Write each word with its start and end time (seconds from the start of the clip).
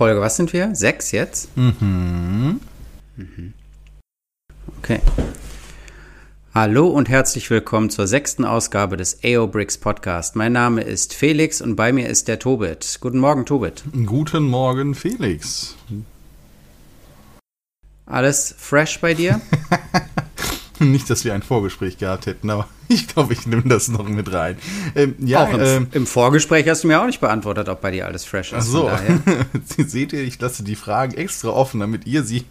Folge, 0.00 0.22
was 0.22 0.36
sind 0.36 0.54
wir? 0.54 0.74
Sechs 0.74 1.12
jetzt? 1.12 1.54
Mhm. 1.58 2.58
Okay. 4.78 5.00
Hallo 6.54 6.88
und 6.88 7.10
herzlich 7.10 7.50
willkommen 7.50 7.90
zur 7.90 8.06
sechsten 8.06 8.46
Ausgabe 8.46 8.96
des 8.96 9.18
AO 9.22 9.46
Bricks 9.46 9.76
Podcast. 9.76 10.36
Mein 10.36 10.54
Name 10.54 10.80
ist 10.80 11.12
Felix 11.12 11.60
und 11.60 11.76
bei 11.76 11.92
mir 11.92 12.08
ist 12.08 12.28
der 12.28 12.38
Tobit. 12.38 12.96
Guten 13.02 13.18
Morgen, 13.18 13.44
Tobit. 13.44 13.84
Guten 14.06 14.44
Morgen, 14.44 14.94
Felix. 14.94 15.76
Alles 18.06 18.54
fresh 18.56 19.02
bei 19.02 19.12
dir? 19.12 19.38
Nicht, 20.84 21.10
dass 21.10 21.24
wir 21.24 21.34
ein 21.34 21.42
Vorgespräch 21.42 21.98
gehabt 21.98 22.26
hätten, 22.26 22.48
aber 22.50 22.66
ich 22.88 23.06
glaube, 23.06 23.34
ich 23.34 23.46
nehme 23.46 23.62
das 23.66 23.88
noch 23.88 24.08
mit 24.08 24.32
rein. 24.32 24.56
Ähm, 24.94 25.14
ja, 25.18 25.44
auch 25.44 25.52
im, 25.52 25.60
ähm, 25.60 25.86
im 25.92 26.06
Vorgespräch 26.06 26.66
hast 26.68 26.84
du 26.84 26.88
mir 26.88 27.00
auch 27.00 27.06
nicht 27.06 27.20
beantwortet, 27.20 27.68
ob 27.68 27.80
bei 27.80 27.90
dir 27.90 28.06
alles 28.06 28.24
fresh 28.24 28.52
ist. 28.52 28.58
ach 28.58 28.62
so. 28.62 28.90
Seht 29.76 30.12
ihr, 30.12 30.22
ich 30.22 30.40
lasse 30.40 30.62
die 30.64 30.76
Fragen 30.76 31.14
extra 31.14 31.50
offen, 31.50 31.80
damit 31.80 32.06
ihr 32.06 32.24
sie 32.24 32.44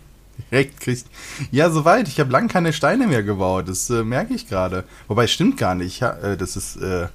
direkt 0.51 0.79
kriegt. 0.79 1.05
Ja, 1.51 1.70
soweit. 1.70 2.07
Ich 2.07 2.20
habe 2.20 2.31
lang 2.31 2.47
keine 2.47 2.71
Steine 2.71 3.07
mehr 3.07 3.23
gebaut. 3.23 3.67
Das 3.67 3.89
äh, 3.89 4.03
merke 4.03 4.34
ich 4.34 4.48
gerade. 4.48 4.84
Wobei, 5.07 5.27
stimmt 5.27 5.57
gar 5.57 5.75
nicht. 5.75 5.99
Ja, 5.99 6.11
äh, 6.11 6.37
das 6.37 6.55
ist, 6.55 6.77
äh, 6.77 7.07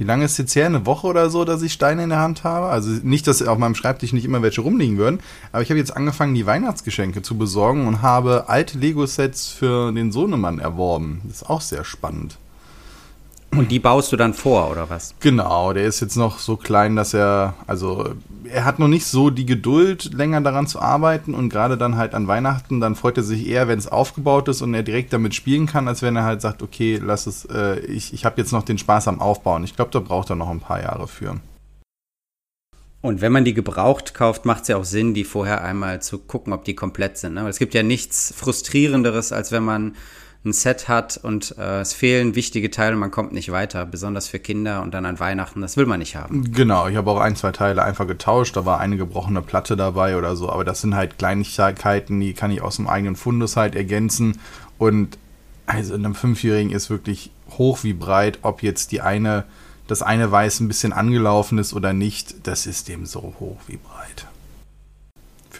wie 0.00 0.04
lange 0.04 0.24
ist 0.24 0.38
jetzt 0.38 0.56
her? 0.56 0.66
Eine 0.66 0.86
Woche 0.86 1.06
oder 1.06 1.28
so, 1.28 1.44
dass 1.44 1.60
ich 1.60 1.74
Steine 1.74 2.02
in 2.02 2.08
der 2.08 2.20
Hand 2.20 2.42
habe? 2.42 2.68
Also 2.68 2.90
nicht, 3.02 3.26
dass 3.26 3.42
auf 3.42 3.58
meinem 3.58 3.74
Schreibtisch 3.74 4.14
nicht 4.14 4.24
immer 4.24 4.40
welche 4.40 4.62
rumliegen 4.62 4.96
würden, 4.96 5.20
aber 5.52 5.62
ich 5.62 5.68
habe 5.68 5.78
jetzt 5.78 5.94
angefangen, 5.94 6.34
die 6.34 6.46
Weihnachtsgeschenke 6.46 7.20
zu 7.20 7.36
besorgen 7.36 7.86
und 7.86 8.00
habe 8.00 8.48
alte 8.48 8.78
Lego-Sets 8.78 9.48
für 9.48 9.92
den 9.92 10.10
Sohnemann 10.10 10.58
erworben. 10.58 11.20
Das 11.24 11.42
ist 11.42 11.50
auch 11.50 11.60
sehr 11.60 11.84
spannend. 11.84 12.38
Und 13.56 13.72
die 13.72 13.80
baust 13.80 14.12
du 14.12 14.16
dann 14.16 14.32
vor, 14.32 14.70
oder 14.70 14.90
was? 14.90 15.14
Genau, 15.18 15.72
der 15.72 15.84
ist 15.84 16.00
jetzt 16.00 16.16
noch 16.16 16.38
so 16.38 16.56
klein, 16.56 16.94
dass 16.94 17.14
er, 17.14 17.54
also 17.66 18.14
er 18.44 18.64
hat 18.64 18.78
noch 18.78 18.86
nicht 18.86 19.06
so 19.06 19.30
die 19.30 19.44
Geduld, 19.44 20.12
länger 20.14 20.40
daran 20.40 20.68
zu 20.68 20.80
arbeiten 20.80 21.34
und 21.34 21.48
gerade 21.48 21.76
dann 21.76 21.96
halt 21.96 22.14
an 22.14 22.28
Weihnachten, 22.28 22.80
dann 22.80 22.94
freut 22.94 23.16
er 23.16 23.24
sich 23.24 23.48
eher, 23.48 23.66
wenn 23.66 23.78
es 23.78 23.88
aufgebaut 23.88 24.48
ist 24.48 24.62
und 24.62 24.72
er 24.72 24.84
direkt 24.84 25.12
damit 25.12 25.34
spielen 25.34 25.66
kann, 25.66 25.88
als 25.88 26.00
wenn 26.00 26.14
er 26.14 26.24
halt 26.24 26.40
sagt, 26.40 26.62
okay, 26.62 27.00
lass 27.02 27.26
es, 27.26 27.44
äh, 27.46 27.80
ich, 27.80 28.14
ich 28.14 28.24
habe 28.24 28.40
jetzt 28.40 28.52
noch 28.52 28.62
den 28.62 28.78
Spaß 28.78 29.08
am 29.08 29.20
Aufbauen. 29.20 29.64
Ich 29.64 29.74
glaube, 29.74 29.90
da 29.90 29.98
braucht 29.98 30.30
er 30.30 30.36
noch 30.36 30.50
ein 30.50 30.60
paar 30.60 30.80
Jahre 30.80 31.08
für. 31.08 31.36
Und 33.02 33.22
wenn 33.22 33.32
man 33.32 33.44
die 33.44 33.54
gebraucht 33.54 34.14
kauft, 34.14 34.44
macht 34.44 34.62
es 34.62 34.68
ja 34.68 34.76
auch 34.76 34.84
Sinn, 34.84 35.14
die 35.14 35.24
vorher 35.24 35.64
einmal 35.64 36.02
zu 36.02 36.18
gucken, 36.18 36.52
ob 36.52 36.64
die 36.64 36.74
komplett 36.74 37.18
sind. 37.18 37.34
Ne? 37.34 37.42
Weil 37.42 37.50
es 37.50 37.58
gibt 37.58 37.74
ja 37.74 37.82
nichts 37.82 38.32
frustrierenderes, 38.36 39.32
als 39.32 39.52
wenn 39.52 39.64
man 39.64 39.96
ein 40.44 40.52
Set 40.54 40.88
hat 40.88 41.18
und 41.18 41.56
äh, 41.58 41.80
es 41.80 41.92
fehlen 41.92 42.34
wichtige 42.34 42.70
Teile 42.70 42.94
und 42.94 43.00
man 43.00 43.10
kommt 43.10 43.32
nicht 43.32 43.52
weiter, 43.52 43.84
besonders 43.84 44.26
für 44.26 44.38
Kinder 44.38 44.80
und 44.80 44.94
dann 44.94 45.04
an 45.04 45.20
Weihnachten. 45.20 45.60
Das 45.60 45.76
will 45.76 45.84
man 45.84 45.98
nicht 45.98 46.16
haben. 46.16 46.50
Genau, 46.52 46.88
ich 46.88 46.96
habe 46.96 47.10
auch 47.10 47.20
ein, 47.20 47.36
zwei 47.36 47.52
Teile 47.52 47.82
einfach 47.82 48.06
getauscht, 48.06 48.56
da 48.56 48.64
war 48.64 48.80
eine 48.80 48.96
gebrochene 48.96 49.42
Platte 49.42 49.76
dabei 49.76 50.16
oder 50.16 50.36
so, 50.36 50.48
aber 50.50 50.64
das 50.64 50.80
sind 50.80 50.94
halt 50.94 51.18
Kleinigkeiten, 51.18 52.20
die 52.20 52.32
kann 52.32 52.50
ich 52.50 52.62
aus 52.62 52.76
dem 52.76 52.88
eigenen 52.88 53.16
Fundus 53.16 53.56
halt 53.56 53.74
ergänzen 53.74 54.38
und 54.78 55.18
also 55.66 55.94
in 55.94 56.04
einem 56.04 56.14
Fünfjährigen 56.14 56.72
ist 56.72 56.88
wirklich 56.88 57.30
hoch 57.50 57.84
wie 57.84 57.92
breit, 57.92 58.38
ob 58.42 58.62
jetzt 58.62 58.92
die 58.92 59.02
eine, 59.02 59.44
das 59.88 60.02
eine 60.02 60.32
Weiß 60.32 60.60
ein 60.60 60.68
bisschen 60.68 60.94
angelaufen 60.94 61.58
ist 61.58 61.74
oder 61.74 61.92
nicht, 61.92 62.46
das 62.46 62.66
ist 62.66 62.88
dem 62.88 63.04
so 63.04 63.34
hoch 63.38 63.58
wie 63.66 63.76
breit. 63.76 64.26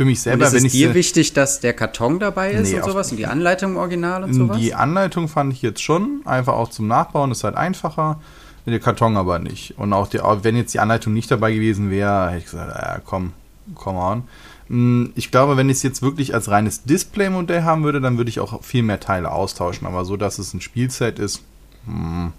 Für 0.00 0.06
mich 0.06 0.20
Und 0.20 0.22
selber, 0.22 0.46
ist 0.46 0.52
wenn 0.54 0.64
es 0.64 0.72
ich 0.72 0.80
dir 0.80 0.94
wichtig, 0.94 1.34
dass 1.34 1.60
der 1.60 1.74
Karton 1.74 2.18
dabei 2.18 2.52
ist 2.52 2.70
Nee, 2.70 2.76
und 2.80 2.86
sowas 2.86 3.10
und 3.10 3.18
die 3.18 3.26
Anleitung 3.26 3.72
im 3.72 3.76
Original 3.76 4.24
und 4.24 4.32
sowas? 4.32 4.56
Die 4.56 4.72
Anleitung 4.72 5.28
fand 5.28 5.52
ich 5.52 5.60
jetzt 5.60 5.82
schon, 5.82 6.22
einfach 6.24 6.54
auch 6.54 6.70
zum 6.70 6.86
Nachbauen, 6.86 7.30
ist 7.30 7.44
halt 7.44 7.54
einfacher. 7.54 8.18
Der 8.64 8.80
Karton 8.80 9.18
aber 9.18 9.38
nicht. 9.40 9.76
Und 9.76 9.92
auch, 9.92 10.08
die, 10.08 10.20
auch 10.20 10.42
wenn 10.42 10.56
jetzt 10.56 10.72
die 10.72 10.78
Anleitung 10.80 11.12
nicht 11.12 11.30
dabei 11.30 11.52
gewesen 11.52 11.90
wäre, 11.90 12.28
hätte 12.30 12.38
ich 12.38 12.44
gesagt, 12.46 12.70
ja, 12.74 12.98
komm, 13.04 13.34
come 13.74 13.98
on. 13.98 14.22
Mm, 14.68 15.10
Ich 15.16 15.30
glaube, 15.30 15.58
wenn 15.58 15.68
ich 15.68 15.76
es 15.76 15.82
jetzt 15.82 16.00
wirklich 16.00 16.32
als 16.32 16.50
reines 16.50 16.84
Display-Modell 16.84 17.64
haben 17.64 17.84
würde, 17.84 18.00
dann 18.00 18.16
würde 18.16 18.30
ich 18.30 18.40
auch 18.40 18.64
viel 18.64 18.82
mehr 18.82 19.00
Teile 19.00 19.30
austauschen. 19.30 19.86
Aber 19.86 20.06
so, 20.06 20.16
dass 20.16 20.38
es 20.38 20.54
ein 20.54 20.62
Spielset 20.62 21.18
ist, 21.18 21.42
hm, 21.84 22.32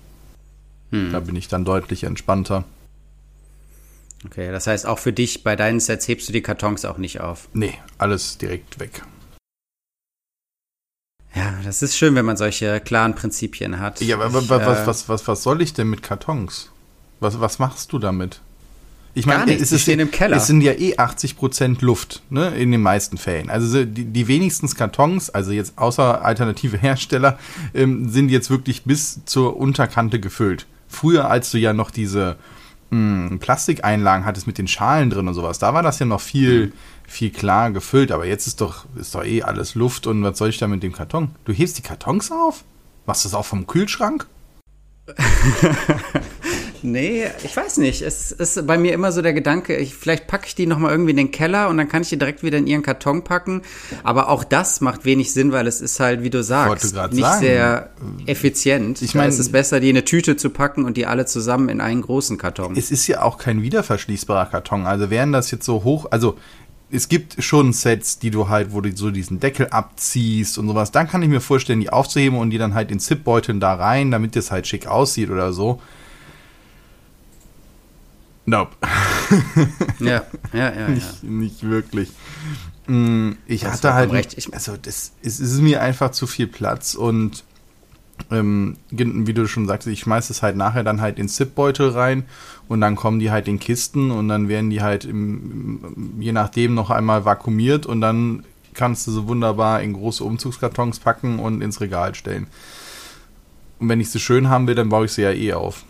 Hm. 0.89 1.11
da 1.11 1.19
bin 1.19 1.35
ich 1.35 1.47
dann 1.47 1.63
deutlich 1.63 2.05
entspannter. 2.05 2.63
Okay, 4.25 4.51
das 4.51 4.67
heißt, 4.67 4.85
auch 4.85 4.99
für 4.99 5.13
dich 5.13 5.43
bei 5.43 5.55
deinen 5.55 5.79
Sets 5.79 6.07
hebst 6.07 6.29
du 6.29 6.33
die 6.33 6.41
Kartons 6.41 6.85
auch 6.85 6.97
nicht 6.97 7.21
auf. 7.21 7.49
Nee, 7.53 7.73
alles 7.97 8.37
direkt 8.37 8.79
weg. 8.79 9.01
Ja, 11.33 11.53
das 11.63 11.81
ist 11.81 11.97
schön, 11.97 12.13
wenn 12.15 12.25
man 12.25 12.37
solche 12.37 12.81
klaren 12.81 13.15
Prinzipien 13.15 13.79
hat. 13.79 14.01
Ja, 14.01 14.17
aber 14.19 14.27
Ich, 14.27 14.49
was, 14.49 14.49
was, 14.49 14.79
äh, 14.79 14.87
was, 14.87 15.09
was, 15.09 15.27
was 15.27 15.43
soll 15.43 15.61
ich 15.61 15.73
denn 15.73 15.89
mit 15.89 16.03
Kartons? 16.03 16.69
Was, 17.19 17.39
was 17.39 17.57
machst 17.59 17.93
du 17.93 17.99
damit? 17.99 18.41
Ich 19.13 19.25
nichts, 19.25 19.69
die 19.69 19.75
ist, 19.75 19.81
stehen 19.81 19.99
im 19.99 20.09
Keller. 20.09 20.37
Es 20.37 20.47
sind 20.47 20.61
ja 20.61 20.71
eh 20.71 20.95
80% 20.95 21.83
Luft, 21.83 22.21
ne, 22.29 22.49
in 22.55 22.71
den 22.71 22.81
meisten 22.81 23.17
Fällen. 23.17 23.49
Also 23.49 23.67
so 23.67 23.83
die, 23.83 24.05
die 24.05 24.27
wenigstens 24.27 24.75
Kartons, 24.75 25.29
also 25.29 25.51
jetzt 25.51 25.77
außer 25.77 26.23
alternative 26.23 26.77
Hersteller, 26.81 27.37
ähm, 27.73 28.09
sind 28.09 28.29
jetzt 28.29 28.49
wirklich 28.49 28.83
bis 28.83 29.19
zur 29.25 29.57
Unterkante 29.57 30.19
gefüllt. 30.19 30.65
Früher, 30.87 31.29
als 31.29 31.51
du 31.51 31.57
ja 31.57 31.73
noch 31.73 31.91
diese 31.91 32.37
mh, 32.91 33.37
Plastikeinlagen 33.39 34.25
hattest 34.25 34.45
mit 34.47 34.57
den 34.59 34.67
Schalen 34.67 35.09
drin 35.09 35.27
und 35.27 35.33
sowas, 35.33 35.57
da 35.59 35.73
war 35.73 35.81
das 35.83 35.97
ja 35.99 36.05
noch 36.05 36.21
viel, 36.21 36.67
Mhm. 36.67 36.73
viel 37.07 37.31
klar 37.31 37.71
gefüllt. 37.71 38.11
Aber 38.11 38.25
jetzt 38.27 38.45
ist 38.47 38.61
doch, 38.61 38.85
ist 38.95 39.15
doch 39.15 39.23
eh 39.25 39.41
alles 39.43 39.73
Luft 39.75 40.05
und 40.07 40.23
was 40.23 40.37
soll 40.37 40.49
ich 40.49 40.59
da 40.59 40.67
mit 40.67 40.83
dem 40.83 40.93
Karton? 40.93 41.29
Du 41.45 41.51
hebst 41.53 41.77
die 41.77 41.81
Kartons 41.81 42.31
auf? 42.31 42.63
Machst 43.07 43.25
du 43.25 43.29
das 43.29 43.33
auch 43.33 43.45
vom 43.45 43.65
Kühlschrank? 43.67 44.27
Nee, 46.83 47.23
ich 47.43 47.55
weiß 47.55 47.77
nicht. 47.77 48.01
Es 48.01 48.31
ist 48.31 48.65
bei 48.65 48.77
mir 48.77 48.93
immer 48.93 49.11
so 49.11 49.21
der 49.21 49.33
Gedanke, 49.33 49.75
ich, 49.75 49.93
vielleicht 49.95 50.27
packe 50.27 50.47
ich 50.47 50.55
die 50.55 50.65
nochmal 50.65 50.91
irgendwie 50.91 51.11
in 51.11 51.17
den 51.17 51.31
Keller 51.31 51.69
und 51.69 51.77
dann 51.77 51.87
kann 51.89 52.01
ich 52.01 52.09
die 52.09 52.17
direkt 52.17 52.43
wieder 52.43 52.57
in 52.57 52.67
ihren 52.67 52.81
Karton 52.83 53.23
packen. 53.23 53.61
Aber 54.03 54.29
auch 54.29 54.43
das 54.43 54.81
macht 54.81 55.05
wenig 55.05 55.33
Sinn, 55.33 55.51
weil 55.51 55.67
es 55.67 55.81
ist 55.81 55.99
halt, 55.99 56.23
wie 56.23 56.29
du 56.29 56.43
sagst, 56.43 56.93
nicht 56.93 56.93
sagen. 57.21 57.39
sehr 57.39 57.89
effizient. 58.25 59.01
Ich 59.01 59.11
da 59.13 59.19
mein- 59.19 59.29
ist 59.29 59.39
es 59.39 59.51
besser, 59.51 59.79
die 59.79 59.89
in 59.89 59.95
eine 59.97 60.05
Tüte 60.05 60.37
zu 60.37 60.49
packen 60.49 60.85
und 60.85 60.97
die 60.97 61.05
alle 61.05 61.25
zusammen 61.25 61.69
in 61.69 61.81
einen 61.81 62.01
großen 62.01 62.37
Karton. 62.37 62.75
Es 62.75 62.91
ist 62.91 63.07
ja 63.07 63.21
auch 63.21 63.37
kein 63.37 63.61
wiederverschließbarer 63.61 64.47
Karton. 64.47 64.85
Also 64.85 65.09
wären 65.09 65.31
das 65.31 65.51
jetzt 65.51 65.65
so 65.65 65.83
hoch, 65.83 66.07
also 66.11 66.37
es 66.93 67.07
gibt 67.07 67.41
schon 67.41 67.71
Sets, 67.71 68.19
die 68.19 68.31
du 68.31 68.49
halt, 68.49 68.73
wo 68.73 68.81
du 68.81 68.95
so 68.95 69.11
diesen 69.11 69.39
Deckel 69.39 69.67
abziehst 69.69 70.57
und 70.57 70.67
sowas. 70.67 70.91
Dann 70.91 71.07
kann 71.07 71.21
ich 71.21 71.29
mir 71.29 71.39
vorstellen, 71.39 71.79
die 71.79 71.89
aufzuheben 71.89 72.37
und 72.37 72.49
die 72.49 72.57
dann 72.57 72.73
halt 72.73 72.91
in 72.91 72.99
Zipbeuteln 72.99 73.59
da 73.61 73.73
rein, 73.75 74.11
damit 74.11 74.35
das 74.35 74.51
halt 74.51 74.67
schick 74.67 74.87
aussieht 74.87 75.29
oder 75.29 75.53
so. 75.53 75.79
Nope. 78.51 78.75
ja, 80.01 80.07
ja, 80.53 80.71
ja, 80.71 80.71
ja. 80.81 80.87
nicht, 80.89 81.23
nicht 81.23 81.63
wirklich. 81.63 82.09
Mm, 82.87 83.31
Ich 83.45 83.63
Hast 83.65 83.75
hatte 83.85 83.93
halt, 83.93 84.11
recht. 84.11 84.37
Ich- 84.37 84.53
also 84.53 84.75
das 84.75 85.13
es 85.23 85.39
ist 85.39 85.61
mir 85.61 85.81
einfach 85.81 86.11
zu 86.11 86.27
viel 86.27 86.47
Platz 86.47 86.93
und 86.93 87.45
ähm, 88.29 88.75
wie 88.89 89.33
du 89.33 89.47
schon 89.47 89.67
sagst, 89.67 89.87
ich 89.87 90.01
schmeiß 90.01 90.29
es 90.31 90.41
halt 90.43 90.57
nachher 90.57 90.83
dann 90.83 90.99
halt 90.99 91.17
in 91.17 91.29
Zipbeutel 91.29 91.89
rein 91.91 92.23
und 92.67 92.81
dann 92.81 92.95
kommen 92.97 93.19
die 93.19 93.31
halt 93.31 93.47
in 93.47 93.57
Kisten 93.57 94.11
und 94.11 94.27
dann 94.27 94.49
werden 94.49 94.69
die 94.69 94.81
halt 94.81 95.05
im, 95.05 96.17
je 96.19 96.33
nachdem 96.33 96.73
noch 96.75 96.89
einmal 96.91 97.23
vakuumiert 97.23 97.85
und 97.85 98.01
dann 98.01 98.43
kannst 98.73 99.07
du 99.07 99.11
sie 99.11 99.27
wunderbar 99.27 99.81
in 99.81 99.93
große 99.93 100.23
Umzugskartons 100.25 100.99
packen 100.99 101.39
und 101.39 101.61
ins 101.61 101.79
Regal 101.81 102.13
stellen. 102.15 102.47
Und 103.79 103.87
wenn 103.89 103.99
ich 104.01 104.09
sie 104.11 104.19
schön 104.19 104.49
haben 104.49 104.67
will, 104.67 104.75
dann 104.75 104.89
baue 104.89 105.05
ich 105.05 105.13
sie 105.13 105.23
ja 105.23 105.31
eh 105.31 105.53
auf. 105.53 105.83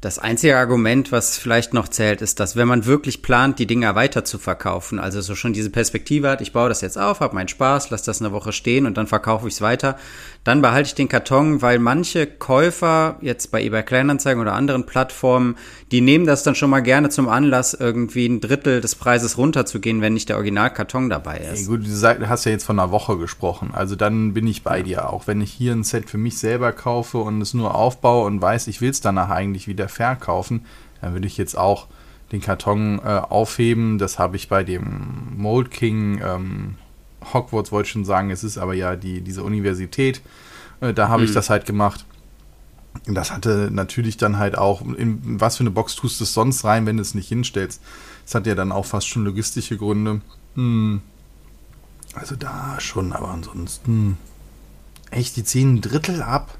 Das 0.00 0.20
einzige 0.20 0.56
Argument, 0.56 1.10
was 1.10 1.38
vielleicht 1.38 1.74
noch 1.74 1.88
zählt, 1.88 2.22
ist, 2.22 2.38
dass 2.38 2.54
wenn 2.54 2.68
man 2.68 2.86
wirklich 2.86 3.20
plant, 3.20 3.58
die 3.58 3.66
Dinger 3.66 3.96
weiter 3.96 4.24
zu 4.24 4.38
verkaufen, 4.38 5.00
also 5.00 5.20
so 5.20 5.34
schon 5.34 5.52
diese 5.52 5.70
Perspektive 5.70 6.30
hat, 6.30 6.40
ich 6.40 6.52
baue 6.52 6.68
das 6.68 6.82
jetzt 6.82 6.96
auf, 6.96 7.18
habe 7.18 7.34
meinen 7.34 7.48
Spaß, 7.48 7.90
lasse 7.90 8.06
das 8.06 8.20
eine 8.20 8.30
Woche 8.30 8.52
stehen 8.52 8.86
und 8.86 8.96
dann 8.96 9.08
verkaufe 9.08 9.48
ich 9.48 9.54
es 9.54 9.60
weiter, 9.60 9.98
dann 10.44 10.62
behalte 10.62 10.86
ich 10.86 10.94
den 10.94 11.08
Karton, 11.08 11.62
weil 11.62 11.80
manche 11.80 12.28
Käufer 12.28 13.16
jetzt 13.22 13.50
bei 13.50 13.60
eBay 13.60 13.82
Kleinanzeigen 13.82 14.40
oder 14.40 14.52
anderen 14.52 14.86
Plattformen, 14.86 15.56
die 15.90 16.00
nehmen 16.00 16.26
das 16.26 16.44
dann 16.44 16.54
schon 16.54 16.70
mal 16.70 16.80
gerne 16.80 17.08
zum 17.10 17.28
Anlass, 17.28 17.74
irgendwie 17.74 18.26
ein 18.26 18.40
Drittel 18.40 18.80
des 18.80 18.94
Preises 18.94 19.36
runterzugehen, 19.36 20.00
wenn 20.00 20.14
nicht 20.14 20.28
der 20.28 20.36
Originalkarton 20.36 21.10
dabei 21.10 21.38
ist. 21.38 21.66
gut, 21.66 21.80
du 21.84 22.28
hast 22.28 22.44
ja 22.44 22.52
jetzt 22.52 22.64
von 22.64 22.78
einer 22.78 22.92
Woche 22.92 23.18
gesprochen. 23.18 23.72
Also 23.74 23.96
dann 23.96 24.32
bin 24.32 24.46
ich 24.46 24.62
bei 24.62 24.82
dir. 24.82 25.10
Auch 25.10 25.26
wenn 25.26 25.40
ich 25.40 25.50
hier 25.50 25.72
ein 25.72 25.82
Set 25.82 26.08
für 26.08 26.18
mich 26.18 26.38
selber 26.38 26.72
kaufe 26.72 27.18
und 27.18 27.40
es 27.40 27.52
nur 27.52 27.74
aufbaue 27.74 28.26
und 28.26 28.40
weiß, 28.40 28.68
ich 28.68 28.80
will 28.80 28.90
es 28.90 29.00
danach 29.00 29.30
eigentlich 29.30 29.66
wieder 29.66 29.87
verkaufen, 29.88 30.64
dann 31.00 31.12
würde 31.12 31.26
ich 31.26 31.36
jetzt 31.36 31.56
auch 31.56 31.86
den 32.32 32.40
Karton 32.40 32.98
äh, 32.98 33.08
aufheben. 33.08 33.98
Das 33.98 34.18
habe 34.18 34.36
ich 34.36 34.48
bei 34.48 34.62
dem 34.64 35.36
Mold 35.36 35.70
King 35.70 36.20
ähm, 36.22 36.74
Hogwarts, 37.32 37.72
wollte 37.72 37.86
ich 37.86 37.92
schon 37.92 38.04
sagen. 38.04 38.30
Es 38.30 38.44
ist 38.44 38.58
aber 38.58 38.74
ja 38.74 38.96
die, 38.96 39.20
diese 39.20 39.42
Universität. 39.42 40.20
Äh, 40.80 40.94
da 40.94 41.08
habe 41.08 41.24
ich 41.24 41.32
das 41.32 41.50
halt 41.50 41.66
gemacht. 41.66 42.04
Und 43.06 43.14
Das 43.14 43.30
hatte 43.30 43.68
natürlich 43.72 44.16
dann 44.16 44.38
halt 44.38 44.58
auch, 44.58 44.82
in 44.82 45.40
was 45.40 45.56
für 45.56 45.62
eine 45.62 45.70
Box 45.70 45.94
tust 45.94 46.20
du 46.20 46.24
es 46.24 46.34
sonst 46.34 46.64
rein, 46.64 46.84
wenn 46.86 46.96
du 46.96 47.02
es 47.02 47.14
nicht 47.14 47.28
hinstellst? 47.28 47.80
Das 48.24 48.34
hat 48.34 48.46
ja 48.46 48.54
dann 48.54 48.72
auch 48.72 48.84
fast 48.86 49.08
schon 49.08 49.24
logistische 49.24 49.76
Gründe. 49.76 50.20
Hm. 50.54 51.00
Also 52.14 52.36
da 52.36 52.76
schon, 52.80 53.12
aber 53.12 53.28
ansonsten. 53.28 54.18
Echt, 55.10 55.36
die 55.36 55.44
ziehen 55.44 55.74
ein 55.74 55.80
Drittel 55.80 56.22
ab? 56.22 56.58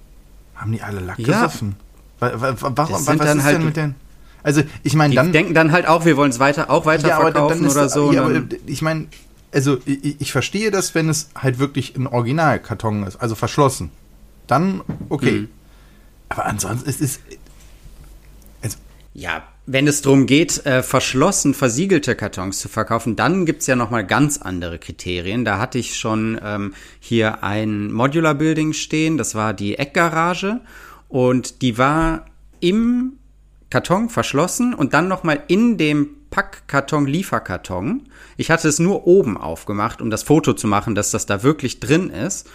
Haben 0.54 0.72
die 0.72 0.82
alle 0.82 1.00
Lack 1.00 1.18
Ja. 1.18 1.26
gesoffen? 1.26 1.76
Wa- 2.20 2.32
wa- 2.40 2.60
wa- 2.60 2.72
Warum, 2.74 2.92
Das 2.94 3.04
sind 3.06 3.18
was 3.20 3.26
dann 3.26 3.38
ist 3.38 3.44
halt- 3.44 3.56
denn 3.58 3.64
mit 3.64 3.76
den. 3.76 3.94
Also 4.42 4.62
ich 4.82 4.94
meine, 4.94 5.14
dann. 5.14 5.26
Die 5.26 5.32
denken 5.32 5.54
dann 5.54 5.72
halt 5.72 5.86
auch, 5.86 6.04
wir 6.04 6.16
wollen 6.16 6.30
es 6.30 6.38
weiter, 6.38 6.70
auch 6.70 6.86
weiter 6.86 7.08
ja, 7.08 7.20
verkaufen 7.20 7.64
ist, 7.64 7.72
oder 7.76 7.88
so. 7.88 8.12
Ja, 8.12 8.24
aber 8.24 8.40
ich 8.66 8.82
meine, 8.82 9.06
also 9.52 9.78
ich, 9.84 10.20
ich, 10.20 10.32
verstehe 10.32 10.70
das, 10.70 10.94
wenn 10.94 11.08
es 11.08 11.30
halt 11.34 11.58
wirklich 11.58 11.96
ein 11.96 12.06
Originalkarton 12.06 13.02
ist, 13.04 13.16
also 13.16 13.34
verschlossen. 13.34 13.90
Dann 14.46 14.82
okay. 15.08 15.32
Mhm. 15.32 15.48
Aber 16.28 16.46
ansonsten 16.46 16.88
ist 16.88 17.00
es. 17.00 17.20
Also 18.62 18.76
ja, 19.14 19.42
wenn 19.66 19.86
es 19.86 20.02
darum 20.02 20.26
geht, 20.26 20.64
äh, 20.66 20.82
verschlossen 20.82 21.52
versiegelte 21.52 22.14
Kartons 22.14 22.58
zu 22.60 22.68
verkaufen, 22.68 23.16
dann 23.16 23.44
gibt's 23.44 23.66
ja 23.66 23.76
nochmal 23.76 24.06
ganz 24.06 24.38
andere 24.38 24.78
Kriterien. 24.78 25.44
Da 25.44 25.58
hatte 25.58 25.78
ich 25.78 25.96
schon 25.98 26.40
ähm, 26.42 26.74
hier 27.00 27.42
ein 27.42 27.92
Modular 27.92 28.34
Building 28.34 28.72
stehen, 28.72 29.18
das 29.18 29.34
war 29.34 29.52
die 29.52 29.78
Eckgarage 29.78 30.60
und 31.08 31.62
die 31.62 31.78
war 31.78 32.26
im 32.60 33.14
Karton 33.70 34.08
verschlossen 34.08 34.74
und 34.74 34.94
dann 34.94 35.08
nochmal 35.08 35.42
in 35.48 35.76
dem 35.76 36.08
Packkarton, 36.30 37.06
Lieferkarton. 37.06 38.08
Ich 38.36 38.50
hatte 38.50 38.68
es 38.68 38.78
nur 38.78 39.06
oben 39.06 39.36
aufgemacht, 39.36 40.00
um 40.02 40.10
das 40.10 40.22
Foto 40.22 40.52
zu 40.52 40.66
machen, 40.66 40.94
dass 40.94 41.10
das 41.10 41.26
da 41.26 41.42
wirklich 41.42 41.80
drin 41.80 42.10
ist. 42.10 42.48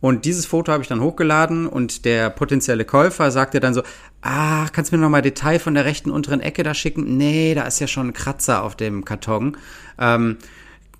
Und 0.00 0.24
dieses 0.24 0.46
Foto 0.46 0.72
habe 0.72 0.82
ich 0.82 0.88
dann 0.88 1.02
hochgeladen 1.02 1.66
und 1.66 2.04
der 2.06 2.30
potenzielle 2.30 2.86
Käufer 2.86 3.30
sagte 3.30 3.60
dann 3.60 3.74
so, 3.74 3.82
ah, 4.22 4.66
kannst 4.72 4.90
du 4.90 4.96
mir 4.96 5.02
noch 5.02 5.10
mal 5.10 5.20
Detail 5.20 5.58
von 5.58 5.74
der 5.74 5.84
rechten 5.84 6.10
unteren 6.10 6.40
Ecke 6.40 6.62
da 6.62 6.72
schicken? 6.72 7.18
Nee, 7.18 7.54
da 7.54 7.64
ist 7.64 7.80
ja 7.80 7.86
schon 7.86 8.08
ein 8.08 8.12
Kratzer 8.14 8.62
auf 8.62 8.76
dem 8.76 9.04
Karton. 9.04 9.58
Ähm, 9.98 10.38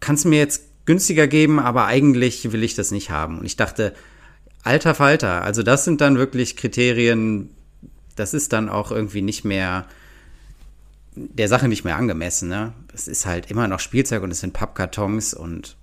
kannst 0.00 0.24
du 0.24 0.28
mir 0.28 0.38
jetzt 0.38 0.64
günstiger 0.84 1.28
geben, 1.28 1.58
aber 1.58 1.86
eigentlich 1.86 2.52
will 2.52 2.62
ich 2.62 2.74
das 2.74 2.90
nicht 2.90 3.10
haben. 3.10 3.38
Und 3.38 3.46
ich 3.46 3.56
dachte, 3.56 3.94
alter 4.62 4.94
Falter, 4.94 5.42
also 5.42 5.62
das 5.62 5.84
sind 5.84 6.00
dann 6.00 6.16
wirklich 6.16 6.56
Kriterien, 6.56 7.50
das 8.16 8.34
ist 8.34 8.52
dann 8.52 8.68
auch 8.68 8.90
irgendwie 8.90 9.22
nicht 9.22 9.44
mehr 9.44 9.86
der 11.14 11.48
Sache 11.48 11.68
nicht 11.68 11.84
mehr 11.84 11.96
angemessen. 11.96 12.48
Ne? 12.48 12.72
Es 12.94 13.08
ist 13.08 13.26
halt 13.26 13.50
immer 13.50 13.68
noch 13.68 13.80
Spielzeug 13.80 14.22
und 14.22 14.30
es 14.30 14.40
sind 14.40 14.52
Pappkartons 14.52 15.34
und 15.34 15.76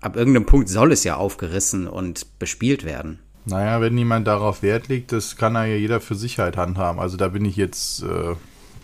ab 0.00 0.16
irgendeinem 0.16 0.46
Punkt 0.46 0.68
soll 0.68 0.92
es 0.92 1.04
ja 1.04 1.16
aufgerissen 1.16 1.88
und 1.88 2.38
bespielt 2.38 2.84
werden. 2.84 3.18
Naja, 3.46 3.80
wenn 3.80 3.94
niemand 3.94 4.26
darauf 4.26 4.62
Wert 4.62 4.88
legt, 4.88 5.12
das 5.12 5.36
kann 5.36 5.54
ja 5.54 5.66
jeder 5.66 6.00
für 6.00 6.14
Sicherheit 6.14 6.56
handhaben. 6.56 7.00
Also 7.00 7.16
da 7.16 7.28
bin 7.28 7.44
ich 7.44 7.56
jetzt, 7.56 8.02
äh, 8.02 8.34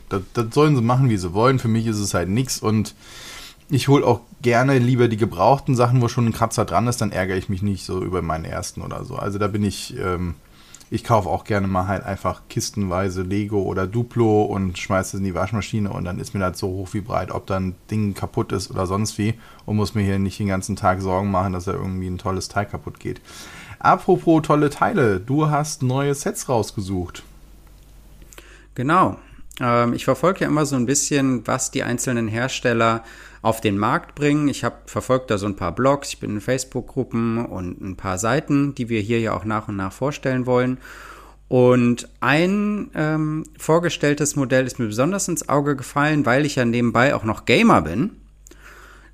das, 0.09 0.23
das 0.35 0.47
sollen 0.53 0.77
sie 0.77 0.83
machen, 0.83 1.09
wie 1.09 1.17
sie 1.17 1.33
wollen. 1.33 1.59
Für 1.59 1.69
mich 1.69 1.87
ist 1.87 1.99
es 1.99 2.13
halt 2.13 2.29
nichts 2.29 2.61
und 2.61 2.95
ich 3.71 3.89
hole 3.89 4.05
auch 4.05 4.21
gerne 4.43 4.79
lieber 4.79 5.09
die 5.09 5.17
gebrauchten 5.17 5.75
Sachen, 5.77 6.03
wo 6.03 6.09
schon 6.09 6.27
ein 6.27 6.33
Kratzer 6.33 6.65
dran 6.65 6.89
ist, 6.89 7.01
dann 7.01 7.13
ärgere 7.13 7.37
ich 7.37 7.49
mich 7.49 7.63
nicht 7.63 7.85
so 7.85 8.03
über 8.03 8.21
meinen 8.21 8.45
ersten 8.45 8.83
oder 8.83 9.05
so. 9.05 9.17
Also 9.17 9.39
da 9.39 9.47
bin 9.47 9.65
ich, 9.65 9.97
ähm, 9.97 10.35
ich 10.91 11.05
kaufe 11.05 11.29
auch 11.29 11.45
gerne 11.45 11.69
mal 11.69 11.87
halt 11.87 12.05
einfach 12.05 12.43
kistenweise 12.49 13.23
Lego 13.23 13.63
oder 13.63 13.87
Duplo 13.87 14.43
und 14.43 14.77
schmeiße 14.77 15.17
es 15.17 15.21
in 15.21 15.25
die 15.25 15.35
Waschmaschine 15.35 15.91
und 15.91 16.05
dann 16.05 16.19
ist 16.19 16.35
mir 16.35 16.41
das 16.41 16.59
so 16.59 16.69
hoch 16.69 16.89
wie 16.93 17.01
breit, 17.01 17.31
ob 17.31 17.47
dann 17.47 17.77
Ding 17.91 18.15
kaputt 18.15 18.51
ist 18.51 18.71
oder 18.71 18.87
sonst 18.87 19.17
wie 19.19 19.35
und 19.67 19.77
muss 19.77 19.95
mir 19.95 20.03
hier 20.03 20.19
nicht 20.19 20.41
den 20.41 20.49
ganzen 20.49 20.75
Tag 20.75 21.01
Sorgen 21.01 21.31
machen, 21.31 21.53
dass 21.53 21.65
da 21.65 21.73
irgendwie 21.73 22.09
ein 22.09 22.19
tolles 22.19 22.49
Teil 22.49 22.67
kaputt 22.67 22.99
geht. 22.99 23.21
Apropos 23.79 24.43
tolle 24.43 24.69
Teile, 24.69 25.21
du 25.21 25.49
hast 25.49 25.83
neue 25.83 26.15
Sets 26.15 26.49
rausgesucht. 26.49 27.23
Genau. 28.75 29.17
Ähm, 29.61 29.95
ich 29.95 30.05
verfolge 30.05 30.41
ja 30.41 30.49
immer 30.49 30.67
so 30.67 30.75
ein 30.77 30.87
bisschen, 30.87 31.47
was 31.47 31.71
die 31.71 31.85
einzelnen 31.85 32.27
Hersteller 32.27 33.05
auf 33.43 33.61
den 33.61 33.79
Markt 33.79 34.15
bringen. 34.15 34.49
Ich 34.49 34.65
habe 34.65 34.77
verfolgt 34.87 35.31
da 35.31 35.39
so 35.39 35.47
ein 35.47 35.57
paar 35.57 35.75
Blogs, 35.75 36.11
ich 36.11 36.21
bin 36.21 36.31
in 36.31 36.41
Facebook-Gruppen 36.41 37.45
und 37.47 37.81
ein 37.81 37.97
paar 37.97 38.19
Seiten, 38.19 38.75
die 38.75 38.89
wir 38.89 39.01
hier 39.01 39.21
ja 39.21 39.35
auch 39.35 39.45
nach 39.45 39.69
und 39.69 39.77
nach 39.77 39.93
vorstellen 39.93 40.47
wollen. 40.47 40.79
Und 41.49 42.09
ein 42.21 42.91
ähm, 42.95 43.45
vorgestelltes 43.59 44.37
Modell 44.37 44.67
ist 44.67 44.79
mir 44.79 44.87
besonders 44.87 45.27
ins 45.27 45.49
Auge 45.49 45.75
gefallen, 45.75 46.25
weil 46.25 46.47
ich 46.47 46.55
ja 46.55 46.65
nebenbei 46.65 47.15
auch 47.15 47.25
noch 47.25 47.45
Gamer 47.45 47.83
bin. 47.83 48.20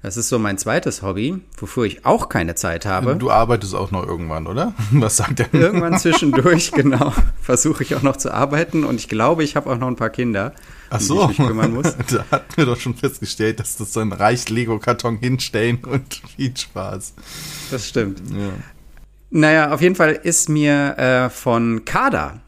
Das 0.06 0.16
ist 0.16 0.28
so 0.28 0.38
mein 0.38 0.56
zweites 0.56 1.02
Hobby, 1.02 1.40
wofür 1.56 1.82
ich 1.82 2.06
auch 2.06 2.28
keine 2.28 2.54
Zeit 2.54 2.86
habe. 2.86 3.16
Du 3.16 3.28
arbeitest 3.28 3.74
auch 3.74 3.90
noch 3.90 4.06
irgendwann, 4.06 4.46
oder? 4.46 4.72
Was 4.92 5.16
sagt 5.16 5.40
der? 5.40 5.52
Irgendwann 5.52 5.98
zwischendurch, 5.98 6.70
genau. 6.76 7.12
Versuche 7.42 7.82
ich 7.82 7.96
auch 7.96 8.02
noch 8.02 8.16
zu 8.16 8.32
arbeiten 8.32 8.84
und 8.84 9.00
ich 9.00 9.08
glaube, 9.08 9.42
ich 9.42 9.56
habe 9.56 9.68
auch 9.68 9.76
noch 9.76 9.88
ein 9.88 9.96
paar 9.96 10.10
Kinder. 10.10 10.52
Ach 10.90 11.00
so, 11.00 11.24
um 11.24 11.32
ich 11.32 11.40
mich 11.40 11.48
kümmern 11.48 11.74
muss. 11.74 11.96
da 12.12 12.24
hat 12.30 12.56
mir 12.56 12.66
doch 12.66 12.78
schon 12.78 12.94
festgestellt, 12.94 13.58
dass 13.58 13.78
das 13.78 13.92
so 13.92 13.98
ein 13.98 14.12
reich 14.12 14.48
Lego-Karton 14.48 15.16
hinstellen 15.16 15.82
und 15.84 16.22
viel 16.36 16.56
Spaß. 16.56 17.14
Das 17.72 17.88
stimmt. 17.88 18.22
Ja. 18.30 18.50
Naja, 19.30 19.72
auf 19.72 19.80
jeden 19.80 19.96
Fall 19.96 20.12
ist 20.12 20.48
mir 20.48 20.96
äh, 20.98 21.30
von 21.30 21.84
Kada 21.84 22.42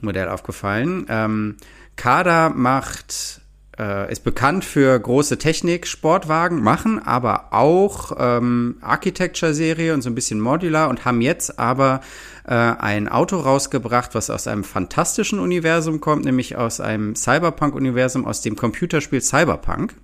Modell 0.00 0.28
aufgefallen. 0.28 1.06
Ähm, 1.08 1.56
Kada 1.96 2.50
macht 2.50 3.39
äh, 3.80 4.12
ist 4.12 4.24
bekannt 4.24 4.64
für 4.64 4.98
große 4.98 5.38
Technik, 5.38 5.86
Sportwagen, 5.86 6.62
machen 6.62 6.98
aber 6.98 7.52
auch 7.52 8.12
ähm, 8.18 8.76
Architecture-Serie 8.82 9.94
und 9.94 10.02
so 10.02 10.10
ein 10.10 10.14
bisschen 10.14 10.38
Modular 10.38 10.90
und 10.90 11.06
haben 11.06 11.22
jetzt 11.22 11.58
aber 11.58 12.02
äh, 12.46 12.52
ein 12.54 13.08
Auto 13.08 13.38
rausgebracht, 13.38 14.14
was 14.14 14.28
aus 14.28 14.46
einem 14.46 14.64
fantastischen 14.64 15.38
Universum 15.38 16.00
kommt, 16.00 16.26
nämlich 16.26 16.56
aus 16.56 16.80
einem 16.80 17.16
Cyberpunk-Universum, 17.16 18.26
aus 18.26 18.42
dem 18.42 18.54
Computerspiel 18.54 19.22
Cyberpunk. 19.22 19.94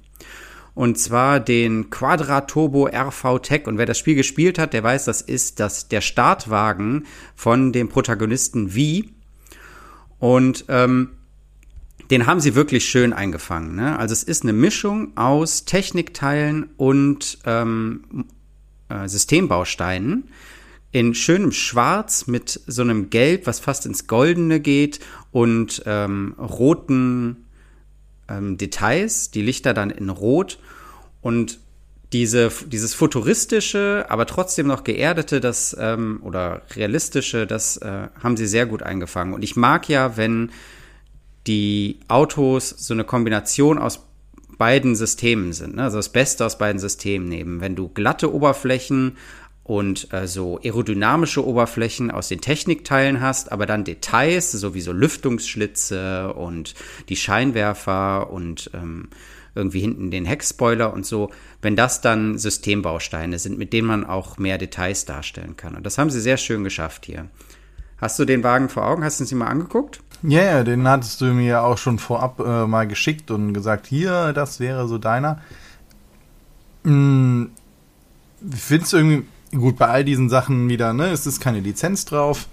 Und 0.74 0.98
zwar 0.98 1.40
den 1.40 1.88
Quadra 1.88 2.42
Turbo 2.42 2.86
RV 2.86 3.38
Tech. 3.40 3.66
Und 3.66 3.78
wer 3.78 3.86
das 3.86 3.98
Spiel 3.98 4.14
gespielt 4.14 4.58
hat, 4.58 4.74
der 4.74 4.82
weiß, 4.82 5.06
das 5.06 5.22
ist 5.22 5.58
das, 5.58 5.88
der 5.88 6.02
Startwagen 6.02 7.06
von 7.34 7.72
dem 7.72 7.88
Protagonisten 7.88 8.70
V. 8.70 9.08
Und 10.18 10.66
ähm, 10.68 11.12
den 12.10 12.26
haben 12.26 12.40
sie 12.40 12.54
wirklich 12.54 12.86
schön 12.86 13.12
eingefangen. 13.12 13.74
Ne? 13.74 13.98
Also 13.98 14.12
es 14.12 14.22
ist 14.22 14.42
eine 14.42 14.52
Mischung 14.52 15.16
aus 15.16 15.64
Technikteilen 15.64 16.70
und 16.76 17.38
ähm, 17.44 18.26
äh, 18.88 19.08
Systembausteinen 19.08 20.28
in 20.92 21.14
schönem 21.14 21.52
Schwarz 21.52 22.26
mit 22.26 22.60
so 22.66 22.82
einem 22.82 23.10
Gelb, 23.10 23.46
was 23.46 23.60
fast 23.60 23.86
ins 23.86 24.06
Goldene 24.06 24.60
geht 24.60 25.00
und 25.30 25.82
ähm, 25.84 26.34
roten 26.38 27.44
ähm, 28.28 28.56
Details, 28.56 29.30
die 29.30 29.42
Lichter 29.42 29.74
dann 29.74 29.90
in 29.90 30.08
Rot 30.08 30.58
und 31.20 31.58
diese, 32.12 32.50
dieses 32.66 32.94
futuristische, 32.94 34.06
aber 34.08 34.26
trotzdem 34.26 34.68
noch 34.68 34.84
geerdete, 34.84 35.40
das 35.40 35.76
ähm, 35.78 36.20
oder 36.22 36.62
realistische, 36.74 37.46
das 37.46 37.76
äh, 37.78 38.08
haben 38.22 38.36
sie 38.36 38.46
sehr 38.46 38.64
gut 38.64 38.82
eingefangen. 38.82 39.34
Und 39.34 39.42
ich 39.42 39.56
mag 39.56 39.88
ja, 39.88 40.16
wenn 40.16 40.50
die 41.46 42.00
Autos 42.08 42.70
so 42.70 42.94
eine 42.94 43.04
Kombination 43.04 43.78
aus 43.78 44.06
beiden 44.58 44.96
Systemen 44.96 45.52
sind, 45.52 45.76
ne? 45.76 45.84
also 45.84 45.98
das 45.98 46.08
Beste 46.08 46.44
aus 46.44 46.58
beiden 46.58 46.78
Systemen 46.78 47.28
nehmen. 47.28 47.60
Wenn 47.60 47.76
du 47.76 47.88
glatte 47.88 48.32
Oberflächen 48.32 49.16
und 49.62 50.12
äh, 50.12 50.26
so 50.26 50.58
aerodynamische 50.62 51.44
Oberflächen 51.44 52.10
aus 52.10 52.28
den 52.28 52.40
Technikteilen 52.40 53.20
hast, 53.20 53.52
aber 53.52 53.66
dann 53.66 53.84
Details, 53.84 54.52
so 54.52 54.74
wie 54.74 54.80
so 54.80 54.92
Lüftungsschlitze 54.92 56.32
und 56.32 56.74
die 57.08 57.16
Scheinwerfer 57.16 58.30
und 58.30 58.70
ähm, 58.74 59.08
irgendwie 59.56 59.80
hinten 59.80 60.10
den 60.10 60.24
Heckspoiler 60.24 60.92
und 60.92 61.04
so, 61.04 61.30
wenn 61.62 61.76
das 61.76 62.00
dann 62.00 62.38
Systembausteine 62.38 63.38
sind, 63.38 63.58
mit 63.58 63.72
denen 63.72 63.88
man 63.88 64.04
auch 64.04 64.38
mehr 64.38 64.58
Details 64.58 65.04
darstellen 65.04 65.56
kann. 65.56 65.74
Und 65.74 65.84
das 65.84 65.98
haben 65.98 66.10
sie 66.10 66.20
sehr 66.20 66.36
schön 66.36 66.62
geschafft 66.62 67.06
hier. 67.06 67.28
Hast 67.98 68.18
du 68.18 68.24
den 68.24 68.44
Wagen 68.44 68.68
vor 68.68 68.86
Augen? 68.86 69.02
Hast 69.02 69.20
du 69.20 69.24
ihn 69.24 69.38
mal 69.38 69.46
angeguckt? 69.46 70.00
Ja, 70.22 70.40
yeah, 70.40 70.64
den 70.64 70.88
hattest 70.88 71.20
du 71.20 71.26
mir 71.26 71.46
ja 71.46 71.60
auch 71.62 71.78
schon 71.78 71.98
vorab 71.98 72.40
äh, 72.40 72.66
mal 72.66 72.86
geschickt 72.86 73.30
und 73.30 73.52
gesagt, 73.52 73.86
hier, 73.86 74.32
das 74.32 74.60
wäre 74.60 74.88
so 74.88 74.98
deiner. 74.98 75.40
Hm, 76.84 77.50
Findest 78.50 78.92
du 78.92 78.96
irgendwie, 78.98 79.26
gut, 79.56 79.76
bei 79.76 79.88
all 79.88 80.04
diesen 80.04 80.28
Sachen 80.28 80.68
wieder, 80.68 80.92
ne, 80.92 81.06
es 81.06 81.26
ist 81.26 81.40
keine 81.40 81.60
Lizenz 81.60 82.04
drauf. 82.04 82.48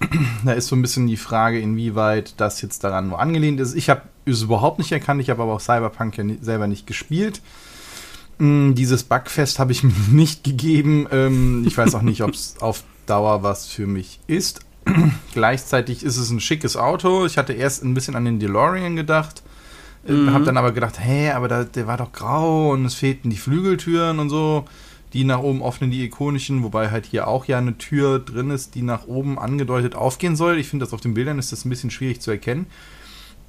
da 0.44 0.52
ist 0.52 0.68
so 0.68 0.76
ein 0.76 0.82
bisschen 0.82 1.06
die 1.06 1.16
Frage, 1.16 1.58
inwieweit 1.58 2.34
das 2.40 2.62
jetzt 2.62 2.84
daran 2.84 3.08
nur 3.08 3.18
angelehnt 3.18 3.58
ist. 3.60 3.74
Ich 3.74 3.90
habe 3.90 4.02
es 4.26 4.42
überhaupt 4.42 4.78
nicht 4.78 4.92
erkannt, 4.92 5.20
ich 5.20 5.30
habe 5.30 5.42
aber 5.42 5.54
auch 5.54 5.60
Cyberpunk 5.60 6.16
ja 6.18 6.24
selber 6.40 6.66
nicht 6.66 6.86
gespielt. 6.86 7.40
Hm, 8.38 8.74
dieses 8.74 9.02
Bugfest 9.02 9.58
habe 9.58 9.72
ich 9.72 9.82
mir 9.82 9.92
nicht 10.10 10.44
gegeben. 10.44 11.06
Ähm, 11.10 11.64
ich 11.66 11.76
weiß 11.76 11.94
auch 11.94 12.02
nicht, 12.02 12.22
ob 12.22 12.30
es 12.30 12.56
auf 12.60 12.84
Dauer 13.06 13.42
was 13.42 13.66
für 13.66 13.86
mich 13.86 14.20
ist. 14.26 14.60
Gleichzeitig 15.34 16.02
ist 16.02 16.16
es 16.16 16.30
ein 16.30 16.40
schickes 16.40 16.76
Auto. 16.76 17.26
Ich 17.26 17.38
hatte 17.38 17.52
erst 17.52 17.84
ein 17.84 17.94
bisschen 17.94 18.16
an 18.16 18.24
den 18.24 18.38
DeLorean 18.38 18.96
gedacht. 18.96 19.42
Äh, 20.06 20.12
mhm. 20.12 20.32
Hab 20.32 20.44
dann 20.44 20.56
aber 20.56 20.72
gedacht, 20.72 20.98
hä, 21.00 21.30
aber 21.30 21.48
da, 21.48 21.64
der 21.64 21.86
war 21.86 21.96
doch 21.96 22.12
grau 22.12 22.72
und 22.72 22.84
es 22.84 22.94
fehlten 22.94 23.30
die 23.30 23.36
Flügeltüren 23.36 24.18
und 24.18 24.30
so. 24.30 24.64
Die 25.14 25.24
nach 25.24 25.38
oben 25.38 25.62
offenen, 25.62 25.90
die 25.90 26.04
ikonischen, 26.04 26.62
wobei 26.62 26.90
halt 26.90 27.06
hier 27.06 27.28
auch 27.28 27.46
ja 27.46 27.56
eine 27.56 27.78
Tür 27.78 28.18
drin 28.18 28.50
ist, 28.50 28.74
die 28.74 28.82
nach 28.82 29.06
oben 29.06 29.38
angedeutet 29.38 29.94
aufgehen 29.94 30.36
soll. 30.36 30.58
Ich 30.58 30.68
finde, 30.68 30.84
das 30.84 30.92
auf 30.92 31.00
den 31.00 31.14
Bildern 31.14 31.38
ist 31.38 31.50
das 31.50 31.64
ein 31.64 31.70
bisschen 31.70 31.90
schwierig 31.90 32.20
zu 32.20 32.30
erkennen. 32.30 32.66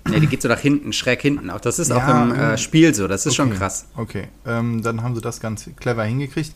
Ja, 0.09 0.19
die 0.19 0.27
geht 0.27 0.41
so 0.41 0.47
nach 0.47 0.59
hinten, 0.59 0.93
schräg 0.93 1.21
hinten. 1.21 1.49
Auch 1.49 1.59
das 1.59 1.77
ist 1.77 1.89
ja, 1.89 1.97
auch 1.97 2.23
im 2.23 2.33
äh, 2.33 2.57
Spiel 2.57 2.95
so. 2.95 3.07
Das 3.09 3.25
ist 3.25 3.33
okay, 3.33 3.49
schon 3.49 3.57
krass. 3.57 3.87
Okay, 3.95 4.29
ähm, 4.45 4.81
dann 4.81 5.03
haben 5.03 5.15
sie 5.15 5.21
das 5.21 5.41
ganz 5.41 5.69
clever 5.77 6.05
hingekriegt. 6.05 6.53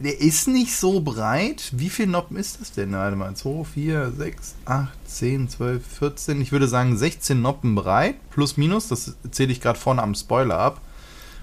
Der 0.00 0.20
ist 0.20 0.48
nicht 0.48 0.74
so 0.74 1.00
breit. 1.00 1.70
Wie 1.72 1.90
viel 1.90 2.06
Noppen 2.06 2.36
ist 2.36 2.60
das 2.60 2.72
denn? 2.72 2.92
Warte 2.92 3.16
mal, 3.16 3.34
2, 3.34 3.64
4, 3.64 4.12
6, 4.16 4.54
8, 4.64 4.88
10, 5.04 5.48
12, 5.50 5.86
14. 5.86 6.40
Ich 6.40 6.52
würde 6.52 6.68
sagen 6.68 6.96
16 6.96 7.40
Noppen 7.40 7.74
breit, 7.74 8.16
plus 8.30 8.56
minus. 8.56 8.88
Das 8.88 9.14
zähle 9.30 9.52
ich 9.52 9.60
gerade 9.60 9.78
vorne 9.78 10.02
am 10.02 10.14
Spoiler 10.14 10.58
ab. 10.58 10.80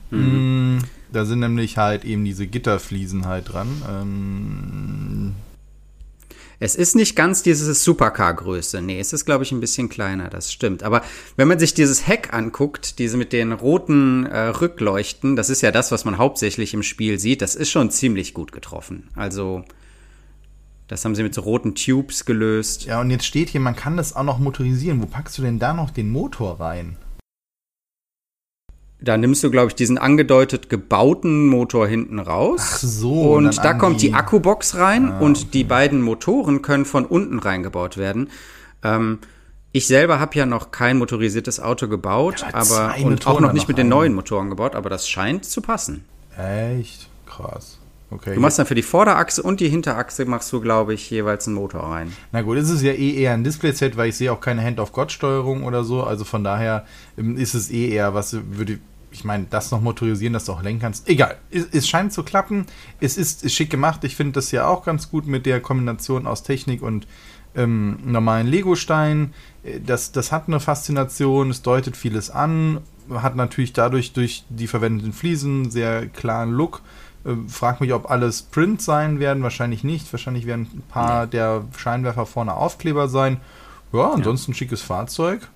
Mhm. 0.09 0.79
Da 1.11 1.25
sind 1.25 1.39
nämlich 1.39 1.77
halt 1.77 2.03
eben 2.03 2.25
diese 2.25 2.47
Gitterfliesen 2.47 3.25
halt 3.25 3.53
dran. 3.53 3.81
Ähm, 3.89 5.35
es 6.59 6.75
ist 6.75 6.95
nicht 6.95 7.15
ganz 7.15 7.43
diese 7.43 7.73
Supercar-Größe. 7.73 8.81
Nee, 8.81 8.99
es 8.99 9.13
ist, 9.13 9.25
glaube 9.25 9.43
ich, 9.43 9.51
ein 9.51 9.59
bisschen 9.59 9.89
kleiner, 9.89 10.29
das 10.29 10.51
stimmt. 10.51 10.81
Aber 10.83 11.03
wenn 11.35 11.47
man 11.47 11.59
sich 11.59 11.73
dieses 11.73 12.07
Heck 12.07 12.33
anguckt, 12.33 12.97
diese 12.97 13.17
mit 13.17 13.31
den 13.31 13.51
roten 13.51 14.25
äh, 14.25 14.47
Rückleuchten, 14.47 15.35
das 15.35 15.49
ist 15.49 15.61
ja 15.61 15.71
das, 15.71 15.91
was 15.91 16.03
man 16.03 16.17
hauptsächlich 16.17 16.73
im 16.73 16.81
Spiel 16.81 17.19
sieht, 17.19 17.41
das 17.41 17.55
ist 17.55 17.69
schon 17.69 17.91
ziemlich 17.91 18.33
gut 18.33 18.51
getroffen. 18.51 19.09
Also, 19.15 19.63
das 20.87 21.05
haben 21.05 21.13
sie 21.13 21.23
mit 21.23 21.35
so 21.35 21.41
roten 21.41 21.75
Tubes 21.75 22.25
gelöst. 22.25 22.85
Ja, 22.85 23.01
und 23.01 23.11
jetzt 23.11 23.25
steht 23.25 23.49
hier, 23.49 23.61
man 23.61 23.75
kann 23.75 23.97
das 23.97 24.15
auch 24.15 24.23
noch 24.23 24.39
motorisieren. 24.39 25.01
Wo 25.01 25.05
packst 25.05 25.37
du 25.37 25.43
denn 25.43 25.59
da 25.59 25.73
noch 25.73 25.91
den 25.91 26.09
Motor 26.09 26.59
rein? 26.59 26.97
Da 28.99 29.15
nimmst 29.15 29.43
du, 29.43 29.51
glaube 29.51 29.67
ich, 29.67 29.75
diesen 29.75 29.97
angedeutet 29.97 30.69
gebauten 30.69 31.47
Motor 31.47 31.87
hinten 31.87 32.19
raus. 32.19 32.61
Ach 32.61 32.77
so. 32.77 33.33
Und 33.33 33.57
da 33.63 33.73
kommt 33.75 34.01
die 34.01 34.13
Akkubox 34.13 34.75
rein 34.75 35.11
ah, 35.11 35.19
und 35.19 35.37
okay. 35.37 35.47
die 35.53 35.63
beiden 35.63 36.01
Motoren 36.01 36.63
können 36.63 36.85
von 36.85 37.05
unten 37.05 37.37
reingebaut 37.37 37.97
werden. 37.97 38.29
Ähm, 38.83 39.19
ich 39.71 39.85
selber 39.85 40.19
habe 40.19 40.35
ja 40.35 40.47
noch 40.47 40.71
kein 40.71 40.97
motorisiertes 40.97 41.59
Auto 41.59 41.87
gebaut, 41.87 42.41
ja, 42.41 42.53
aber 42.53 42.95
und 43.03 43.27
auch 43.27 43.39
noch 43.39 43.53
nicht 43.53 43.67
mit 43.67 43.77
den 43.77 43.89
neuen 43.89 44.15
Motoren 44.15 44.49
gebaut, 44.49 44.75
aber 44.75 44.89
das 44.89 45.07
scheint 45.07 45.45
zu 45.45 45.61
passen. 45.61 46.05
Echt? 46.35 47.09
Krass. 47.27 47.77
Okay. 48.09 48.35
Du 48.35 48.39
machst 48.39 48.57
dann 48.57 48.65
für 48.65 48.75
die 48.75 48.83
Vorderachse 48.83 49.43
und 49.43 49.59
die 49.59 49.67
Hinterachse 49.67 50.25
machst 50.25 50.53
du, 50.53 50.61
glaube 50.61 50.93
ich, 50.93 51.09
jeweils 51.09 51.45
einen 51.47 51.55
Motor 51.57 51.83
rein. 51.83 52.13
Na 52.31 52.41
gut, 52.41 52.57
es 52.57 52.69
ist 52.69 52.81
ja 52.81 52.93
eh 52.93 53.15
eher 53.15 53.33
ein 53.33 53.43
Display-Set, 53.43 53.97
weil 53.97 54.09
ich 54.09 54.15
sehe 54.15 54.31
auch 54.31 54.39
keine 54.39 54.63
Hand-of-God-Steuerung 54.63 55.63
oder 55.63 55.83
so. 55.83 56.03
Also 56.03 56.23
von 56.23 56.43
daher 56.43 56.85
ähm, 57.17 57.37
ist 57.37 57.53
es 57.53 57.69
eh 57.69 57.89
eher, 57.89 58.13
was 58.13 58.37
würde 58.51 58.79
ich 59.11 59.23
meine, 59.23 59.45
das 59.49 59.71
noch 59.71 59.81
motorisieren, 59.81 60.33
dass 60.33 60.45
du 60.45 60.51
auch 60.51 60.61
lenken 60.61 60.81
kannst. 60.81 61.09
Egal, 61.09 61.37
es, 61.49 61.67
es 61.71 61.87
scheint 61.87 62.13
zu 62.13 62.23
klappen. 62.23 62.65
Es 62.99 63.17
ist, 63.17 63.43
ist 63.43 63.53
schick 63.53 63.69
gemacht. 63.69 64.03
Ich 64.03 64.15
finde 64.15 64.33
das 64.33 64.51
ja 64.51 64.67
auch 64.67 64.83
ganz 64.83 65.09
gut 65.09 65.27
mit 65.27 65.45
der 65.45 65.59
Kombination 65.59 66.27
aus 66.27 66.43
Technik 66.43 66.81
und 66.81 67.07
ähm, 67.55 67.97
normalen 68.05 68.47
Lego-Steinen. 68.47 69.33
Äh, 69.63 69.79
das, 69.79 70.11
das 70.11 70.31
hat 70.31 70.47
eine 70.47 70.59
Faszination, 70.59 71.49
es 71.49 71.61
deutet 71.61 71.97
vieles 71.97 72.29
an, 72.29 72.81
hat 73.09 73.35
natürlich 73.35 73.73
dadurch 73.73 74.13
durch 74.13 74.45
die 74.49 74.67
verwendeten 74.67 75.13
Fliesen 75.13 75.71
sehr 75.71 76.07
klaren 76.07 76.51
Look. 76.51 76.81
Äh, 77.27 77.35
frag 77.47 77.81
mich, 77.81 77.93
ob 77.93 78.09
alles 78.09 78.43
Print 78.43 78.81
sein 78.81 79.19
werden. 79.19 79.43
Wahrscheinlich 79.43 79.83
nicht. 79.83 80.11
Wahrscheinlich 80.11 80.45
werden 80.45 80.67
ein 80.73 80.83
paar 80.87 81.25
nee. 81.25 81.31
der 81.31 81.65
Scheinwerfer 81.77 82.25
vorne 82.25 82.53
Aufkleber 82.53 83.07
sein. 83.07 83.37
Ja, 83.93 84.11
ansonsten 84.11 84.51
ja. 84.51 84.57
schickes 84.57 84.81
Fahrzeug. 84.81 85.47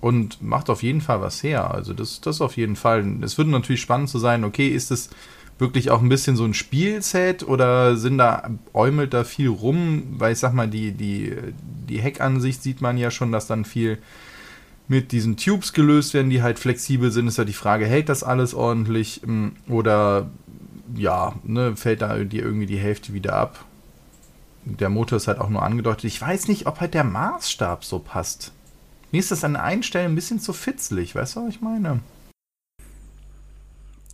Und 0.00 0.42
macht 0.42 0.70
auf 0.70 0.82
jeden 0.82 1.00
Fall 1.00 1.20
was 1.20 1.42
her. 1.42 1.72
Also 1.72 1.92
das, 1.92 2.20
das 2.20 2.40
auf 2.40 2.56
jeden 2.56 2.76
Fall. 2.76 3.04
Es 3.22 3.36
würde 3.36 3.50
natürlich 3.50 3.82
spannend 3.82 4.08
zu 4.08 4.18
sein, 4.18 4.44
okay, 4.44 4.68
ist 4.68 4.90
es 4.90 5.10
wirklich 5.58 5.90
auch 5.90 6.00
ein 6.00 6.08
bisschen 6.08 6.36
so 6.36 6.44
ein 6.44 6.54
Spielset 6.54 7.46
oder 7.46 7.96
sind 7.96 8.18
da, 8.18 8.48
äumelt 8.72 9.12
da 9.12 9.24
viel 9.24 9.48
rum? 9.48 10.04
Weil 10.12 10.32
ich 10.32 10.38
sag 10.38 10.54
mal, 10.54 10.68
die, 10.68 10.92
die, 10.92 11.36
die 11.88 12.00
Heckansicht 12.00 12.62
sieht 12.62 12.80
man 12.80 12.96
ja 12.96 13.10
schon, 13.10 13.32
dass 13.32 13.46
dann 13.46 13.64
viel 13.64 13.98
mit 14.88 15.12
diesen 15.12 15.36
Tubes 15.36 15.74
gelöst 15.74 16.14
werden, 16.14 16.30
die 16.30 16.42
halt 16.42 16.58
flexibel 16.58 17.10
sind, 17.10 17.28
ist 17.28 17.38
ja 17.38 17.44
die 17.44 17.52
Frage, 17.52 17.86
hält 17.86 18.08
das 18.08 18.24
alles 18.24 18.54
ordentlich 18.54 19.20
mm, 19.24 19.48
oder 19.68 20.30
ja, 20.96 21.34
ne, 21.44 21.76
fällt 21.76 22.00
da 22.00 22.16
dir 22.18 22.42
irgendwie 22.42 22.66
die 22.66 22.78
Hälfte 22.78 23.12
wieder 23.12 23.34
ab. 23.34 23.64
Der 24.64 24.88
Motor 24.88 25.18
ist 25.18 25.28
halt 25.28 25.38
auch 25.38 25.50
nur 25.50 25.62
angedeutet. 25.62 26.04
Ich 26.04 26.20
weiß 26.20 26.48
nicht, 26.48 26.66
ob 26.66 26.80
halt 26.80 26.94
der 26.94 27.04
Maßstab 27.04 27.84
so 27.84 27.98
passt. 27.98 28.52
Mir 29.12 29.20
ist 29.20 29.30
das 29.30 29.44
an 29.44 29.56
einen 29.56 29.82
Stellen 29.82 30.12
ein 30.12 30.14
bisschen 30.14 30.40
zu 30.40 30.52
fitzlig, 30.52 31.14
weißt 31.14 31.36
du, 31.36 31.46
was 31.46 31.54
ich 31.54 31.60
meine? 31.60 32.00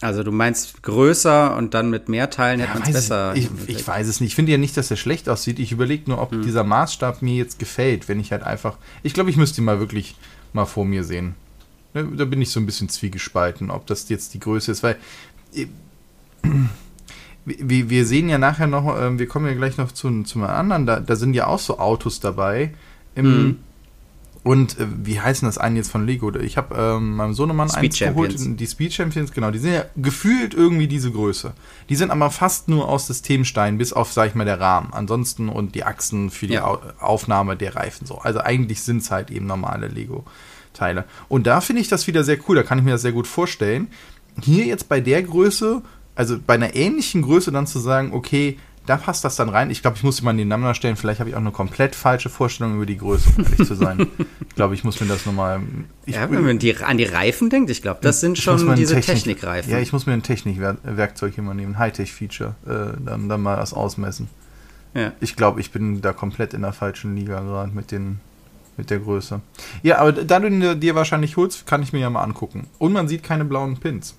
Also 0.01 0.23
du 0.23 0.33
meinst 0.33 0.83
größer 0.83 1.57
und 1.57 1.73
dann 1.73 1.89
mit 1.89 2.09
mehr 2.09 2.29
Teilen 2.29 2.61
hätte 2.61 2.75
ja, 2.75 2.79
man 2.79 2.89
es 2.89 2.95
besser. 2.95 3.35
Ich, 3.37 3.49
ich, 3.69 3.87
weiß 3.87 4.07
es 4.07 4.21
nicht. 4.21 4.31
Ich 4.31 4.35
finde 4.35 4.53
ja 4.53 4.59
nicht, 4.59 4.77
dass 4.77 4.91
er 4.91 4.97
schlecht 4.97 5.29
aussieht. 5.29 5.59
Ich 5.59 5.73
überlege 5.73 6.11
nur, 6.11 6.21
ob 6.21 6.33
hm. 6.33 6.43
dieser 6.43 6.63
Maßstab 6.63 7.23
mir 7.23 7.37
jetzt 7.37 7.59
gefällt, 7.59 8.09
wenn 8.09 8.21
ich 8.21 8.31
halt 8.31 8.43
einfach. 8.43 8.77
Ich 9.03 9.15
glaube, 9.15 9.31
ich 9.31 9.37
müsste 9.37 9.61
ihn 9.61 9.65
mal 9.65 9.81
wirklich 9.81 10.17
mal 10.55 10.65
vor 10.65 10.85
mir 10.85 11.05
sehen. 11.05 11.35
Ne, 11.93 12.09
da 12.17 12.25
bin 12.25 12.43
ich 12.43 12.51
so 12.51 12.61
ein 12.61 12.67
bisschen 12.67 12.89
zwiegespalten, 12.89 13.71
ob 13.71 13.87
das 13.87 14.09
jetzt 14.09 14.35
die 14.35 14.41
Größe 14.41 14.73
ist, 14.73 14.83
weil 14.83 14.97
äh, 15.55 15.67
wir, 17.45 18.07
sehen 18.07 18.29
ja 18.29 18.39
nachher 18.39 18.67
noch, 18.67 18.99
ähm, 19.01 19.19
wir 19.19 19.29
kommen 19.29 19.47
ja 19.47 19.55
gleich 19.55 19.77
noch 19.77 19.93
zu, 19.93 20.23
zu 20.23 20.39
einem 20.39 20.49
anderen, 20.49 20.87
da, 20.87 21.01
da 21.01 21.17
sind 21.17 21.35
ja 21.35 21.47
auch 21.47 21.59
so 21.59 21.79
Autos 21.79 22.21
dabei. 22.21 22.75
Mhm. 23.15 23.59
Und 24.45 24.79
äh, 24.79 24.87
wie 25.03 25.19
heißen 25.19 25.47
das 25.47 25.57
einen 25.57 25.77
jetzt 25.77 25.91
von 25.91 26.07
Lego? 26.07 26.33
Ich 26.37 26.59
habe 26.59 26.77
ähm, 26.77 27.17
meinem 27.17 27.33
Sohnemann 27.33 27.71
Speed 27.71 27.85
eins 27.85 27.99
Champions. 27.99 28.43
geholt, 28.43 28.61
die 28.61 28.67
Speed 28.67 28.93
Champions, 28.93 29.33
genau, 29.33 29.51
die 29.51 29.59
sind 29.59 29.73
ja 29.73 29.87
gefühlt 29.97 30.53
irgendwie 30.53 30.87
diese 30.87 31.11
Größe. 31.11 31.55
Die 31.89 31.97
sind 31.97 32.11
aber 32.11 32.31
fast 32.31 32.69
nur 32.69 32.87
aus 32.87 33.07
Systemstein, 33.07 33.79
bis 33.79 33.95
auf, 33.95 34.13
sag 34.13 34.29
ich 34.29 34.35
mal, 34.35 34.45
der 34.45 34.61
Rahmen. 34.61 34.93
Ansonsten 34.93 35.49
und 35.49 35.75
die 35.75 35.85
Achsen 35.85 36.31
für 36.31 36.47
die 36.47 36.55
ja. 36.55 36.79
Aufnahme 37.01 37.57
der 37.57 37.75
Reifen 37.75 38.07
so. 38.07 38.19
Also 38.19 38.41
eigentlich 38.41 38.83
sind 38.83 38.99
es 38.99 39.11
halt 39.11 39.31
eben 39.31 39.47
normale 39.47 39.89
Lego-Teile. 39.89 41.05
Und 41.29 41.47
da 41.47 41.63
finde 41.63 41.81
ich 41.81 41.89
das 41.89 42.07
wieder 42.07 42.23
sehr 42.23 42.39
cool, 42.47 42.55
da 42.55 42.63
kann 42.63 42.79
ich 42.79 42.85
mir 42.85 42.93
das 42.93 43.03
sehr 43.03 43.13
gut 43.13 43.27
vorstellen. 43.27 43.89
Hier 44.43 44.67
jetzt 44.67 44.91
bei 44.91 45.01
der 45.01 45.23
Größe, 45.23 45.81
also 46.17 46.39
bei 46.47 46.55
einer 46.55 46.77
ähnlichen 46.77 47.23
Größe 47.23 47.51
dann 47.51 47.67
zu 47.67 47.79
sagen, 47.79 48.13
okay, 48.13 48.59
da 48.87 48.97
passt 48.97 49.25
das 49.25 49.37
dann 49.37 49.49
rein. 49.49 49.71
Ich 49.71 49.81
glaube, 49.81 49.97
ich 49.97 50.03
muss 50.03 50.21
mal 50.23 50.33
nebeneinander 50.33 50.75
stellen. 50.75 50.97
Vielleicht 50.97 51.21
habe 51.21 51.31
ich 51.31 51.37
auch 51.37 51.41
eine 51.41 51.53
komplett 51.53 51.95
falsche 51.95 52.29
Vorstellung 52.29 52.77
über 52.77 52.87
die 52.87 52.99
Größe, 52.99 53.31
um 53.37 53.45
ehrlich 53.45 53.67
zu 53.67 53.75
sein. 53.75 54.07
ich 54.49 54.55
glaube, 54.55 54.75
ich 54.75 54.85
muss 54.85 55.01
mir 55.01 55.07
das 55.07 55.25
nochmal. 55.25 55.61
Ja, 56.07 56.31
wenn 56.31 56.45
man 56.45 56.59
die, 56.59 56.77
an 56.77 56.99
die 56.99 57.05
Reifen 57.05 57.49
denkt, 57.49 57.71
ich 57.71 57.81
glaube, 57.81 58.01
das 58.03 58.21
sind 58.21 58.37
schon 58.39 58.59
diese 58.77 58.95
Technik, 58.95 59.17
Technikreifen. 59.17 59.73
Ja, 59.73 59.79
ich 59.79 59.93
muss 59.93 60.07
mir 60.07 60.13
ein 60.13 60.23
Technikwerkzeug 60.23 61.35
hier 61.35 61.45
mal 61.45 61.55
nehmen, 61.55 61.79
Hightech-Feature, 61.79 62.55
äh, 62.67 63.03
dann, 63.05 63.29
dann 63.29 63.41
mal 63.41 63.57
das 63.57 63.73
ausmessen. 63.73 64.29
Ja. 64.93 65.13
Ich 65.21 65.35
glaube, 65.35 65.61
ich 65.61 65.71
bin 65.73 66.01
da 66.03 66.13
komplett 66.13 66.55
in 66.55 66.63
der 66.63 66.73
falschen 66.73 67.17
Liga 67.17 67.41
gerade 67.41 67.73
mit 67.73 67.91
den 67.91 68.21
mit 68.77 68.91
der 68.91 68.99
Größe. 68.99 69.41
Ja, 69.83 69.99
aber 69.99 70.13
da 70.13 70.41
du 70.41 70.49
ihn 70.49 70.81
dir 70.81 70.95
wahrscheinlich 70.95 71.37
holst, 71.37 71.67
kann 71.67 71.83
ich 71.83 71.93
mir 71.93 72.01
ja 72.01 72.11
mal 72.11 72.23
angucken. 72.23 72.67
Und 72.79 72.93
man 72.93 73.07
sieht 73.07 73.23
keine 73.23 73.45
blauen 73.45 73.77
Pins. 73.79 74.17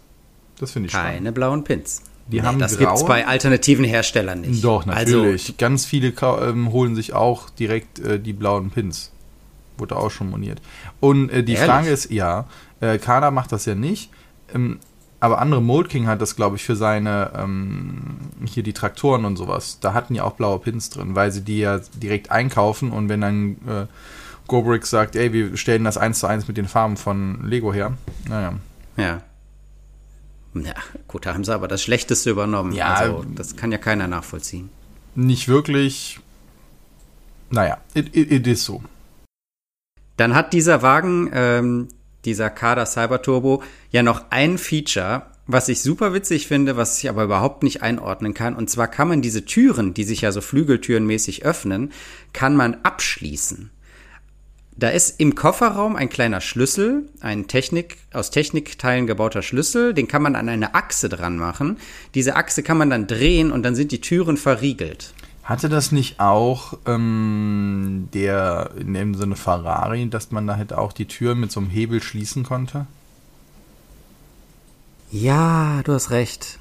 Das 0.60 0.72
finde 0.72 0.88
ich 0.88 0.94
Keine 0.94 1.18
spannend. 1.18 1.36
blauen 1.36 1.64
Pins. 1.64 2.02
Die 2.28 2.38
nee, 2.40 2.46
haben 2.46 2.60
das 2.60 2.78
gibt 2.78 2.92
es 2.92 3.06
bei 3.06 3.28
alternativen 3.28 3.86
Herstellern 3.86 4.42
nicht. 4.42 4.64
Doch, 4.64 4.86
natürlich. 4.86 5.44
Also, 5.44 5.54
Ganz 5.58 5.86
viele 5.86 6.14
ähm, 6.42 6.72
holen 6.72 6.96
sich 6.96 7.14
auch 7.14 7.50
direkt 7.52 8.00
äh, 8.00 8.20
die 8.20 8.34
blauen 8.34 8.72
Pins. 8.72 9.12
Wurde 9.78 9.96
auch 9.96 10.10
schon 10.10 10.30
moniert. 10.30 10.62
Und 11.00 11.30
äh, 11.30 11.44
die 11.44 11.54
Ehrlich? 11.54 11.70
Frage 11.70 11.90
ist, 11.90 12.12
ja, 12.12 12.48
äh, 12.80 12.98
Kana 12.98 13.30
macht 13.30 13.52
das 13.52 13.66
ja 13.66 13.76
nicht. 13.76 14.10
Ähm, 14.54 14.80
aber 15.20 15.40
andere 15.40 15.62
Mold 15.62 15.90
King 15.90 16.08
hat 16.08 16.22
das, 16.22 16.36
glaube 16.36 16.56
ich, 16.56 16.64
für 16.64 16.76
seine 16.76 17.32
ähm, 17.36 18.18
hier 18.46 18.64
die 18.64 18.74
Traktoren 18.74 19.26
und 19.26 19.38
sowas. 19.38 19.80
Da 19.80 19.94
hatten 19.94 20.14
ja 20.16 20.24
auch 20.24 20.34
blaue 20.34 20.60
Pins 20.60 20.90
drin, 20.90 21.16
weil 21.16 21.32
sie 21.32 21.42
die 21.42 21.60
ja 21.60 21.80
direkt 21.96 22.32
einkaufen 22.32 22.92
und 22.92 23.10
wenn 23.10 23.22
dann 23.22 23.52
äh, 23.68 23.86
Gobrick 24.48 24.86
sagt, 24.86 25.16
ey, 25.16 25.34
wir 25.34 25.58
stellen 25.58 25.84
das 25.84 25.98
eins 25.98 26.20
zu 26.20 26.28
eins 26.28 26.48
mit 26.48 26.58
den 26.58 26.68
Farben 26.68 26.98
von 26.98 27.48
Lego 27.48 27.74
her. 27.74 27.94
Naja. 28.28 28.54
Ja. 28.98 29.22
Ja, 30.64 30.74
gut, 31.08 31.26
da 31.26 31.34
haben 31.34 31.44
sie 31.44 31.54
aber 31.54 31.68
das 31.68 31.84
Schlechteste 31.84 32.30
übernommen. 32.30 32.72
Ja, 32.72 32.94
also, 32.94 33.26
das 33.36 33.56
kann 33.56 33.72
ja 33.72 33.78
keiner 33.78 34.08
nachvollziehen. 34.08 34.70
Nicht 35.16 35.48
wirklich. 35.48 36.20
Naja, 37.50 37.78
it, 37.94 38.16
it, 38.16 38.32
it 38.32 38.48
is 38.48 38.64
so. 38.64 38.82
Dann 40.18 40.34
hat 40.34 40.54
dieser 40.54 40.82
Wagen, 40.82 41.30
ähm, 41.34 41.90
dieser 42.24 42.50
Kader 42.50 42.86
Cyber 42.86 43.22
Turbo, 43.22 43.64
ja 43.92 44.02
noch 44.02 44.26
ein 44.30 44.58
Feature, 44.58 45.24
was 45.48 45.70
ich 45.70 45.82
super 45.82 46.14
witzig 46.14 46.48
finde, 46.48 46.76
was 46.78 46.98
ich 46.98 47.10
aber 47.10 47.24
überhaupt 47.24 47.64
nicht 47.64 47.84
einordnen 47.84 48.34
kann. 48.34 48.56
Und 48.56 48.70
zwar 48.70 48.88
kann 48.88 49.08
man 49.08 49.22
diese 49.22 49.46
Türen, 49.46 49.94
die 49.94 50.04
sich 50.04 50.22
ja 50.22 50.32
so 50.32 50.42
Flügeltürenmäßig 50.42 51.46
öffnen, 51.46 51.92
kann 52.34 52.56
man 52.56 52.76
abschließen. 52.84 53.70
Da 54.78 54.90
ist 54.90 55.22
im 55.22 55.36
Kofferraum 55.36 55.96
ein 55.96 56.10
kleiner 56.10 56.42
Schlüssel, 56.42 57.08
ein 57.22 57.48
Technik, 57.48 57.98
aus 58.12 58.30
Technikteilen 58.30 59.08
gebauter 59.08 59.42
Schlüssel, 59.42 59.94
den 59.94 60.10
kann 60.10 60.22
man 60.22 60.36
an 60.36 60.50
eine 60.50 60.76
Achse 60.76 61.08
dran 61.08 61.38
machen. 61.38 61.78
Diese 62.14 62.36
Achse 62.36 62.62
kann 62.62 62.78
man 62.78 62.90
dann 62.90 63.08
drehen 63.08 63.52
und 63.52 63.64
dann 63.64 63.76
sind 63.76 63.94
die 63.94 64.02
Türen 64.02 64.36
verriegelt. 64.36 65.14
Hatte 65.44 65.70
das 65.70 65.94
nicht 65.94 66.20
auch 66.20 66.78
ähm, 66.86 68.10
der 68.14 68.72
in 68.78 68.94
dem 68.94 69.16
Sinne 69.16 69.38
Ferrari, 69.38 70.10
dass 70.10 70.32
man 70.32 70.46
da 70.46 70.58
halt 70.58 70.74
auch 70.74 70.92
die 70.92 71.06
Tür 71.06 71.36
mit 71.36 71.52
so 71.52 71.62
einem 71.62 71.70
Hebel 71.70 72.02
schließen 72.02 72.44
konnte? 72.44 72.86
Ja, 75.12 75.82
du 75.86 75.94
hast 75.94 76.12
recht. 76.12 76.60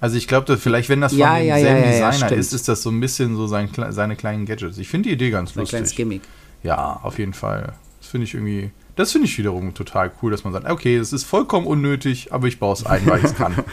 Also 0.00 0.18
ich 0.18 0.28
glaube, 0.28 0.58
vielleicht, 0.58 0.90
wenn 0.90 1.00
das 1.00 1.12
von 1.12 1.20
ja, 1.20 1.38
demselben 1.38 1.84
ja, 1.84 1.90
ja, 1.92 2.10
Designer 2.10 2.32
ist, 2.32 2.52
ist 2.52 2.68
das 2.68 2.82
so 2.82 2.90
ein 2.90 3.00
bisschen 3.00 3.36
so 3.36 3.46
sein, 3.46 3.70
seine 3.88 4.16
kleinen 4.16 4.44
Gadgets. 4.44 4.76
Ich 4.76 4.88
finde 4.88 5.08
die 5.08 5.14
Idee 5.14 5.30
ganz 5.30 5.52
ein 5.52 5.60
lustig. 5.60 5.76
Ein 5.76 5.78
kleines 5.78 5.94
Gimmick. 5.94 6.22
Ja, 6.64 6.98
auf 7.02 7.18
jeden 7.18 7.34
Fall. 7.34 7.74
Das 8.00 8.08
finde 8.08 8.24
ich 8.24 8.34
irgendwie. 8.34 8.72
Das 8.96 9.12
finde 9.12 9.26
ich 9.26 9.38
wiederum 9.38 9.74
total 9.74 10.10
cool, 10.22 10.30
dass 10.30 10.44
man 10.44 10.52
sagt, 10.52 10.68
okay, 10.68 10.96
es 10.96 11.12
ist 11.12 11.24
vollkommen 11.24 11.66
unnötig, 11.66 12.32
aber 12.32 12.46
ich 12.46 12.58
baue 12.58 12.72
es 12.72 12.86
ein, 12.86 13.04
weil 13.06 13.18
ich 13.18 13.24
es 13.24 13.34
kann. 13.34 13.54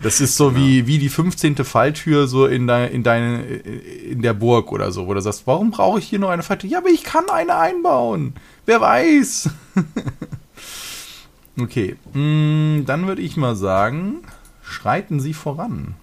Das 0.00 0.20
ist 0.20 0.36
so 0.36 0.54
wie, 0.54 0.86
wie 0.86 0.98
die 0.98 1.08
15. 1.08 1.56
Falltür 1.64 2.28
so 2.28 2.46
in, 2.46 2.68
de, 2.68 2.92
in, 2.92 3.02
deine, 3.02 3.42
in 3.42 4.22
der 4.22 4.32
Burg 4.32 4.70
oder 4.70 4.92
so, 4.92 5.08
wo 5.08 5.14
du 5.14 5.20
sagst, 5.20 5.46
warum 5.46 5.72
brauche 5.72 5.98
ich 5.98 6.06
hier 6.06 6.20
nur 6.20 6.30
eine 6.30 6.44
Falltür? 6.44 6.70
Ja, 6.70 6.78
aber 6.78 6.90
ich 6.90 7.02
kann 7.02 7.28
eine 7.28 7.56
einbauen. 7.56 8.34
Wer 8.64 8.80
weiß. 8.80 9.50
okay, 11.60 11.96
mm, 12.12 12.84
dann 12.84 13.08
würde 13.08 13.22
ich 13.22 13.36
mal 13.36 13.56
sagen, 13.56 14.18
schreiten 14.62 15.18
Sie 15.18 15.34
voran. 15.34 15.94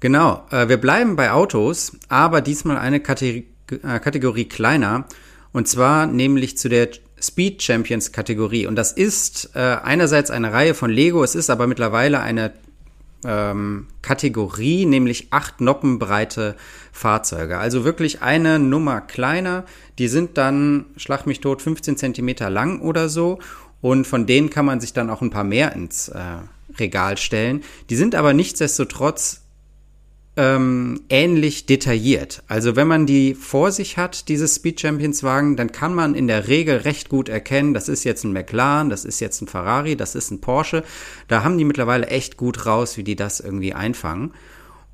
Genau, 0.00 0.44
äh, 0.50 0.68
wir 0.68 0.78
bleiben 0.78 1.14
bei 1.14 1.30
Autos, 1.30 1.96
aber 2.08 2.40
diesmal 2.40 2.78
eine 2.78 2.98
Kategorie, 2.98 3.46
Kategorie 3.68 4.46
kleiner. 4.46 5.06
Und 5.52 5.68
zwar 5.68 6.06
nämlich 6.06 6.58
zu 6.58 6.68
der 6.68 6.88
Speed 7.20 7.62
Champions 7.62 8.12
Kategorie. 8.12 8.66
Und 8.66 8.76
das 8.76 8.92
ist 8.92 9.50
äh, 9.54 9.58
einerseits 9.58 10.30
eine 10.30 10.52
Reihe 10.52 10.74
von 10.74 10.90
Lego, 10.90 11.24
es 11.24 11.34
ist 11.34 11.50
aber 11.50 11.66
mittlerweile 11.66 12.20
eine 12.20 12.52
ähm, 13.24 13.86
Kategorie, 14.02 14.86
nämlich 14.86 15.28
acht 15.30 15.60
Noppenbreite 15.60 16.54
Fahrzeuge. 16.92 17.58
Also 17.58 17.84
wirklich 17.84 18.22
eine 18.22 18.58
Nummer 18.58 19.00
kleiner. 19.00 19.64
Die 19.98 20.08
sind 20.08 20.38
dann, 20.38 20.86
schlag 20.96 21.26
mich 21.26 21.40
tot, 21.40 21.62
15 21.62 21.96
Zentimeter 21.96 22.50
lang 22.50 22.80
oder 22.80 23.08
so. 23.08 23.40
Und 23.80 24.06
von 24.06 24.26
denen 24.26 24.50
kann 24.50 24.64
man 24.64 24.80
sich 24.80 24.92
dann 24.92 25.10
auch 25.10 25.22
ein 25.22 25.30
paar 25.30 25.44
mehr 25.44 25.72
ins 25.72 26.08
äh, 26.08 26.20
Regal 26.78 27.16
stellen. 27.16 27.62
Die 27.90 27.96
sind 27.96 28.14
aber 28.14 28.32
nichtsdestotrotz 28.32 29.42
ähm, 30.38 31.00
ähnlich 31.08 31.66
detailliert. 31.66 32.44
Also 32.46 32.76
wenn 32.76 32.86
man 32.86 33.06
die 33.06 33.34
vor 33.34 33.72
sich 33.72 33.96
hat, 33.96 34.28
diese 34.28 34.46
Speed 34.46 34.80
Champions 34.80 35.24
Wagen, 35.24 35.56
dann 35.56 35.72
kann 35.72 35.92
man 35.92 36.14
in 36.14 36.28
der 36.28 36.46
Regel 36.46 36.76
recht 36.76 37.08
gut 37.08 37.28
erkennen, 37.28 37.74
das 37.74 37.88
ist 37.88 38.04
jetzt 38.04 38.22
ein 38.22 38.32
McLaren, 38.32 38.88
das 38.88 39.04
ist 39.04 39.18
jetzt 39.18 39.42
ein 39.42 39.48
Ferrari, 39.48 39.96
das 39.96 40.14
ist 40.14 40.30
ein 40.30 40.40
Porsche. 40.40 40.84
Da 41.26 41.42
haben 41.42 41.58
die 41.58 41.64
mittlerweile 41.64 42.06
echt 42.06 42.36
gut 42.36 42.66
raus, 42.66 42.96
wie 42.96 43.02
die 43.02 43.16
das 43.16 43.40
irgendwie 43.40 43.74
einfangen. 43.74 44.32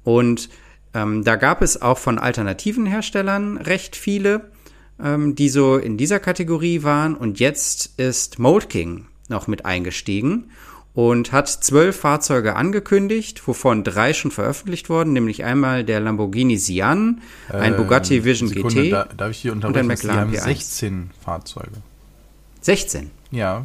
Und 0.02 0.48
ähm, 0.94 1.24
da 1.24 1.36
gab 1.36 1.60
es 1.60 1.82
auch 1.82 1.98
von 1.98 2.18
alternativen 2.18 2.86
Herstellern 2.86 3.58
recht 3.58 3.96
viele, 3.96 4.50
ähm, 4.98 5.34
die 5.34 5.50
so 5.50 5.76
in 5.76 5.98
dieser 5.98 6.20
Kategorie 6.20 6.84
waren. 6.84 7.14
Und 7.14 7.38
jetzt 7.38 7.98
ist 7.98 8.38
Mold 8.38 8.70
King 8.70 9.08
noch 9.28 9.46
mit 9.46 9.66
eingestiegen 9.66 10.46
und 10.94 11.32
hat 11.32 11.48
zwölf 11.48 11.96
Fahrzeuge 12.00 12.54
angekündigt, 12.54 13.46
wovon 13.46 13.82
drei 13.82 14.12
schon 14.12 14.30
veröffentlicht 14.30 14.88
wurden, 14.88 15.12
nämlich 15.12 15.44
einmal 15.44 15.84
der 15.84 16.00
Lamborghini 16.00 16.56
Sian, 16.56 17.20
ein 17.48 17.74
äh, 17.74 17.76
Bugatti 17.76 18.24
Vision 18.24 18.48
Sekunde, 18.48 18.82
GT 18.82 18.92
da, 18.92 19.08
darf 19.16 19.30
ich 19.32 19.38
hier 19.38 19.52
und 19.52 19.64
ein 19.64 19.86
McLaren 19.86 20.30
Sie 20.30 20.38
haben 20.38 20.46
16 20.46 21.10
Fahrzeuge. 21.22 21.82
16? 22.60 23.10
Ja. 23.32 23.64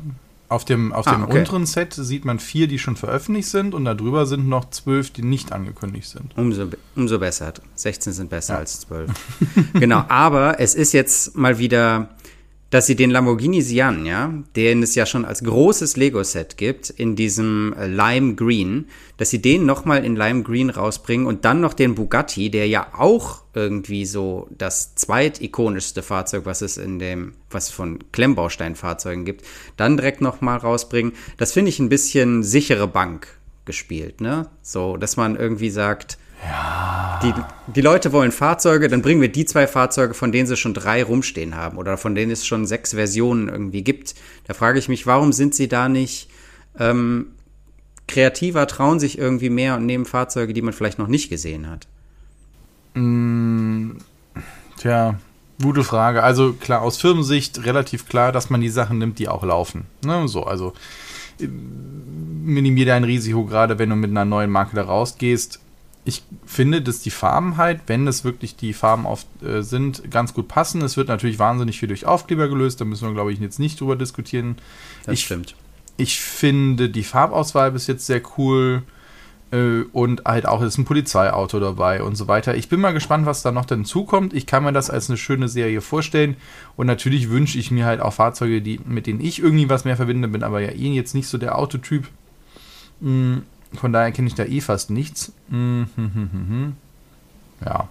Auf 0.50 0.66
dem, 0.66 0.92
auf 0.92 1.06
ah, 1.06 1.14
dem 1.14 1.24
okay. 1.26 1.38
unteren 1.38 1.68
Set 1.68 1.94
sieht 1.94 2.26
man 2.26 2.40
vier, 2.40 2.68
die 2.68 2.80
schon 2.80 2.96
veröffentlicht 2.96 3.50
sind 3.50 3.76
und 3.76 3.86
darüber 3.86 4.26
sind 4.26 4.50
noch 4.50 4.72
zwölf, 4.72 5.12
die 5.12 5.22
nicht 5.22 5.52
angekündigt 5.52 6.10
sind. 6.10 6.36
Umso, 6.36 6.70
umso 6.96 7.20
besser. 7.20 7.54
16 7.76 8.14
sind 8.14 8.32
besser 8.32 8.54
ja. 8.54 8.60
als 8.60 8.80
zwölf. 8.80 9.12
genau, 9.74 10.04
aber 10.08 10.60
es 10.60 10.74
ist 10.74 10.94
jetzt 10.94 11.38
mal 11.38 11.60
wieder 11.60 12.10
dass 12.70 12.86
sie 12.86 12.96
den 12.96 13.10
Lamborghini 13.10 13.62
Sian, 13.62 14.06
ja, 14.06 14.34
den 14.56 14.84
es 14.84 14.96
ja 14.96 15.06
schon 15.06 15.26
als 15.26 15.44
großes 15.44 15.98
Lego-Set 15.98 16.58
gibt, 16.58 16.90
in 16.90 17.16
diesem 17.16 17.74
äh, 17.74 17.88
Lime 17.88 18.36
Green, 18.36 18.88
dass 19.18 19.32
sie 19.32 19.42
den 19.42 19.66
nochmal 19.66 20.06
in 20.06 20.16
Lime 20.16 20.44
Green 20.44 20.70
rausbringen 20.70 21.26
und 21.26 21.46
dann 21.46 21.62
noch 21.62 21.74
den 21.74 21.96
Bugatti, 21.96 22.52
der 22.52 22.68
ja 22.68 22.88
auch 22.98 23.42
irgendwie 23.54 24.06
so 24.06 24.48
das 24.56 24.96
zweitikonischste 24.96 26.04
Fahrzeug, 26.04 26.46
was 26.46 26.62
es 26.62 26.78
in 26.78 27.00
dem, 27.00 27.34
was 27.50 27.70
von 27.70 28.00
Klemmbausteinfahrzeugen 28.12 29.26
gibt, 29.26 29.46
dann 29.76 29.98
direkt 29.98 30.22
nochmal 30.22 30.58
rausbringen. 30.58 31.14
Das 31.38 31.54
finde 31.54 31.70
ich 31.70 31.80
ein 31.80 31.90
bisschen 31.90 32.44
sichere 32.44 32.88
Bank 32.88 33.28
gespielt, 33.66 34.22
ne? 34.22 34.48
So, 34.62 34.98
dass 34.98 35.18
man 35.18 35.36
irgendwie 35.36 35.70
sagt, 35.70 36.18
Die, 37.22 37.34
die 37.68 37.82
Leute 37.82 38.14
wollen 38.14 38.32
Fahrzeuge, 38.32 38.88
dann 38.88 39.02
bringen 39.02 39.20
wir 39.20 39.32
die 39.32 39.46
zwei 39.46 39.68
Fahrzeuge, 39.68 40.14
von 40.14 40.32
denen 40.32 40.48
sie 40.48 40.56
schon 40.56 40.74
drei 40.74 41.04
rumstehen 41.04 41.56
haben 41.56 41.78
oder 41.78 41.98
von 41.98 42.16
denen 42.16 42.32
es 42.32 42.46
schon 42.46 42.66
sechs 42.66 42.94
Versionen 42.94 43.50
irgendwie 43.50 43.84
gibt. 43.84 44.16
Da 44.48 44.54
frage 44.54 44.80
ich 44.80 44.88
mich, 44.88 45.06
warum 45.06 45.34
sind 45.34 45.54
sie 45.54 45.68
da 45.68 45.90
nicht 45.90 46.30
ähm, 46.80 47.28
kreativer, 48.08 48.68
trauen 48.68 49.00
sich 49.00 49.18
irgendwie 49.18 49.50
mehr 49.50 49.76
und 49.76 49.86
nehmen 49.86 50.06
Fahrzeuge, 50.06 50.54
die 50.54 50.62
man 50.62 50.74
vielleicht 50.74 50.98
noch 50.98 51.08
nicht 51.08 51.30
gesehen 51.30 51.70
hat? 51.70 51.88
Mm, 52.94 53.98
tja, 54.78 55.20
gute 55.62 55.84
Frage. 55.84 56.24
Also 56.24 56.54
klar, 56.54 56.82
aus 56.82 56.98
Firmensicht 56.98 57.66
relativ 57.66 58.08
klar, 58.08 58.32
dass 58.32 58.50
man 58.50 58.62
die 58.62 58.70
Sachen 58.70 58.98
nimmt, 58.98 59.20
die 59.20 59.28
auch 59.28 59.44
laufen. 59.44 59.88
Ne? 60.06 60.26
So, 60.30 60.46
also 60.46 60.74
äh, 61.42 61.48
minimier 61.48 62.86
dein 62.86 63.04
Risiko, 63.04 63.44
gerade 63.44 63.78
wenn 63.78 63.90
du 63.90 63.98
mit 63.98 64.12
einer 64.12 64.26
neuen 64.26 64.50
Marke 64.50 64.78
da 64.78 64.84
rausgehst 64.84 65.60
ich 66.10 66.24
finde, 66.46 66.82
dass 66.82 67.00
die 67.00 67.12
Farben 67.12 67.56
halt, 67.56 67.82
wenn 67.88 68.06
es 68.08 68.26
wirklich 68.26 68.56
die 68.56 68.74
Farben 68.74 69.06
oft 69.06 69.28
äh, 69.42 69.62
sind, 69.62 70.12
ganz 70.12 70.34
gut 70.34 70.48
passen. 70.48 70.82
Es 70.82 70.98
wird 70.98 71.08
natürlich 71.08 71.40
wahnsinnig 71.40 71.80
viel 71.80 71.88
durch 71.88 72.06
Aufkleber 72.06 72.50
gelöst, 72.50 72.82
da 72.82 72.86
müssen 72.86 73.08
wir, 73.08 73.14
glaube 73.14 73.32
ich, 73.32 73.40
jetzt 73.40 73.60
nicht 73.60 73.80
drüber 73.80 73.96
diskutieren. 73.96 74.58
Das 75.06 75.14
ich, 75.14 75.26
stimmt. 75.26 75.56
Ich 75.98 76.20
finde 76.20 76.90
die 76.90 77.04
Farbauswahl 77.04 77.72
bis 77.72 77.88
jetzt 77.88 78.06
sehr 78.06 78.22
cool 78.38 78.84
äh, 79.52 79.82
und 79.94 80.26
halt 80.26 80.46
auch 80.46 80.62
ist 80.62 80.78
ein 80.78 80.86
Polizeiauto 80.86 81.60
dabei 81.60 82.04
und 82.04 82.16
so 82.16 82.28
weiter. 82.28 82.56
Ich 82.56 82.70
bin 82.70 82.82
mal 82.82 82.94
gespannt, 82.94 83.26
was 83.26 83.42
da 83.42 83.52
noch 83.52 83.66
dazukommt. 83.66 84.34
Ich 84.34 84.46
kann 84.46 84.64
mir 84.64 84.74
das 84.74 84.90
als 84.90 85.10
eine 85.10 85.18
schöne 85.18 85.48
Serie 85.48 85.82
vorstellen 85.82 86.36
und 86.76 86.88
natürlich 86.88 87.30
wünsche 87.30 87.60
ich 87.60 87.72
mir 87.72 87.86
halt 87.86 88.02
auch 88.02 88.14
Fahrzeuge, 88.14 88.62
die, 88.62 88.80
mit 88.86 89.08
denen 89.08 89.22
ich 89.22 89.40
irgendwie 89.40 89.70
was 89.70 89.86
mehr 89.86 89.96
verbinde, 89.96 90.28
bin 90.28 90.44
aber 90.44 90.60
ja 90.60 90.72
eh 90.72 90.94
jetzt 90.94 91.14
nicht 91.14 91.28
so 91.28 91.38
der 91.38 91.58
Autotyp. 91.58 92.08
Mhm 93.00 93.44
von 93.74 93.94
daher 93.94 94.12
kenne 94.12 94.28
ich 94.28 94.36
da 94.36 94.46
eh 94.46 94.62
fast 94.62 94.90
nichts. 94.90 95.32
Mhm, 95.50 95.88
mhm, 95.96 96.30
mhm, 96.32 96.76
ja. 97.66 97.88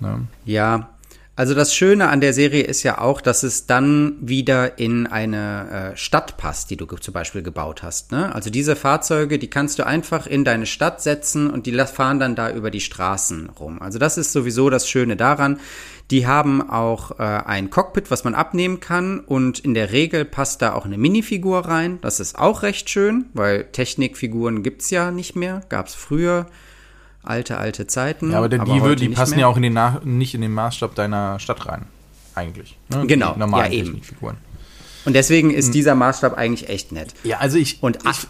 Ne? 0.00 0.26
Ja. 0.44 0.90
Also 1.38 1.54
das 1.54 1.74
Schöne 1.74 2.08
an 2.08 2.22
der 2.22 2.32
Serie 2.32 2.62
ist 2.62 2.82
ja 2.82 2.98
auch, 2.98 3.20
dass 3.20 3.42
es 3.42 3.66
dann 3.66 4.14
wieder 4.22 4.78
in 4.78 5.06
eine 5.06 5.92
äh, 5.92 5.96
Stadt 5.96 6.38
passt, 6.38 6.70
die 6.70 6.78
du 6.78 6.86
zum 6.86 7.12
Beispiel 7.12 7.42
gebaut 7.42 7.82
hast. 7.82 8.10
Ne? 8.10 8.34
Also 8.34 8.48
diese 8.48 8.74
Fahrzeuge, 8.74 9.38
die 9.38 9.50
kannst 9.50 9.78
du 9.78 9.86
einfach 9.86 10.26
in 10.26 10.46
deine 10.46 10.64
Stadt 10.64 11.02
setzen 11.02 11.50
und 11.50 11.66
die 11.66 11.72
fahren 11.72 12.18
dann 12.18 12.36
da 12.36 12.50
über 12.50 12.70
die 12.70 12.80
Straßen 12.80 13.50
rum. 13.50 13.82
Also 13.82 13.98
das 13.98 14.16
ist 14.16 14.32
sowieso 14.32 14.70
das 14.70 14.88
Schöne 14.88 15.14
daran. 15.14 15.60
Die 16.10 16.26
haben 16.26 16.70
auch 16.70 17.18
äh, 17.18 17.22
ein 17.22 17.70
Cockpit, 17.70 18.10
was 18.10 18.22
man 18.22 18.34
abnehmen 18.34 18.78
kann 18.78 19.20
und 19.20 19.58
in 19.58 19.74
der 19.74 19.90
Regel 19.90 20.24
passt 20.24 20.62
da 20.62 20.72
auch 20.72 20.84
eine 20.84 20.98
Minifigur 20.98 21.66
rein. 21.66 21.98
Das 22.00 22.20
ist 22.20 22.38
auch 22.38 22.62
recht 22.62 22.88
schön, 22.88 23.26
weil 23.34 23.64
Technikfiguren 23.64 24.62
gibt's 24.62 24.90
ja 24.90 25.10
nicht 25.10 25.34
mehr, 25.34 25.62
gab's 25.68 25.94
früher. 25.94 26.46
Alte, 27.24 27.58
alte 27.58 27.88
Zeiten. 27.88 28.30
Ja, 28.30 28.38
aber, 28.38 28.48
denn 28.48 28.64
die, 28.64 28.80
würde, 28.82 29.02
die 29.02 29.08
passen 29.08 29.32
mehr. 29.32 29.40
ja 29.40 29.46
auch 29.48 29.56
in 29.56 29.64
den 29.64 29.72
Nach 29.72 30.04
nicht 30.04 30.34
in 30.36 30.42
den 30.42 30.52
Maßstab 30.52 30.94
deiner 30.94 31.40
Stadt 31.40 31.66
rein. 31.66 31.86
Eigentlich. 32.36 32.78
Ne? 32.88 33.04
Genau, 33.08 33.32
die 33.32 33.40
normalen 33.40 33.72
ja, 33.72 33.78
eben. 33.78 33.86
Technikfiguren. 33.86 34.36
Und 35.06 35.14
deswegen 35.14 35.50
ist 35.50 35.66
hm. 35.66 35.72
dieser 35.72 35.94
Maßstab 35.96 36.34
eigentlich 36.34 36.68
echt 36.68 36.92
nett. 36.92 37.14
Ja, 37.24 37.38
also 37.38 37.58
ich. 37.58 37.82
Und 37.82 37.98
ich, 38.08 38.28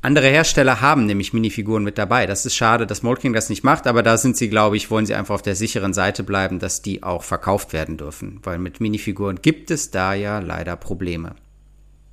andere 0.00 0.28
Hersteller 0.28 0.80
haben 0.80 1.06
nämlich 1.06 1.32
Minifiguren 1.32 1.82
mit 1.82 1.98
dabei. 1.98 2.26
Das 2.26 2.46
ist 2.46 2.54
schade, 2.54 2.86
dass 2.86 3.02
Molking 3.02 3.32
das 3.32 3.48
nicht 3.48 3.64
macht, 3.64 3.86
aber 3.86 4.02
da 4.02 4.16
sind 4.16 4.36
sie, 4.36 4.48
glaube 4.48 4.76
ich, 4.76 4.90
wollen 4.90 5.06
sie 5.06 5.14
einfach 5.14 5.34
auf 5.34 5.42
der 5.42 5.56
sicheren 5.56 5.92
Seite 5.92 6.22
bleiben, 6.22 6.60
dass 6.60 6.82
die 6.82 7.02
auch 7.02 7.24
verkauft 7.24 7.72
werden 7.72 7.96
dürfen. 7.96 8.40
Weil 8.44 8.58
mit 8.58 8.80
Minifiguren 8.80 9.42
gibt 9.42 9.70
es 9.70 9.90
da 9.90 10.14
ja 10.14 10.38
leider 10.38 10.76
Probleme. 10.76 11.34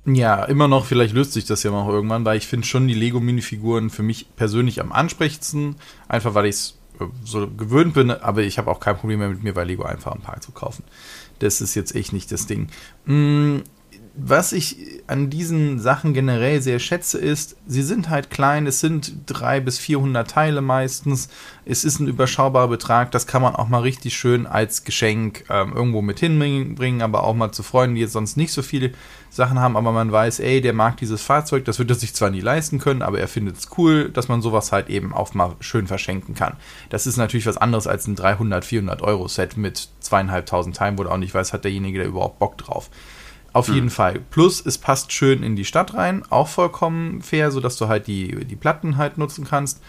Ja, 0.04 0.44
immer 0.44 0.68
noch, 0.68 0.86
vielleicht 0.86 1.14
löst 1.14 1.32
sich 1.32 1.46
das 1.46 1.64
ja 1.64 1.70
noch 1.72 1.88
irgendwann, 1.88 2.24
weil 2.24 2.38
ich 2.38 2.46
finde 2.46 2.66
schon 2.66 2.86
die 2.86 2.94
Lego-Minifiguren 2.94 3.90
für 3.90 4.04
mich 4.04 4.28
persönlich 4.36 4.80
am 4.80 4.92
ansprechendsten. 4.92 5.76
Einfach 6.08 6.34
weil 6.34 6.46
ich 6.46 6.54
es 6.54 6.78
äh, 7.00 7.04
so 7.24 7.48
gewöhnt 7.48 7.94
bin, 7.94 8.10
aber 8.10 8.42
ich 8.42 8.58
habe 8.58 8.70
auch 8.70 8.80
kein 8.80 8.96
Problem 8.96 9.18
mehr 9.20 9.28
mit 9.28 9.42
mir 9.42 9.54
bei 9.54 9.64
Lego 9.64 9.84
einfach 9.84 10.12
ein 10.12 10.22
paar 10.22 10.40
zu 10.40 10.52
kaufen. 10.52 10.84
Das 11.40 11.60
ist 11.60 11.74
jetzt 11.74 11.94
echt 11.94 12.12
nicht 12.12 12.30
das 12.32 12.46
Ding. 12.46 12.68
Was 14.18 14.52
ich 14.52 15.02
an 15.08 15.28
diesen 15.28 15.78
Sachen 15.78 16.14
generell 16.14 16.62
sehr 16.62 16.78
schätze, 16.78 17.18
ist, 17.18 17.54
sie 17.66 17.82
sind 17.82 18.08
halt 18.08 18.30
klein, 18.30 18.66
es 18.66 18.80
sind 18.80 19.12
drei 19.26 19.60
bis 19.60 19.78
400 19.78 20.30
Teile 20.30 20.62
meistens, 20.62 21.28
es 21.66 21.84
ist 21.84 22.00
ein 22.00 22.08
überschaubarer 22.08 22.68
Betrag, 22.68 23.10
das 23.10 23.26
kann 23.26 23.42
man 23.42 23.54
auch 23.54 23.68
mal 23.68 23.82
richtig 23.82 24.16
schön 24.16 24.46
als 24.46 24.84
Geschenk 24.84 25.44
ähm, 25.50 25.74
irgendwo 25.74 26.00
mit 26.00 26.18
hinbringen, 26.18 27.02
aber 27.02 27.24
auch 27.24 27.34
mal 27.34 27.52
zu 27.52 27.62
Freunden, 27.62 27.96
die 27.96 28.00
jetzt 28.00 28.14
sonst 28.14 28.38
nicht 28.38 28.52
so 28.52 28.62
viele 28.62 28.92
Sachen 29.28 29.58
haben, 29.58 29.76
aber 29.76 29.92
man 29.92 30.10
weiß, 30.10 30.40
ey, 30.40 30.62
der 30.62 30.72
mag 30.72 30.96
dieses 30.96 31.20
Fahrzeug, 31.20 31.66
das 31.66 31.78
wird 31.78 31.90
er 31.90 31.96
sich 31.96 32.14
zwar 32.14 32.30
nie 32.30 32.40
leisten 32.40 32.78
können, 32.78 33.02
aber 33.02 33.20
er 33.20 33.28
findet 33.28 33.58
es 33.58 33.68
cool, 33.76 34.08
dass 34.08 34.28
man 34.28 34.40
sowas 34.40 34.72
halt 34.72 34.88
eben 34.88 35.12
auch 35.12 35.34
mal 35.34 35.56
schön 35.60 35.86
verschenken 35.86 36.34
kann. 36.34 36.56
Das 36.88 37.06
ist 37.06 37.18
natürlich 37.18 37.46
was 37.46 37.58
anderes 37.58 37.86
als 37.86 38.06
ein 38.06 38.16
300, 38.16 38.64
400 38.64 39.02
Euro 39.02 39.28
Set 39.28 39.58
mit 39.58 39.90
zweieinhalbtausend 40.00 40.74
Teilen, 40.74 40.96
wo 40.96 41.04
du 41.04 41.10
auch 41.10 41.18
nicht 41.18 41.34
weißt, 41.34 41.52
hat 41.52 41.64
derjenige 41.64 41.98
da 41.98 42.06
überhaupt 42.06 42.38
Bock 42.38 42.56
drauf. 42.56 42.88
Auf 43.56 43.68
jeden 43.68 43.86
mhm. 43.86 43.90
Fall. 43.90 44.20
Plus, 44.30 44.64
es 44.64 44.76
passt 44.76 45.12
schön 45.12 45.42
in 45.42 45.56
die 45.56 45.64
Stadt 45.64 45.94
rein, 45.94 46.22
auch 46.28 46.48
vollkommen 46.48 47.22
fair, 47.22 47.50
sodass 47.50 47.78
du 47.78 47.88
halt 47.88 48.06
die, 48.06 48.44
die 48.44 48.54
Platten 48.54 48.98
halt 48.98 49.16
nutzen 49.16 49.46
kannst. 49.48 49.80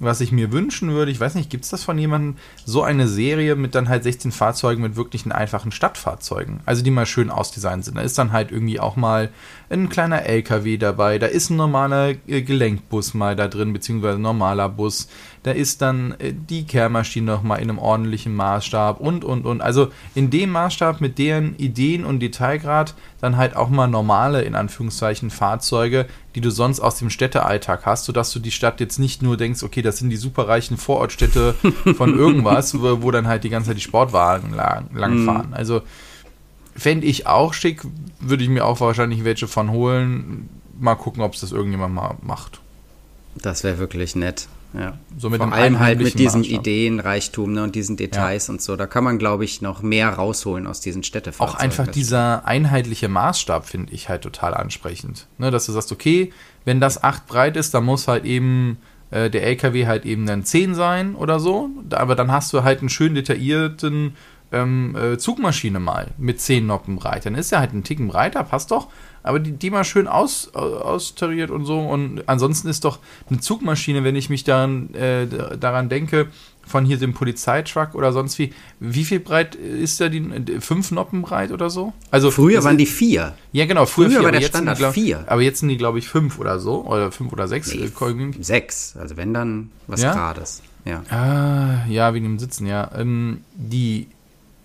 was 0.00 0.20
ich 0.20 0.30
mir 0.30 0.52
wünschen 0.52 0.92
würde, 0.92 1.10
ich 1.10 1.18
weiß 1.18 1.34
nicht, 1.34 1.50
gibt 1.50 1.64
es 1.64 1.70
das 1.70 1.82
von 1.82 1.98
jemandem, 1.98 2.36
so 2.64 2.84
eine 2.84 3.08
Serie 3.08 3.56
mit 3.56 3.74
dann 3.74 3.88
halt 3.88 4.04
16 4.04 4.30
Fahrzeugen 4.30 4.80
mit 4.80 4.94
wirklichen 4.94 5.32
einfachen 5.32 5.72
Stadtfahrzeugen, 5.72 6.60
also 6.66 6.84
die 6.84 6.92
mal 6.92 7.06
schön 7.06 7.30
ausdesignt 7.30 7.84
sind. 7.84 7.96
Da 7.96 8.02
ist 8.02 8.16
dann 8.16 8.30
halt 8.30 8.52
irgendwie 8.52 8.78
auch 8.78 8.94
mal 8.94 9.30
ein 9.68 9.88
kleiner 9.88 10.22
LKW 10.22 10.76
dabei, 10.76 11.18
da 11.18 11.26
ist 11.26 11.50
ein 11.50 11.56
normaler 11.56 12.10
äh, 12.28 12.42
Gelenkbus 12.42 13.14
mal 13.14 13.34
da 13.34 13.48
drin, 13.48 13.72
beziehungsweise 13.72 14.20
ein 14.20 14.22
normaler 14.22 14.68
Bus, 14.68 15.08
da 15.42 15.52
ist 15.52 15.82
dann 15.82 16.14
äh, 16.18 16.32
die 16.32 16.64
Kehrmaschine 16.64 17.26
nochmal 17.26 17.60
in 17.60 17.70
einem 17.70 17.78
ordentlichen 17.78 18.34
Maßstab 18.34 19.00
und, 19.00 19.24
und, 19.24 19.46
und. 19.46 19.60
Also 19.60 19.88
in 20.14 20.30
dem 20.30 20.50
Maßstab 20.50 21.00
mit 21.00 21.18
deren 21.18 21.56
Ideen 21.56 22.04
und 22.04 22.20
Detailgrad 22.20 22.94
dann 23.20 23.36
halt 23.36 23.56
auch 23.56 23.68
mal 23.68 23.86
normale, 23.86 24.42
in 24.42 24.54
Anführungszeichen, 24.54 25.30
Fahrzeuge, 25.30 26.06
die 26.34 26.40
du 26.40 26.50
sonst 26.50 26.80
aus 26.80 26.98
dem 26.98 27.10
Städtealltag 27.10 27.86
hast, 27.86 28.04
sodass 28.04 28.32
du 28.32 28.38
die 28.38 28.50
Stadt 28.50 28.80
jetzt 28.80 28.98
nicht 28.98 29.22
nur 29.22 29.36
denkst, 29.36 29.62
okay, 29.62 29.82
das 29.82 29.98
sind 29.98 30.10
die 30.10 30.16
superreichen 30.16 30.76
Vorortstädte 30.76 31.54
von 31.96 32.14
irgendwas, 32.18 32.80
wo, 32.80 33.02
wo, 33.02 33.10
dann 33.10 33.26
halt 33.26 33.44
die 33.44 33.50
ganze 33.50 33.70
Zeit 33.70 33.76
die 33.76 33.82
Sportwagen 33.82 34.52
lang, 34.52 34.90
langfahren. 34.94 35.48
Mhm. 35.48 35.54
Also 35.54 35.82
fände 36.76 37.06
ich 37.06 37.26
auch 37.26 37.54
schick, 37.54 37.82
würde 38.20 38.44
ich 38.44 38.50
mir 38.50 38.64
auch 38.64 38.80
wahrscheinlich 38.80 39.24
welche 39.24 39.48
von 39.48 39.70
holen. 39.70 40.48
Mal 40.78 40.94
gucken, 40.94 41.22
ob 41.22 41.34
es 41.34 41.40
das 41.40 41.50
irgendjemand 41.50 41.94
mal 41.94 42.16
macht. 42.22 42.60
Das 43.34 43.64
wäre 43.64 43.78
wirklich 43.78 44.14
nett. 44.14 44.48
Ja. 44.74 44.98
So 45.16 45.30
mit 45.30 45.40
Vor 45.40 45.52
allem 45.52 45.78
halt 45.78 45.98
mit 45.98 46.18
diesem 46.18 46.40
Maßstab. 46.40 46.60
Ideenreichtum 46.60 47.52
ne, 47.52 47.62
und 47.62 47.74
diesen 47.74 47.96
Details 47.96 48.48
ja. 48.48 48.52
und 48.52 48.62
so. 48.62 48.76
Da 48.76 48.86
kann 48.86 49.02
man, 49.02 49.18
glaube 49.18 49.44
ich, 49.44 49.62
noch 49.62 49.82
mehr 49.82 50.10
rausholen 50.10 50.66
aus 50.66 50.80
diesen 50.80 51.02
Städtefahrzeugen. 51.02 51.58
Auch 51.58 51.62
einfach 51.62 51.86
dieser 51.86 52.46
einheitliche 52.46 53.08
Maßstab 53.08 53.66
finde 53.66 53.92
ich 53.92 54.08
halt 54.08 54.22
total 54.22 54.54
ansprechend. 54.54 55.26
Ne, 55.38 55.50
dass 55.50 55.66
du 55.66 55.72
sagst, 55.72 55.90
okay, 55.90 56.32
wenn 56.64 56.80
das 56.80 57.02
8 57.02 57.26
breit 57.26 57.56
ist, 57.56 57.72
dann 57.72 57.84
muss 57.84 58.08
halt 58.08 58.24
eben 58.24 58.78
äh, 59.10 59.30
der 59.30 59.44
LKW 59.44 59.86
halt 59.86 60.04
eben 60.04 60.26
dann 60.26 60.44
10 60.44 60.74
sein 60.74 61.14
oder 61.14 61.40
so. 61.40 61.70
Aber 61.90 62.14
dann 62.14 62.30
hast 62.30 62.52
du 62.52 62.62
halt 62.62 62.80
einen 62.80 62.90
schön 62.90 63.14
detaillierten 63.14 64.16
ähm, 64.52 64.96
äh, 64.96 65.16
Zugmaschine 65.18 65.80
mal 65.80 66.08
mit 66.18 66.40
10 66.40 66.66
Noppen 66.66 66.96
breit. 66.96 67.24
Dann 67.24 67.34
ist 67.34 67.52
er 67.52 67.60
halt 67.60 67.72
ein 67.72 67.84
Ticken 67.84 68.08
breiter, 68.08 68.44
passt 68.44 68.70
doch 68.70 68.88
aber 69.22 69.40
die, 69.40 69.52
die 69.52 69.70
mal 69.70 69.84
schön 69.84 70.06
aus, 70.06 70.52
austariert 70.54 71.50
und 71.50 71.64
so. 71.64 71.78
Und 71.78 72.22
ansonsten 72.26 72.68
ist 72.68 72.84
doch 72.84 72.98
eine 73.28 73.40
Zugmaschine, 73.40 74.04
wenn 74.04 74.16
ich 74.16 74.30
mich 74.30 74.44
daran, 74.44 74.94
äh, 74.94 75.26
daran 75.58 75.88
denke, 75.88 76.28
von 76.68 76.84
hier 76.84 76.98
dem 76.98 77.14
Polizeitruck 77.14 77.94
oder 77.94 78.12
sonst 78.12 78.38
wie, 78.38 78.52
wie 78.78 79.04
viel 79.04 79.20
breit 79.20 79.54
ist 79.54 80.00
der? 80.00 80.10
Die, 80.10 80.60
fünf 80.60 80.90
Noppen 80.90 81.22
breit 81.22 81.50
oder 81.50 81.70
so? 81.70 81.92
Also 82.10 82.30
früher 82.30 82.62
waren 82.62 82.78
die 82.78 82.86
vier. 82.86 83.34
Ja, 83.52 83.66
genau, 83.66 83.86
früher, 83.86 84.06
früher 84.06 84.18
vier, 84.18 84.24
war 84.24 84.32
der 84.32 84.40
Standard 84.42 84.78
glaub, 84.78 84.94
vier. 84.94 85.24
Aber 85.26 85.42
jetzt 85.42 85.60
sind 85.60 85.70
die, 85.70 85.78
glaube 85.78 85.98
ich, 85.98 86.08
fünf 86.08 86.38
oder 86.38 86.58
so. 86.58 86.84
Oder 86.84 87.10
fünf 87.10 87.32
oder 87.32 87.48
sechs. 87.48 87.74
Nee, 87.74 87.84
äh, 87.84 88.42
sechs. 88.42 88.96
Also 88.96 89.16
wenn 89.16 89.34
dann 89.34 89.70
was 89.86 90.02
ja? 90.02 90.12
Gerades. 90.12 90.62
Ja. 90.84 91.02
Ah, 91.10 91.86
ja, 91.88 92.14
wegen 92.14 92.24
dem 92.24 92.38
Sitzen, 92.38 92.66
ja. 92.66 92.90
Ähm, 92.96 93.42
die, 93.54 94.08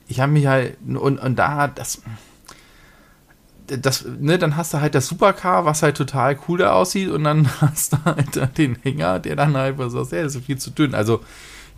ich 0.08 0.20
habe 0.20 0.32
mich 0.32 0.46
halt, 0.48 0.78
und, 0.88 1.20
und 1.20 1.36
da, 1.38 1.68
das, 1.68 2.02
das, 3.68 4.06
ne, 4.06 4.38
dann 4.38 4.58
hast 4.58 4.74
du 4.74 4.82
halt 4.82 4.96
das 4.96 5.08
Supercar, 5.08 5.66
was 5.66 5.84
halt 5.84 5.98
total 5.98 6.38
cool 6.48 6.60
da 6.60 6.74
aussieht, 6.74 7.10
und 7.10 7.24
dann 7.24 7.50
hast 7.62 7.94
du 7.94 7.98
halt 8.06 8.58
den 8.58 8.78
Hänger, 8.82 9.20
der 9.20 9.36
dann 9.36 9.56
halt 9.56 9.78
was 9.78 9.94
sagt, 9.94 10.12
ja, 10.12 10.24
das 10.24 10.36
ist 10.36 10.46
viel 10.46 10.58
zu 10.58 10.72
dünn. 10.72 10.96
Also 10.96 11.22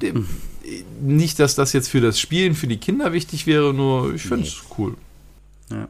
hm. 0.02 0.28
nicht, 1.02 1.40
dass 1.40 1.56
das 1.56 1.74
jetzt 1.74 1.90
für 1.90 2.02
das 2.02 2.20
Spielen 2.20 2.56
für 2.56 2.68
die 2.68 2.78
Kinder 2.78 3.14
wichtig 3.14 3.48
wäre, 3.48 3.74
nur 3.74 4.14
ich 4.14 4.24
finde 4.24 4.48
es 4.48 4.56
nee. 4.56 4.76
cool. 4.78 4.96
Ja. 5.72 5.88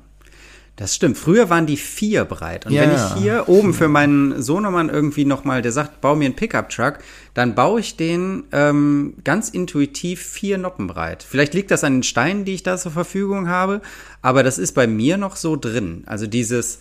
Das 0.76 0.94
stimmt. 0.94 1.18
Früher 1.18 1.50
waren 1.50 1.66
die 1.66 1.78
vier 1.78 2.26
breit. 2.26 2.66
Und 2.66 2.74
ja, 2.74 2.82
wenn 2.82 2.94
ich 2.94 3.24
hier 3.24 3.48
oben 3.48 3.74
für 3.74 3.88
meinen 3.88 4.42
Sohnemann 4.42 4.90
irgendwie 4.90 5.24
nochmal, 5.24 5.62
der 5.62 5.72
sagt, 5.72 6.02
bau 6.02 6.16
mir 6.16 6.26
einen 6.26 6.36
Pickup-Truck, 6.36 7.00
dann 7.34 7.56
baue 7.56 7.80
ich 7.80 7.96
den 7.96 8.44
ähm, 8.52 9.14
ganz 9.24 9.48
intuitiv 9.48 10.22
vier 10.22 10.58
Noppen 10.58 10.88
breit. 10.88 11.24
Vielleicht 11.24 11.54
liegt 11.54 11.72
das 11.72 11.86
an 11.86 11.98
den 11.98 12.04
Steinen, 12.04 12.44
die 12.44 12.56
ich 12.56 12.64
da 12.64 12.78
zur 12.78 12.92
Verfügung 12.92 13.48
habe, 13.48 13.82
aber 14.22 14.44
das 14.44 14.58
ist 14.58 14.74
bei 14.74 14.86
mir 14.86 15.18
noch 15.18 15.38
so 15.38 15.56
drin. 15.56 16.04
Also 16.08 16.28
dieses, 16.28 16.80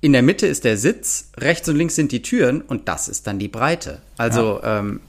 in 0.00 0.12
der 0.12 0.22
Mitte 0.22 0.46
ist 0.46 0.64
der 0.64 0.76
Sitz, 0.76 1.30
rechts 1.36 1.68
und 1.68 1.74
links 1.74 1.96
sind 1.96 2.12
die 2.12 2.22
Türen 2.22 2.60
und 2.60 2.88
das 2.88 3.08
ist 3.08 3.26
dann 3.26 3.40
die 3.40 3.48
Breite. 3.48 4.00
Also, 4.16 4.60
ja. 4.62 4.78
ähm, 4.78 5.00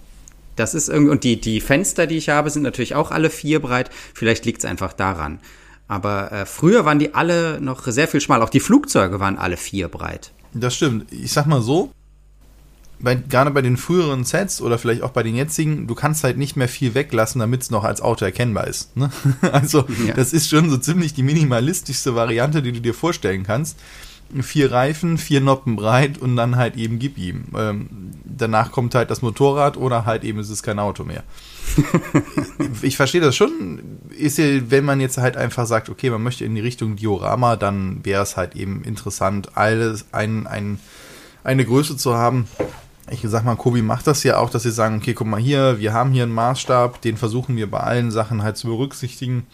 das 0.56 0.74
ist 0.74 0.90
irgendwie, 0.90 1.12
und 1.12 1.24
die, 1.24 1.40
die 1.40 1.62
Fenster, 1.62 2.08
die 2.08 2.18
ich 2.18 2.30
habe, 2.30 2.50
sind 2.50 2.64
natürlich 2.64 2.96
auch 2.96 3.12
alle 3.12 3.30
vier 3.30 3.62
breit. 3.62 3.92
Vielleicht 4.14 4.46
liegt 4.46 4.60
es 4.60 4.66
einfach 4.66 4.94
daran. 4.94 5.40
Aber 5.90 6.32
äh, 6.32 6.46
früher 6.46 6.86
waren 6.86 7.00
die 7.00 7.16
alle 7.16 7.60
noch 7.60 7.86
sehr 7.88 8.08
viel 8.08 8.22
schmal. 8.22 8.42
Auch 8.42 8.50
die 8.50 8.60
Flugzeuge 8.60 9.20
waren 9.20 9.38
alle 9.38 9.58
vier 9.58 9.90
breit. 9.90 10.32
Das 10.54 10.76
stimmt. 10.76 11.12
Ich 11.12 11.34
sag 11.34 11.48
mal 11.48 11.62
so, 11.62 11.92
bei, 13.00 13.16
gerade 13.16 13.50
bei 13.50 13.62
den 13.62 13.76
früheren 13.76 14.24
Sets 14.24 14.62
oder 14.62 14.78
vielleicht 14.78 15.02
auch 15.02 15.10
bei 15.12 15.24
den 15.24 15.36
jetzigen, 15.36 15.88
du 15.88 15.96
kannst 15.96 16.24
halt 16.24 16.38
nicht 16.38 16.56
mehr 16.56 16.68
viel 16.68 16.94
weglassen, 16.94 17.40
damit 17.40 17.64
es 17.64 17.72
noch 17.72 17.84
als 17.84 18.02
Auto 18.02 18.24
erkennbar 18.24 18.68
ist. 18.68 18.96
Ne? 18.96 19.10
Also 19.52 19.86
ja. 20.06 20.14
das 20.14 20.32
ist 20.32 20.50
schon 20.50 20.70
so 20.70 20.78
ziemlich 20.78 21.16
die 21.16 21.24
minimalistischste 21.24 22.14
Variante, 22.14 22.62
die 22.62 22.72
du 22.72 22.82
dir 22.82 22.94
vorstellen 22.94 23.44
kannst. 23.44 23.78
Vier 24.42 24.72
Reifen, 24.72 25.18
vier 25.18 25.42
Noppen 25.42 25.76
breit 25.76 26.18
und 26.18 26.36
dann 26.36 26.56
halt 26.56 26.76
eben 26.76 27.00
gib 27.00 27.18
ihm. 27.18 27.46
Ähm, 27.58 28.12
danach 28.26 28.72
kommt 28.72 28.96
halt 28.96 29.10
das 29.10 29.22
Motorrad 29.22 29.78
oder 29.78 30.06
halt 30.06 30.24
eben 30.24 30.40
ist 30.40 30.50
es 30.50 30.64
kein 30.64 30.80
Auto 30.80 31.04
mehr. 31.04 31.24
ich 32.82 32.98
verstehe 32.98 33.22
das 33.22 33.36
schon. 33.36 33.82
Ist 34.10 34.38
ja, 34.38 34.46
wenn 34.70 34.86
man 34.86 35.02
jetzt 35.02 35.18
halt 35.18 35.38
einfach 35.38 35.66
sagt, 35.66 35.90
okay, 35.90 36.10
man 36.10 36.24
möchte 36.24 36.46
in 36.46 36.56
die 36.56 36.62
Richtung 36.62 36.96
Diorama, 36.96 37.56
dann 37.56 38.04
wäre 38.06 38.24
es 38.24 38.38
halt 38.38 38.56
eben 38.56 38.84
interessant, 38.84 39.58
alles 39.58 40.06
ein, 40.12 40.48
ein, 40.48 40.80
eine 41.44 41.66
Größe 41.66 41.98
zu 41.98 42.16
haben. 42.16 42.48
Ich 43.12 43.22
sag 43.24 43.44
mal, 43.44 43.56
Kobi 43.56 43.82
macht 43.82 44.06
das 44.06 44.24
ja 44.24 44.38
auch, 44.38 44.52
dass 44.52 44.64
sie 44.64 44.72
sagen, 44.72 44.98
okay, 44.98 45.14
guck 45.14 45.28
mal 45.28 45.40
hier, 45.40 45.80
wir 45.80 45.94
haben 45.94 46.12
hier 46.12 46.24
einen 46.24 46.34
Maßstab, 46.34 47.02
den 47.02 47.18
versuchen 47.18 47.56
wir 47.56 47.70
bei 47.70 47.80
allen 47.80 48.12
Sachen 48.12 48.44
halt 48.44 48.58
zu 48.58 48.68
berücksichtigen, 48.68 49.48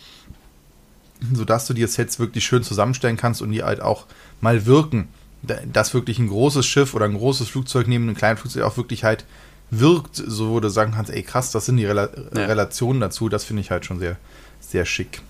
sodass 1.34 1.68
du 1.68 1.74
dir 1.74 1.88
Sets 1.88 2.20
wirklich 2.20 2.46
schön 2.46 2.64
zusammenstellen 2.64 3.18
kannst 3.18 3.42
und 3.42 3.52
die 3.52 3.64
halt 3.64 3.82
auch 3.82 4.06
mal 4.42 4.66
wirken. 4.66 5.08
Dass 5.42 5.94
wirklich 5.94 6.18
ein 6.18 6.28
großes 6.28 6.66
Schiff 6.66 6.94
oder 6.96 7.06
ein 7.06 7.18
großes 7.18 7.50
Flugzeug 7.50 7.88
neben 7.88 8.06
einem 8.06 8.16
kleinen 8.16 8.38
Flugzeug 8.38 8.64
auch 8.64 8.78
wirklich 8.78 9.04
halt 9.04 9.26
wirkt, 9.70 10.16
so 10.16 10.52
wo 10.52 10.60
du 10.60 10.70
sagen 10.70 10.94
kannst, 10.96 11.12
ey 11.12 11.24
krass, 11.24 11.52
das 11.52 11.66
sind 11.66 11.78
die 11.78 11.86
Rela 11.86 12.10
ja. 12.36 12.46
Relationen 12.46 13.00
dazu, 13.00 13.30
das 13.30 13.44
finde 13.44 13.62
ich 13.62 13.72
halt 13.72 13.86
schon 13.86 14.00
sehr, 14.00 14.18
sehr 14.60 14.86
schick. 14.86 15.22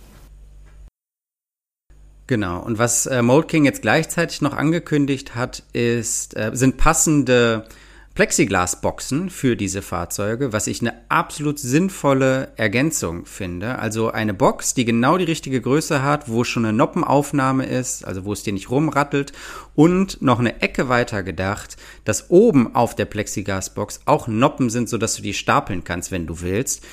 Genau, 2.27 2.59
und 2.59 2.79
was 2.79 3.05
äh, 3.05 3.21
Mold 3.21 3.47
King 3.47 3.65
jetzt 3.65 3.83
gleichzeitig 3.83 4.41
noch 4.41 4.53
angekündigt 4.53 5.35
hat, 5.35 5.63
ist, 5.73 6.35
äh, 6.35 6.51
sind 6.53 6.77
passende 6.77 7.67
Plexiglasboxen 8.15 9.29
für 9.29 9.57
diese 9.57 9.81
Fahrzeuge, 9.81 10.53
was 10.53 10.67
ich 10.67 10.79
eine 10.79 10.93
absolut 11.09 11.59
sinnvolle 11.59 12.47
Ergänzung 12.55 13.25
finde. 13.25 13.77
Also 13.77 14.09
eine 14.09 14.33
Box, 14.33 14.73
die 14.73 14.85
genau 14.85 15.17
die 15.17 15.25
richtige 15.25 15.59
Größe 15.59 16.01
hat, 16.01 16.29
wo 16.29 16.45
schon 16.45 16.63
eine 16.63 16.77
Noppenaufnahme 16.77 17.65
ist, 17.65 18.05
also 18.05 18.23
wo 18.23 18.31
es 18.31 18.41
dir 18.41 18.53
nicht 18.53 18.69
rumrattelt 18.69 19.33
und 19.75 20.21
noch 20.21 20.39
eine 20.39 20.61
Ecke 20.61 20.87
weiter 20.87 21.23
gedacht, 21.23 21.75
dass 22.05 22.29
oben 22.29 22.73
auf 22.73 22.95
der 22.95 23.03
Plexiglasbox 23.03 23.99
auch 24.05 24.29
Noppen 24.29 24.69
sind, 24.69 24.87
sodass 24.87 25.17
du 25.17 25.21
die 25.21 25.33
stapeln 25.33 25.83
kannst, 25.83 26.11
wenn 26.11 26.25
du 26.25 26.39
willst. 26.39 26.85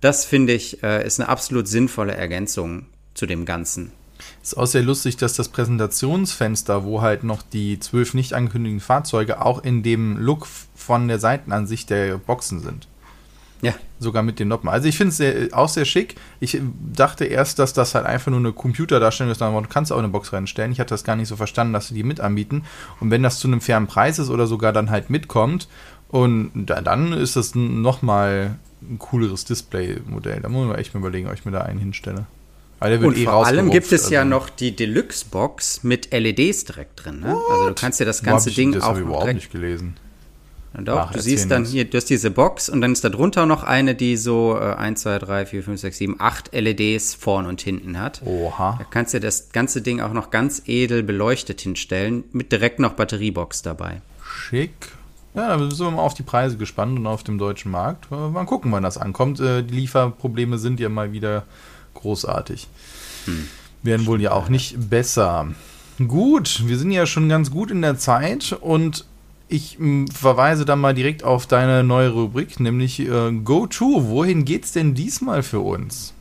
Das 0.00 0.24
finde 0.24 0.52
ich 0.52 0.84
äh, 0.84 1.04
ist 1.04 1.18
eine 1.18 1.28
absolut 1.28 1.66
sinnvolle 1.66 2.14
Ergänzung 2.14 2.86
zu 3.14 3.26
dem 3.26 3.46
Ganzen. 3.46 3.90
Ist 4.48 4.56
auch 4.56 4.66
sehr 4.66 4.82
lustig, 4.82 5.18
dass 5.18 5.34
das 5.34 5.50
Präsentationsfenster, 5.50 6.82
wo 6.82 7.02
halt 7.02 7.22
noch 7.22 7.42
die 7.42 7.78
zwölf 7.80 8.14
nicht 8.14 8.32
angekündigten 8.32 8.80
Fahrzeuge 8.80 9.44
auch 9.44 9.62
in 9.62 9.82
dem 9.82 10.16
Look 10.16 10.46
von 10.74 11.06
der 11.06 11.18
Seitenansicht 11.18 11.90
der 11.90 12.16
Boxen 12.16 12.60
sind. 12.60 12.88
Ja. 13.60 13.74
Sogar 13.98 14.22
mit 14.22 14.38
den 14.38 14.48
Noppen. 14.48 14.70
Also 14.70 14.88
ich 14.88 14.96
finde 14.96 15.22
es 15.22 15.52
auch 15.52 15.68
sehr 15.68 15.84
schick. 15.84 16.14
Ich 16.40 16.58
dachte 16.94 17.26
erst, 17.26 17.58
dass 17.58 17.74
das 17.74 17.94
halt 17.94 18.06
einfach 18.06 18.30
nur 18.30 18.40
eine 18.40 18.54
Computerdarstellung 18.54 19.30
ist, 19.30 19.42
du 19.42 19.62
kannst 19.68 19.92
auch 19.92 19.98
eine 19.98 20.08
Box 20.08 20.32
reinstellen. 20.32 20.72
Ich 20.72 20.80
hatte 20.80 20.94
das 20.94 21.04
gar 21.04 21.16
nicht 21.16 21.28
so 21.28 21.36
verstanden, 21.36 21.74
dass 21.74 21.88
sie 21.88 21.94
die 21.94 22.02
mit 22.02 22.20
anbieten. 22.20 22.64
Und 23.00 23.10
wenn 23.10 23.22
das 23.22 23.40
zu 23.40 23.48
einem 23.48 23.60
fairen 23.60 23.86
Preis 23.86 24.18
ist 24.18 24.30
oder 24.30 24.46
sogar 24.46 24.72
dann 24.72 24.88
halt 24.88 25.10
mitkommt, 25.10 25.68
und 26.08 26.52
dann 26.64 27.12
ist 27.12 27.36
das 27.36 27.54
nochmal 27.54 28.58
ein 28.80 28.98
cooleres 28.98 29.44
Display-Modell. 29.44 30.40
Da 30.40 30.48
muss 30.48 30.66
man 30.66 30.78
echt 30.78 30.94
mal 30.94 31.00
überlegen, 31.00 31.28
ob 31.28 31.34
ich 31.34 31.44
mir 31.44 31.52
da 31.52 31.60
einen 31.60 31.80
hinstelle. 31.80 32.24
Und 32.80 33.16
eh 33.16 33.24
vor 33.24 33.46
allem 33.46 33.70
gibt 33.70 33.90
es 33.90 34.04
also. 34.04 34.14
ja 34.14 34.24
noch 34.24 34.48
die 34.48 34.74
Deluxe-Box 34.74 35.82
mit 35.82 36.12
LEDs 36.12 36.64
direkt 36.64 37.04
drin. 37.04 37.20
Ne? 37.20 37.36
Also 37.50 37.68
du 37.68 37.74
kannst 37.74 37.98
dir 37.98 38.04
das 38.04 38.22
ganze 38.22 38.52
Ding 38.52 38.72
das 38.72 38.84
auch 38.84 38.94
ich 38.94 39.02
überhaupt 39.02 39.34
nicht 39.34 39.50
gelesen. 39.50 39.96
Ja, 40.74 40.82
doch, 40.82 40.98
Ach, 40.98 41.12
du 41.12 41.20
siehst 41.20 41.50
dann 41.50 41.64
hier, 41.64 41.86
du 41.86 41.96
hast 41.96 42.10
diese 42.10 42.30
Box 42.30 42.68
und 42.68 42.80
dann 42.80 42.92
ist 42.92 43.02
da 43.02 43.08
drunter 43.08 43.46
noch 43.46 43.64
eine, 43.64 43.94
die 43.94 44.16
so 44.16 44.56
äh, 44.56 44.74
1, 44.74 45.00
2, 45.00 45.18
3, 45.18 45.46
4, 45.46 45.62
5, 45.62 45.80
6, 45.80 45.98
7, 45.98 46.16
8 46.18 46.52
LEDs 46.52 47.14
vorn 47.14 47.46
und 47.46 47.60
hinten 47.60 47.98
hat. 47.98 48.22
Oha. 48.24 48.76
Da 48.78 48.84
kannst 48.84 49.14
du 49.14 49.20
das 49.20 49.50
ganze 49.50 49.80
Ding 49.82 50.00
auch 50.00 50.12
noch 50.12 50.30
ganz 50.30 50.62
edel 50.66 51.02
beleuchtet 51.02 51.60
hinstellen, 51.62 52.24
mit 52.32 52.52
direkt 52.52 52.80
noch 52.80 52.92
Batteriebox 52.92 53.62
dabei. 53.62 54.02
Schick. 54.22 54.72
Ja, 55.34 55.56
da 55.56 55.58
sind 55.58 55.78
wir 55.78 55.90
mal 55.90 56.02
auf 56.02 56.14
die 56.14 56.22
Preise 56.22 56.56
gespannt 56.56 56.98
und 56.98 57.06
auf 57.06 57.22
dem 57.22 57.38
deutschen 57.38 57.70
Markt. 57.70 58.10
Mal 58.10 58.44
gucken, 58.44 58.70
wann 58.72 58.82
das 58.82 58.98
ankommt. 58.98 59.40
Äh, 59.40 59.62
die 59.62 59.74
Lieferprobleme 59.74 60.58
sind 60.58 60.80
ja 60.80 60.88
mal 60.88 61.12
wieder 61.12 61.44
großartig. 62.00 62.66
Hm. 63.26 63.48
Werden 63.82 64.06
wohl 64.06 64.20
ja 64.20 64.32
auch 64.32 64.48
nicht 64.48 64.90
besser. 64.90 65.48
Gut, 66.06 66.62
wir 66.66 66.78
sind 66.78 66.90
ja 66.90 67.06
schon 67.06 67.28
ganz 67.28 67.50
gut 67.50 67.70
in 67.70 67.82
der 67.82 67.98
Zeit 67.98 68.56
und 68.60 69.04
ich 69.48 69.78
m, 69.78 70.08
verweise 70.08 70.64
dann 70.64 70.80
mal 70.80 70.94
direkt 70.94 71.24
auf 71.24 71.46
deine 71.46 71.84
neue 71.84 72.10
Rubrik, 72.10 72.60
nämlich 72.60 73.00
äh, 73.00 73.32
Go 73.44 73.66
To. 73.66 74.08
Wohin 74.08 74.44
geht's 74.44 74.72
denn 74.72 74.94
diesmal 74.94 75.42
für 75.42 75.60
uns? 75.60 76.12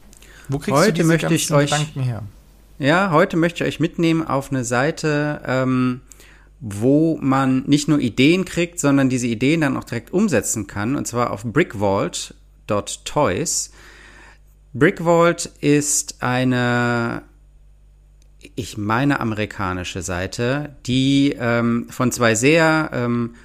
Wo 0.49 0.59
kriegst 0.59 0.79
heute 0.79 0.93
du 0.93 0.95
diese 0.95 1.07
möchte 1.07 1.33
ich 1.33 1.51
euch, 1.51 1.69
Gedanken 1.69 2.01
her? 2.01 2.23
Ja, 2.79 3.11
heute 3.11 3.35
möchte 3.37 3.63
ich 3.63 3.67
euch 3.67 3.79
mitnehmen 3.79 4.25
auf 4.25 4.51
eine 4.51 4.63
Seite, 4.63 5.41
ähm, 5.45 6.01
wo 6.59 7.19
man 7.21 7.63
nicht 7.67 7.87
nur 7.87 7.99
Ideen 7.99 8.45
kriegt, 8.45 8.79
sondern 8.79 9.09
diese 9.09 9.27
Ideen 9.27 9.61
dann 9.61 9.77
auch 9.77 9.83
direkt 9.83 10.11
umsetzen 10.13 10.65
kann, 10.67 10.95
und 10.95 11.05
zwar 11.05 11.29
auf 11.31 11.43
brickvault.toys. 11.43 13.71
Brickvault 14.77 15.49
ist 15.59 16.17
eine, 16.19 17.23
ich 18.55 18.77
meine, 18.77 19.19
amerikanische 19.19 20.03
Seite, 20.03 20.75
die 20.85 21.35
ähm, 21.39 21.87
von 21.89 22.11
zwei 22.11 22.35
sehr 22.35 22.91
ähm, 22.93 23.35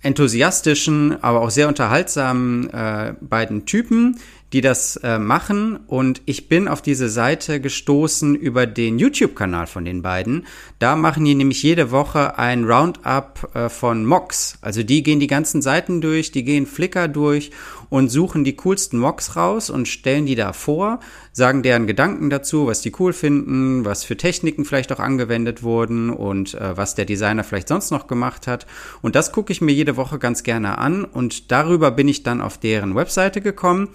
enthusiastischen, 0.00 1.22
aber 1.22 1.42
auch 1.42 1.50
sehr 1.50 1.68
unterhaltsamen 1.68 2.70
äh, 2.70 3.14
beiden 3.20 3.66
Typen, 3.66 4.18
die 4.52 4.60
das 4.60 4.96
äh, 4.96 5.18
machen. 5.18 5.76
Und 5.86 6.22
ich 6.24 6.48
bin 6.48 6.68
auf 6.68 6.82
diese 6.82 7.08
Seite 7.08 7.60
gestoßen 7.60 8.34
über 8.34 8.66
den 8.66 8.98
YouTube-Kanal 8.98 9.66
von 9.66 9.84
den 9.84 10.02
beiden. 10.02 10.46
Da 10.78 10.96
machen 10.96 11.24
die 11.24 11.34
nämlich 11.34 11.62
jede 11.62 11.90
Woche 11.90 12.38
ein 12.38 12.64
Roundup 12.64 13.50
äh, 13.54 13.68
von 13.68 14.06
Mocks. 14.06 14.58
Also 14.62 14.82
die 14.82 15.02
gehen 15.02 15.20
die 15.20 15.26
ganzen 15.26 15.60
Seiten 15.60 16.00
durch, 16.00 16.32
die 16.32 16.44
gehen 16.44 16.66
Flickr 16.66 17.08
durch 17.08 17.50
und 17.90 18.08
suchen 18.08 18.44
die 18.44 18.56
coolsten 18.56 18.98
Mocks 18.98 19.36
raus 19.36 19.70
und 19.70 19.88
stellen 19.88 20.26
die 20.26 20.34
da 20.34 20.52
vor, 20.52 21.00
sagen 21.32 21.62
deren 21.62 21.86
Gedanken 21.86 22.30
dazu, 22.30 22.66
was 22.66 22.80
die 22.80 22.92
cool 22.98 23.12
finden, 23.12 23.84
was 23.84 24.04
für 24.04 24.16
Techniken 24.16 24.64
vielleicht 24.64 24.92
auch 24.92 24.98
angewendet 24.98 25.62
wurden 25.62 26.10
und 26.10 26.54
äh, 26.54 26.76
was 26.76 26.94
der 26.94 27.04
Designer 27.04 27.44
vielleicht 27.44 27.68
sonst 27.68 27.90
noch 27.90 28.06
gemacht 28.06 28.46
hat. 28.46 28.66
Und 29.02 29.14
das 29.14 29.32
gucke 29.32 29.52
ich 29.52 29.60
mir 29.60 29.72
jede 29.72 29.96
Woche 29.96 30.18
ganz 30.18 30.42
gerne 30.42 30.78
an 30.78 31.04
und 31.04 31.50
darüber 31.50 31.90
bin 31.90 32.08
ich 32.08 32.22
dann 32.22 32.40
auf 32.40 32.58
deren 32.58 32.94
Webseite 32.94 33.40
gekommen. 33.40 33.88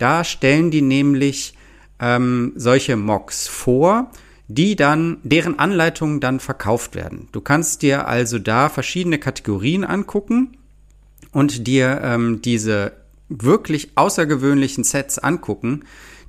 Da 0.00 0.24
stellen 0.24 0.70
die 0.70 0.82
nämlich 0.82 1.54
ähm, 2.00 2.52
solche 2.56 2.96
Mocks 2.96 3.46
vor, 3.46 4.10
die 4.48 4.74
dann, 4.74 5.18
deren 5.22 5.58
Anleitungen 5.58 6.20
dann 6.20 6.40
verkauft 6.40 6.96
werden. 6.96 7.28
Du 7.32 7.40
kannst 7.40 7.82
dir 7.82 8.08
also 8.08 8.38
da 8.38 8.68
verschiedene 8.68 9.18
Kategorien 9.18 9.84
angucken 9.84 10.56
und 11.32 11.66
dir 11.66 12.00
ähm, 12.02 12.42
diese 12.42 12.92
wirklich 13.28 13.90
außergewöhnlichen 13.94 14.84
Sets 14.84 15.18
angucken. 15.18 15.84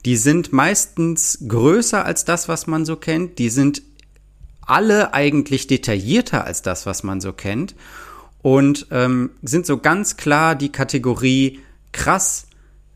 Die 0.06 0.18
sind 0.18 0.52
meistens 0.52 1.40
größer 1.48 2.06
als 2.06 2.26
das, 2.26 2.48
was 2.48 2.68
man 2.68 2.86
so 2.86 2.96
kennt. 2.96 3.40
Die 3.40 3.50
sind 3.50 3.82
alle 4.62 5.14
eigentlich 5.14 5.68
detaillierter 5.68 6.44
als 6.44 6.62
das, 6.62 6.86
was 6.86 7.04
man 7.04 7.22
so 7.22 7.34
kennt. 7.34 7.74
Und 8.42 8.88
ähm, 8.92 9.32
sind 9.42 9.66
so 9.66 9.78
ganz 9.78 10.18
klar 10.18 10.56
die 10.56 10.72
Kategorie 10.72 11.60
krass, 11.92 12.48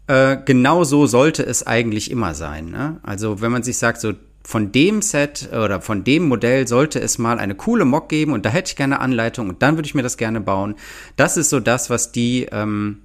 äh, 0.08 0.38
genau 0.46 0.84
so 0.84 1.08
sollte 1.08 1.46
es 1.46 1.66
eigentlich 1.66 2.12
immer 2.12 2.34
sein. 2.34 2.70
Ne? 2.70 3.00
Also 3.04 3.42
wenn 3.42 3.52
man 3.52 3.64
sich 3.64 3.78
sagt, 3.78 4.02
so 4.02 4.14
von 4.44 4.72
dem 4.72 5.02
Set 5.02 5.50
oder 5.52 5.82
von 5.82 6.04
dem 6.04 6.28
Modell 6.28 6.68
sollte 6.68 7.00
es 7.00 7.18
mal 7.18 7.40
eine 7.40 7.56
coole 7.56 7.84
Mock 7.84 8.10
geben 8.10 8.32
und 8.32 8.46
da 8.46 8.50
hätte 8.50 8.70
ich 8.70 8.76
gerne 8.76 9.00
Anleitung 9.00 9.50
und 9.50 9.64
dann 9.64 9.76
würde 9.76 9.88
ich 9.88 9.96
mir 9.96 10.04
das 10.04 10.18
gerne 10.18 10.40
bauen. 10.40 10.76
Das 11.16 11.36
ist 11.36 11.50
so 11.50 11.60
das, 11.60 11.90
was 11.90 12.12
die 12.12 12.48
ähm, 12.52 13.00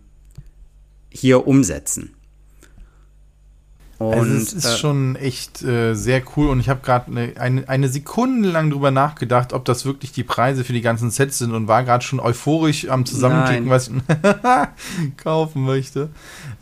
hier 1.08 1.46
umsetzen. 1.46 2.14
Und, 4.00 4.14
also 4.14 4.34
es 4.34 4.54
ist 4.54 4.64
äh, 4.64 4.76
schon 4.78 5.14
echt 5.14 5.62
äh, 5.62 5.92
sehr 5.92 6.22
cool 6.34 6.48
und 6.48 6.58
ich 6.58 6.70
habe 6.70 6.80
gerade 6.82 7.08
eine, 7.08 7.34
eine, 7.38 7.68
eine 7.68 7.86
Sekunde 7.90 8.48
lang 8.48 8.70
drüber 8.70 8.90
nachgedacht, 8.90 9.52
ob 9.52 9.66
das 9.66 9.84
wirklich 9.84 10.10
die 10.10 10.24
Preise 10.24 10.64
für 10.64 10.72
die 10.72 10.80
ganzen 10.80 11.10
Sets 11.10 11.36
sind 11.36 11.52
und 11.52 11.68
war 11.68 11.84
gerade 11.84 12.02
schon 12.02 12.18
euphorisch 12.18 12.88
am 12.88 13.04
Zusammenklicken, 13.04 13.68
nein. 13.68 13.70
was 13.70 13.88
ich 13.88 15.16
kaufen 15.18 15.66
möchte. 15.66 16.08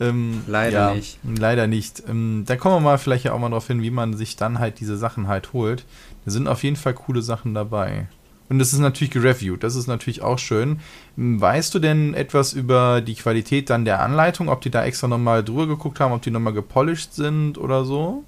Ähm, 0.01 0.41
leider 0.47 0.89
ja, 0.89 0.93
nicht. 0.93 1.17
Leider 1.23 1.67
nicht. 1.67 2.03
Ähm, 2.09 2.43
da 2.45 2.57
kommen 2.57 2.75
wir 2.75 2.81
mal 2.81 2.97
vielleicht 2.97 3.23
ja 3.23 3.31
auch 3.31 3.39
mal 3.39 3.51
drauf 3.51 3.67
hin, 3.67 3.81
wie 3.81 3.91
man 3.91 4.17
sich 4.17 4.35
dann 4.35 4.59
halt 4.59 4.81
diese 4.81 4.97
Sachen 4.97 5.29
halt 5.29 5.53
holt. 5.53 5.85
Da 6.25 6.31
sind 6.31 6.49
auf 6.49 6.63
jeden 6.63 6.75
Fall 6.75 6.93
coole 6.93 7.21
Sachen 7.21 7.53
dabei. 7.53 8.09
Und 8.49 8.59
es 8.59 8.73
ist 8.73 8.79
natürlich 8.79 9.11
gereviewt. 9.11 9.63
Das 9.63 9.75
ist 9.75 9.87
natürlich 9.87 10.21
auch 10.21 10.39
schön. 10.39 10.79
Weißt 11.15 11.73
du 11.73 11.79
denn 11.79 12.15
etwas 12.15 12.53
über 12.53 13.01
die 13.01 13.15
Qualität 13.15 13.69
dann 13.69 13.85
der 13.85 14.01
Anleitung? 14.01 14.49
Ob 14.49 14.61
die 14.61 14.71
da 14.71 14.83
extra 14.83 15.07
nochmal 15.07 15.43
drüber 15.43 15.67
geguckt 15.67 15.99
haben, 15.99 16.13
ob 16.13 16.23
die 16.23 16.31
nochmal 16.31 16.53
gepolished 16.53 17.13
sind 17.13 17.57
oder 17.59 17.85
so? 17.85 18.23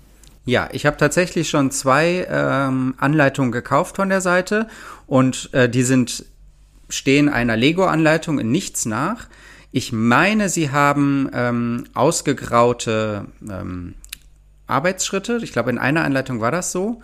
Ja, 0.46 0.70
ich 0.72 0.86
habe 0.86 0.98
tatsächlich 0.98 1.50
schon 1.50 1.72
zwei 1.72 2.28
ähm, 2.30 2.96
Anleitungen 2.98 3.52
gekauft 3.52 3.96
von 3.96 4.10
der 4.10 4.22
Seite 4.22 4.68
und 5.08 5.50
äh, 5.54 5.70
die 5.70 5.84
sind 5.84 6.26
stehen 6.90 7.30
einer 7.30 7.56
Lego-Anleitung 7.56 8.40
in 8.40 8.52
nichts 8.52 8.86
nach. 8.86 9.28
Ich 9.72 9.94
meine, 9.94 10.50
sie 10.50 10.72
haben 10.72 11.30
ähm, 11.34 11.86
ausgegraute 11.94 13.28
ähm, 13.50 13.96
Arbeitsschritte. 14.68 15.40
Ich 15.44 15.54
glaube, 15.54 15.70
in 15.70 15.78
einer 15.78 16.04
Anleitung 16.04 16.42
war 16.42 16.52
das 16.52 16.72
so. 16.72 17.02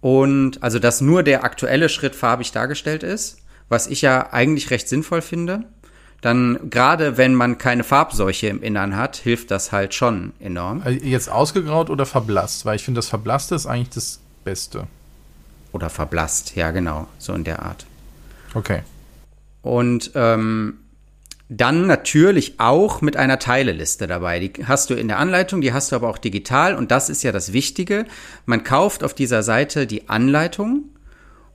Und 0.00 0.62
also, 0.62 0.78
dass 0.78 1.00
nur 1.00 1.22
der 1.22 1.44
aktuelle 1.44 1.88
Schritt 1.88 2.14
farbig 2.14 2.52
dargestellt 2.52 3.02
ist, 3.02 3.38
was 3.68 3.86
ich 3.86 4.02
ja 4.02 4.32
eigentlich 4.32 4.70
recht 4.70 4.88
sinnvoll 4.88 5.22
finde. 5.22 5.64
Dann, 6.20 6.70
gerade 6.70 7.16
wenn 7.16 7.34
man 7.34 7.58
keine 7.58 7.84
Farbseuche 7.84 8.48
im 8.48 8.62
Innern 8.62 8.96
hat, 8.96 9.16
hilft 9.16 9.52
das 9.52 9.70
halt 9.70 9.94
schon 9.94 10.32
enorm. 10.40 10.82
Also 10.84 10.98
jetzt 11.04 11.30
ausgegraut 11.30 11.90
oder 11.90 12.06
verblasst? 12.06 12.64
Weil 12.64 12.76
ich 12.76 12.84
finde, 12.84 12.98
das 12.98 13.08
Verblasste 13.08 13.54
ist 13.54 13.66
eigentlich 13.66 13.90
das 13.90 14.20
Beste. 14.44 14.88
Oder 15.70 15.90
verblasst, 15.90 16.56
ja, 16.56 16.70
genau, 16.72 17.06
so 17.18 17.34
in 17.34 17.44
der 17.44 17.62
Art. 17.62 17.86
Okay. 18.54 18.82
Und 19.62 20.10
ähm, 20.14 20.78
dann 21.48 21.86
natürlich 21.86 22.60
auch 22.60 23.00
mit 23.00 23.16
einer 23.16 23.38
Teileliste 23.38 24.06
dabei. 24.06 24.38
Die 24.38 24.66
hast 24.66 24.90
du 24.90 24.94
in 24.94 25.08
der 25.08 25.18
Anleitung, 25.18 25.60
die 25.60 25.72
hast 25.72 25.92
du 25.92 25.96
aber 25.96 26.08
auch 26.08 26.18
digital 26.18 26.74
und 26.74 26.90
das 26.90 27.08
ist 27.08 27.22
ja 27.22 27.32
das 27.32 27.52
Wichtige. 27.52 28.04
Man 28.44 28.64
kauft 28.64 29.02
auf 29.02 29.14
dieser 29.14 29.42
Seite 29.42 29.86
die 29.86 30.08
Anleitung 30.10 30.90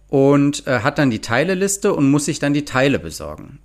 und 0.07 0.65
äh, 0.67 0.79
hat 0.79 0.97
dann 0.97 1.11
die 1.11 1.21
Teileliste 1.21 1.93
und 1.93 2.09
muss 2.09 2.25
sich 2.25 2.39
dann 2.39 2.53
die 2.53 2.65
Teile 2.65 2.97
besorgen. 2.97 3.59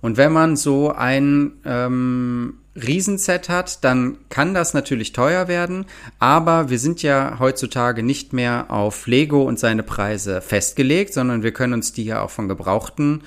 Und 0.00 0.16
wenn 0.16 0.32
man 0.32 0.56
so 0.56 0.92
ein 0.92 1.52
ähm, 1.64 2.58
Riesenset 2.76 3.48
hat, 3.48 3.84
dann 3.84 4.18
kann 4.28 4.52
das 4.52 4.74
natürlich 4.74 5.12
teuer 5.12 5.48
werden, 5.48 5.86
aber 6.18 6.68
wir 6.68 6.78
sind 6.78 7.02
ja 7.02 7.36
heutzutage 7.38 8.02
nicht 8.02 8.32
mehr 8.32 8.70
auf 8.70 9.06
Lego 9.06 9.42
und 9.44 9.58
seine 9.58 9.82
Preise 9.82 10.40
festgelegt, 10.40 11.14
sondern 11.14 11.42
wir 11.42 11.52
können 11.52 11.74
uns 11.74 11.92
die 11.92 12.04
ja 12.04 12.22
auch 12.22 12.30
von 12.30 12.48
gebrauchten 12.48 13.22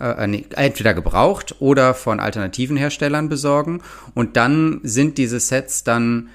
äh, 0.00 0.26
nee, 0.26 0.46
entweder 0.56 0.94
gebraucht 0.94 1.56
oder 1.60 1.94
von 1.94 2.20
alternativen 2.20 2.76
Herstellern 2.76 3.28
besorgen. 3.28 3.82
Und 4.14 4.36
dann 4.36 4.80
sind 4.82 5.18
diese 5.18 5.40
Sets 5.40 5.84
dann 5.84 6.28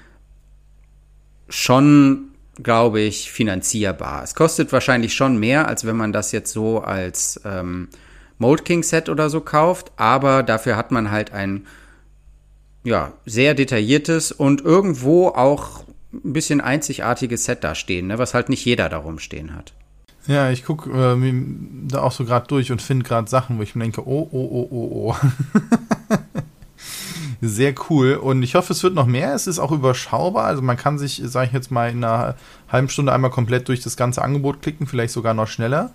schon, 1.48 2.28
glaube 2.62 3.00
ich, 3.00 3.30
finanzierbar. 3.30 4.22
Es 4.22 4.34
kostet 4.34 4.72
wahrscheinlich 4.72 5.14
schon 5.14 5.38
mehr, 5.38 5.68
als 5.68 5.84
wenn 5.84 5.96
man 5.96 6.12
das 6.12 6.32
jetzt 6.32 6.52
so 6.52 6.80
als 6.80 7.40
ähm, 7.44 7.88
Mold 8.38 8.64
King 8.64 8.82
Set 8.82 9.08
oder 9.08 9.30
so 9.30 9.40
kauft, 9.40 9.92
aber 9.96 10.42
dafür 10.42 10.76
hat 10.76 10.90
man 10.90 11.10
halt 11.10 11.32
ein 11.32 11.66
ja, 12.84 13.12
sehr 13.24 13.54
detailliertes 13.54 14.30
und 14.30 14.60
irgendwo 14.60 15.28
auch 15.28 15.84
ein 16.12 16.32
bisschen 16.32 16.60
einzigartiges 16.60 17.44
Set 17.44 17.64
da 17.64 17.74
stehen, 17.74 18.06
ne, 18.06 18.18
was 18.18 18.34
halt 18.34 18.48
nicht 18.48 18.64
jeder 18.64 18.88
darum 18.88 19.18
stehen 19.18 19.54
hat. 19.54 19.72
Ja, 20.26 20.50
ich 20.50 20.64
gucke 20.64 20.90
äh, 20.90 21.34
da 21.88 22.02
auch 22.02 22.12
so 22.12 22.24
gerade 22.24 22.48
durch 22.48 22.72
und 22.72 22.82
finde 22.82 23.04
gerade 23.04 23.28
Sachen, 23.30 23.58
wo 23.58 23.62
ich 23.62 23.74
mir 23.74 23.84
denke, 23.84 24.06
oh, 24.06 24.28
oh, 24.30 24.48
oh, 24.50 24.68
oh, 24.70 25.10
oh. 25.10 25.16
Sehr 27.40 27.74
cool. 27.90 28.14
Und 28.14 28.42
ich 28.42 28.54
hoffe, 28.54 28.72
es 28.72 28.82
wird 28.82 28.94
noch 28.94 29.06
mehr. 29.06 29.34
Es 29.34 29.46
ist 29.46 29.58
auch 29.58 29.70
überschaubar. 29.70 30.46
Also 30.46 30.62
man 30.62 30.76
kann 30.76 30.98
sich, 30.98 31.22
sage 31.24 31.48
ich 31.48 31.52
jetzt 31.52 31.70
mal, 31.70 31.90
in 31.90 32.02
einer 32.02 32.34
halben 32.68 32.88
Stunde 32.88 33.12
einmal 33.12 33.30
komplett 33.30 33.68
durch 33.68 33.80
das 33.80 33.96
ganze 33.96 34.22
Angebot 34.22 34.62
klicken, 34.62 34.86
vielleicht 34.86 35.12
sogar 35.12 35.34
noch 35.34 35.46
schneller. 35.46 35.92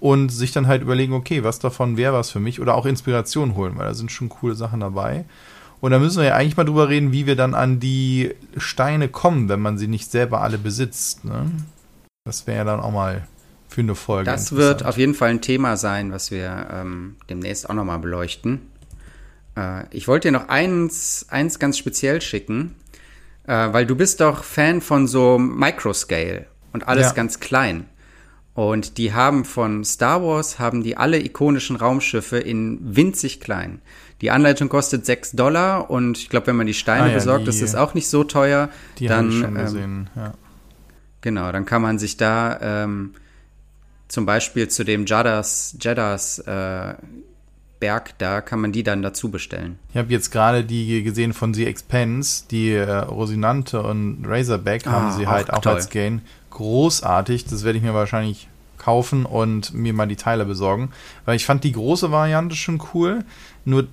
Und 0.00 0.30
sich 0.30 0.52
dann 0.52 0.66
halt 0.66 0.82
überlegen, 0.82 1.12
okay, 1.12 1.44
was 1.44 1.58
davon 1.58 1.96
wäre 1.96 2.14
was 2.14 2.30
für 2.30 2.40
mich? 2.40 2.60
Oder 2.60 2.74
auch 2.74 2.86
Inspiration 2.86 3.54
holen, 3.54 3.76
weil 3.76 3.86
da 3.86 3.94
sind 3.94 4.12
schon 4.12 4.28
coole 4.28 4.54
Sachen 4.54 4.80
dabei. 4.80 5.24
Und 5.80 5.90
da 5.90 5.98
müssen 5.98 6.18
wir 6.18 6.28
ja 6.28 6.34
eigentlich 6.34 6.56
mal 6.56 6.64
drüber 6.64 6.88
reden, 6.88 7.12
wie 7.12 7.26
wir 7.26 7.36
dann 7.36 7.54
an 7.54 7.80
die 7.80 8.34
Steine 8.56 9.08
kommen, 9.08 9.48
wenn 9.48 9.60
man 9.60 9.78
sie 9.78 9.88
nicht 9.88 10.10
selber 10.10 10.40
alle 10.40 10.58
besitzt. 10.58 11.24
Ne? 11.24 11.50
Das 12.24 12.46
wäre 12.46 12.58
ja 12.58 12.64
dann 12.64 12.80
auch 12.80 12.92
mal 12.92 13.26
für 13.74 13.80
eine 13.80 13.96
Folge. 13.96 14.30
Das 14.30 14.52
wird 14.52 14.84
auf 14.84 14.96
jeden 14.96 15.14
Fall 15.14 15.30
ein 15.30 15.40
Thema 15.40 15.76
sein, 15.76 16.12
was 16.12 16.30
wir 16.30 16.68
ähm, 16.70 17.16
demnächst 17.28 17.68
auch 17.68 17.74
nochmal 17.74 17.98
beleuchten. 17.98 18.62
Äh, 19.56 19.84
ich 19.90 20.06
wollte 20.06 20.28
dir 20.28 20.32
noch 20.32 20.48
eins, 20.48 21.26
eins 21.28 21.58
ganz 21.58 21.76
speziell 21.76 22.20
schicken, 22.22 22.76
äh, 23.48 23.72
weil 23.72 23.84
du 23.84 23.96
bist 23.96 24.20
doch 24.20 24.44
Fan 24.44 24.80
von 24.80 25.08
so 25.08 25.38
Microscale 25.38 26.46
und 26.72 26.86
alles 26.86 27.08
ja. 27.08 27.12
ganz 27.14 27.40
klein. 27.40 27.86
Und 28.54 28.96
die 28.98 29.12
haben 29.12 29.44
von 29.44 29.84
Star 29.84 30.22
Wars, 30.22 30.60
haben 30.60 30.84
die 30.84 30.96
alle 30.96 31.18
ikonischen 31.18 31.74
Raumschiffe 31.74 32.38
in 32.38 32.78
winzig 32.80 33.40
klein. 33.40 33.82
Die 34.20 34.30
Anleitung 34.30 34.68
kostet 34.68 35.04
6 35.04 35.32
Dollar 35.32 35.90
und 35.90 36.18
ich 36.18 36.28
glaube, 36.30 36.46
wenn 36.46 36.56
man 36.56 36.68
die 36.68 36.74
Steine 36.74 37.06
ah, 37.06 37.08
ja, 37.08 37.14
besorgt, 37.14 37.46
die, 37.46 37.50
ist 37.50 37.60
es 37.60 37.74
auch 37.74 37.94
nicht 37.94 38.08
so 38.08 38.22
teuer. 38.22 38.70
Die 39.00 39.08
dann, 39.08 39.18
haben 39.18 39.32
wir 39.32 39.40
schon 39.40 39.56
ähm, 39.56 39.64
gesehen, 39.64 40.10
ja. 40.14 40.34
Genau, 41.22 41.50
dann 41.50 41.66
kann 41.66 41.82
man 41.82 41.98
sich 41.98 42.16
da 42.16 42.84
ähm, 42.84 43.14
zum 44.14 44.26
Beispiel 44.26 44.68
zu 44.68 44.84
dem 44.84 45.06
Jeddas, 45.06 45.76
Jeddas 45.80 46.38
äh, 46.38 46.94
Berg, 47.80 48.16
da 48.18 48.40
kann 48.40 48.60
man 48.60 48.70
die 48.70 48.84
dann 48.84 49.02
dazu 49.02 49.28
bestellen. 49.28 49.78
Ich 49.90 49.96
habe 49.96 50.12
jetzt 50.12 50.30
gerade 50.30 50.64
die 50.64 51.02
gesehen 51.02 51.32
von 51.32 51.52
The 51.52 51.66
Expense, 51.66 52.44
die 52.48 52.70
äh, 52.70 52.90
Rosinante 52.90 53.82
und 53.82 54.24
Razorback 54.24 54.86
haben 54.86 55.08
Ah, 55.08 55.12
sie 55.12 55.26
halt 55.26 55.52
auch 55.52 55.58
auch, 55.58 55.66
als 55.66 55.90
Gain. 55.90 56.22
Großartig, 56.50 57.46
das 57.46 57.64
werde 57.64 57.78
ich 57.78 57.84
mir 57.84 57.92
wahrscheinlich 57.92 58.48
kaufen 58.78 59.26
und 59.26 59.74
mir 59.74 59.92
mal 59.92 60.06
die 60.06 60.14
Teile 60.16 60.44
besorgen. 60.44 60.92
Weil 61.24 61.34
ich 61.34 61.44
fand 61.44 61.64
die 61.64 61.72
große 61.72 62.12
Variante 62.12 62.54
schon 62.54 62.80
cool, 62.94 63.24
nur 63.64 63.88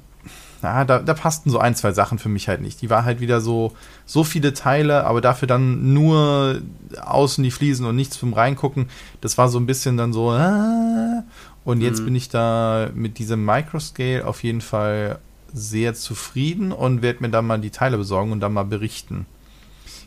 na, 0.62 0.86
da, 0.86 1.00
da 1.00 1.14
passten 1.14 1.50
so 1.50 1.60
ein, 1.60 1.76
zwei 1.76 1.92
Sachen 1.92 2.20
für 2.20 2.30
mich 2.30 2.48
halt 2.48 2.62
nicht. 2.62 2.82
Die 2.82 2.90
war 2.90 3.06
halt 3.06 3.20
wieder 3.20 3.42
so, 3.42 3.74
so 4.06 4.24
viele 4.24 4.54
Teile, 4.54 5.06
aber 5.06 5.22
dafür 5.22 5.48
dann 5.48 5.94
nur 5.94 6.62
außen 7.00 7.44
die 7.44 7.52
Fliesen 7.52 7.86
und 7.86 7.96
nichts 7.96 8.20
zum 8.20 8.34
Reingucken. 8.34 8.90
Das 9.22 9.38
war 9.38 9.50
so 9.50 9.60
ein 9.60 9.66
bisschen 9.66 9.98
dann 9.98 10.14
so, 10.14 10.32
ah. 10.32 11.24
und 11.66 11.82
jetzt 11.82 12.04
bin 12.06 12.16
ich 12.16 12.30
da 12.30 12.90
mit 12.94 13.18
diesem 13.18 13.44
Microscale 13.46 14.26
auf 14.26 14.44
jeden 14.44 14.62
Fall 14.62 15.20
sehr 15.54 15.94
zufrieden 15.94 16.72
und 16.72 17.02
werde 17.02 17.22
mir 17.22 17.30
dann 17.30 17.46
mal 17.46 17.60
die 17.60 17.72
Teile 17.72 17.98
besorgen 17.98 18.32
und 18.32 18.40
dann 18.40 18.54
mal 18.54 18.64
berichten. 18.64 19.26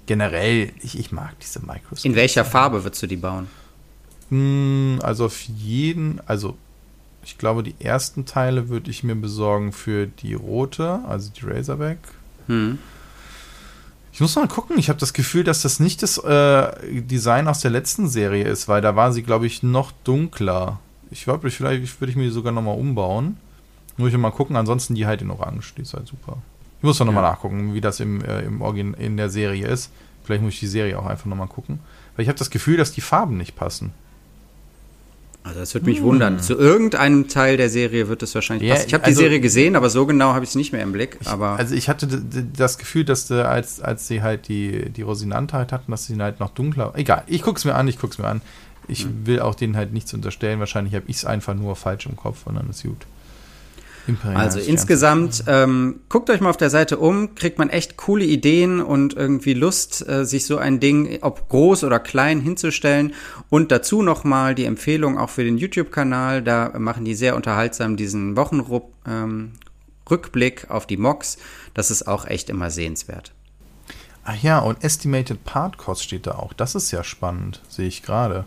Generell, 0.06 0.72
ich, 0.82 0.98
ich 0.98 1.12
mag 1.12 1.38
diese 1.40 1.60
Microscale. 1.60 2.12
In 2.12 2.14
welcher 2.14 2.44
Farbe 2.44 2.84
würdest 2.84 3.02
du 3.02 3.06
die 3.06 3.16
bauen? 3.16 3.48
Hm, 4.30 4.98
Also 5.02 5.26
auf 5.26 5.40
jeden, 5.42 6.20
also 6.26 6.56
ich 7.24 7.38
glaube, 7.38 7.62
die 7.62 7.74
ersten 7.80 8.24
Teile 8.26 8.68
würde 8.68 8.90
ich 8.90 9.02
mir 9.04 9.14
besorgen 9.14 9.72
für 9.72 10.06
die 10.06 10.34
rote, 10.34 11.00
also 11.08 11.30
die 11.30 11.44
Razorback. 11.46 11.98
Hm. 12.46 12.78
Ich 14.12 14.20
muss 14.20 14.36
mal 14.36 14.46
gucken, 14.46 14.78
ich 14.78 14.88
habe 14.88 14.98
das 15.00 15.12
Gefühl, 15.12 15.42
dass 15.42 15.62
das 15.62 15.80
nicht 15.80 16.02
das 16.02 16.18
äh, 16.18 17.00
Design 17.02 17.48
aus 17.48 17.60
der 17.60 17.72
letzten 17.72 18.08
Serie 18.08 18.44
ist, 18.44 18.68
weil 18.68 18.80
da 18.80 18.94
war 18.94 19.12
sie, 19.12 19.22
glaube 19.22 19.46
ich, 19.46 19.62
noch 19.64 19.90
dunkler. 20.04 20.78
Ich 21.10 21.24
glaube, 21.24 21.48
ich- 21.48 21.56
vielleicht 21.56 22.00
würde 22.00 22.10
ich 22.12 22.16
mir 22.16 22.24
die 22.24 22.30
sogar 22.30 22.52
nochmal 22.52 22.78
umbauen. 22.78 23.38
Muss 23.96 24.12
ich 24.12 24.18
mal 24.18 24.30
gucken, 24.30 24.56
ansonsten 24.56 24.94
die 24.94 25.06
halt 25.06 25.22
in 25.22 25.30
Orange, 25.30 25.74
die 25.76 25.82
ist 25.82 25.94
halt 25.94 26.06
super. 26.06 26.38
Ich 26.78 26.84
muss 26.84 26.98
doch 26.98 27.06
nochmal 27.06 27.24
Ja. 27.24 27.30
nachgucken, 27.30 27.74
wie 27.74 27.80
das 27.80 27.98
im, 28.00 28.22
äh, 28.24 28.42
im 28.42 28.60
Origin 28.60 28.94
in 28.94 29.16
der 29.16 29.30
Serie 29.30 29.66
ist. 29.66 29.90
Vielleicht 30.24 30.42
muss 30.42 30.54
ich 30.54 30.60
die 30.60 30.66
Serie 30.66 30.98
auch 30.98 31.06
einfach 31.06 31.26
nochmal 31.26 31.48
gucken. 31.48 31.80
Weil 32.14 32.22
ich 32.24 32.28
habe 32.28 32.38
das 32.38 32.50
Gefühl, 32.50 32.76
dass 32.76 32.92
die 32.92 33.00
Farben 33.00 33.36
nicht 33.36 33.56
passen. 33.56 33.92
Also 35.44 35.60
das 35.60 35.74
würde 35.74 35.84
mich 35.86 36.02
wundern. 36.02 36.40
Zu 36.40 36.54
irgendeinem 36.58 37.28
Teil 37.28 37.56
der 37.58 37.68
Serie 37.68 38.08
wird 38.08 38.22
es 38.22 38.34
wahrscheinlich 38.34 38.66
Ja, 38.68 38.74
passen. 38.76 38.86
Ich 38.88 38.94
habe 38.94 39.04
also- 39.04 39.18
die 39.20 39.24
Serie 39.24 39.40
gesehen, 39.40 39.76
aber 39.76 39.90
so 39.90 40.06
genau 40.06 40.32
habe 40.32 40.42
ich 40.42 40.50
es 40.50 40.54
nicht 40.56 40.72
mehr 40.72 40.82
im 40.82 40.92
Blick. 40.92 41.18
Aber 41.26 41.50
Also 41.58 41.74
ich 41.74 41.88
hatte 41.90 42.08
das 42.56 42.78
Gefühl, 42.78 43.04
dass 43.04 43.30
äh, 43.30 43.34
als, 43.42 43.80
als 43.80 44.08
sie 44.08 44.22
halt 44.22 44.48
die, 44.48 44.88
die 44.90 45.02
Rosinante 45.02 45.56
halt 45.56 45.70
hatten, 45.72 45.90
dass 45.90 46.06
sie 46.06 46.16
halt 46.16 46.40
noch 46.40 46.50
dunkler. 46.50 46.92
Egal, 46.96 47.24
ich 47.26 47.42
guck's 47.42 47.64
mir 47.66 47.74
an, 47.74 47.86
ich 47.88 47.98
guck's 47.98 48.16
mir 48.18 48.26
an. 48.26 48.40
Ich 48.88 49.04
Hm. 49.04 49.26
will 49.26 49.40
auch 49.40 49.54
denen 49.54 49.76
halt 49.76 49.92
nichts 49.92 50.12
unterstellen. 50.14 50.60
Wahrscheinlich 50.60 50.94
habe 50.94 51.04
ich 51.08 51.16
es 51.16 51.24
einfach 51.26 51.54
nur 51.54 51.76
falsch 51.76 52.06
im 52.06 52.16
Kopf 52.16 52.46
und 52.46 52.54
dann 52.56 52.68
ist 52.70 52.82
gut. 52.82 53.06
Also 54.34 54.60
insgesamt, 54.60 55.44
ähm, 55.46 56.00
guckt 56.08 56.30
euch 56.30 56.40
mal 56.40 56.50
auf 56.50 56.56
der 56.56 56.70
Seite 56.70 56.98
um, 56.98 57.34
kriegt 57.34 57.58
man 57.58 57.70
echt 57.70 57.96
coole 57.96 58.24
Ideen 58.24 58.80
und 58.80 59.14
irgendwie 59.14 59.54
Lust, 59.54 60.06
äh, 60.06 60.26
sich 60.26 60.46
so 60.46 60.58
ein 60.58 60.78
Ding, 60.80 61.18
ob 61.22 61.48
groß 61.48 61.84
oder 61.84 62.00
klein, 62.00 62.40
hinzustellen. 62.40 63.14
Und 63.48 63.72
dazu 63.72 64.02
nochmal 64.02 64.54
die 64.54 64.66
Empfehlung 64.66 65.18
auch 65.18 65.30
für 65.30 65.44
den 65.44 65.58
YouTube-Kanal. 65.58 66.42
Da 66.42 66.72
machen 66.78 67.04
die 67.04 67.14
sehr 67.14 67.36
unterhaltsam 67.36 67.96
diesen 67.96 68.36
Wochenrückblick 68.36 70.64
ähm, 70.64 70.70
auf 70.70 70.86
die 70.86 70.98
Mocks. 70.98 71.38
Das 71.72 71.90
ist 71.90 72.06
auch 72.06 72.26
echt 72.26 72.50
immer 72.50 72.70
sehenswert. 72.70 73.32
Ach 74.24 74.42
ja, 74.42 74.58
und 74.58 74.82
Estimated 74.82 75.44
Part 75.44 75.78
Cost 75.78 76.02
steht 76.02 76.26
da 76.26 76.32
auch. 76.32 76.52
Das 76.54 76.74
ist 76.74 76.90
ja 76.90 77.04
spannend, 77.04 77.62
sehe 77.68 77.88
ich 77.88 78.02
gerade. 78.02 78.46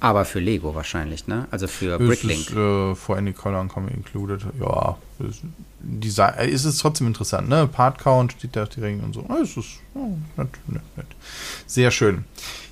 Aber 0.00 0.24
für 0.24 0.38
Lego 0.38 0.74
wahrscheinlich, 0.74 1.26
ne? 1.26 1.48
Also 1.50 1.66
für 1.66 2.00
Es 2.00 2.06
Bricklink. 2.06 2.50
ist 2.50 2.56
äh, 2.56 2.94
for 2.94 3.16
any 3.16 3.32
color 3.32 3.58
and 3.58 3.72
included. 3.90 4.42
Ja, 4.60 4.96
es, 5.18 5.40
Design, 5.80 6.34
äh, 6.38 6.48
es 6.50 6.64
ist 6.64 6.78
trotzdem 6.78 7.06
interessant, 7.08 7.48
ne? 7.48 7.66
Part 7.66 7.98
Count 7.98 8.32
steht 8.32 8.54
da 8.54 8.66
direkt 8.66 9.02
und 9.02 9.12
so. 9.14 9.24
Ah, 9.28 9.38
Es 9.42 9.56
ist 9.56 9.80
oh, 9.94 10.16
nett, 10.36 10.48
nett, 10.68 10.82
nett. 10.96 11.06
Sehr 11.66 11.90
schön. 11.90 12.24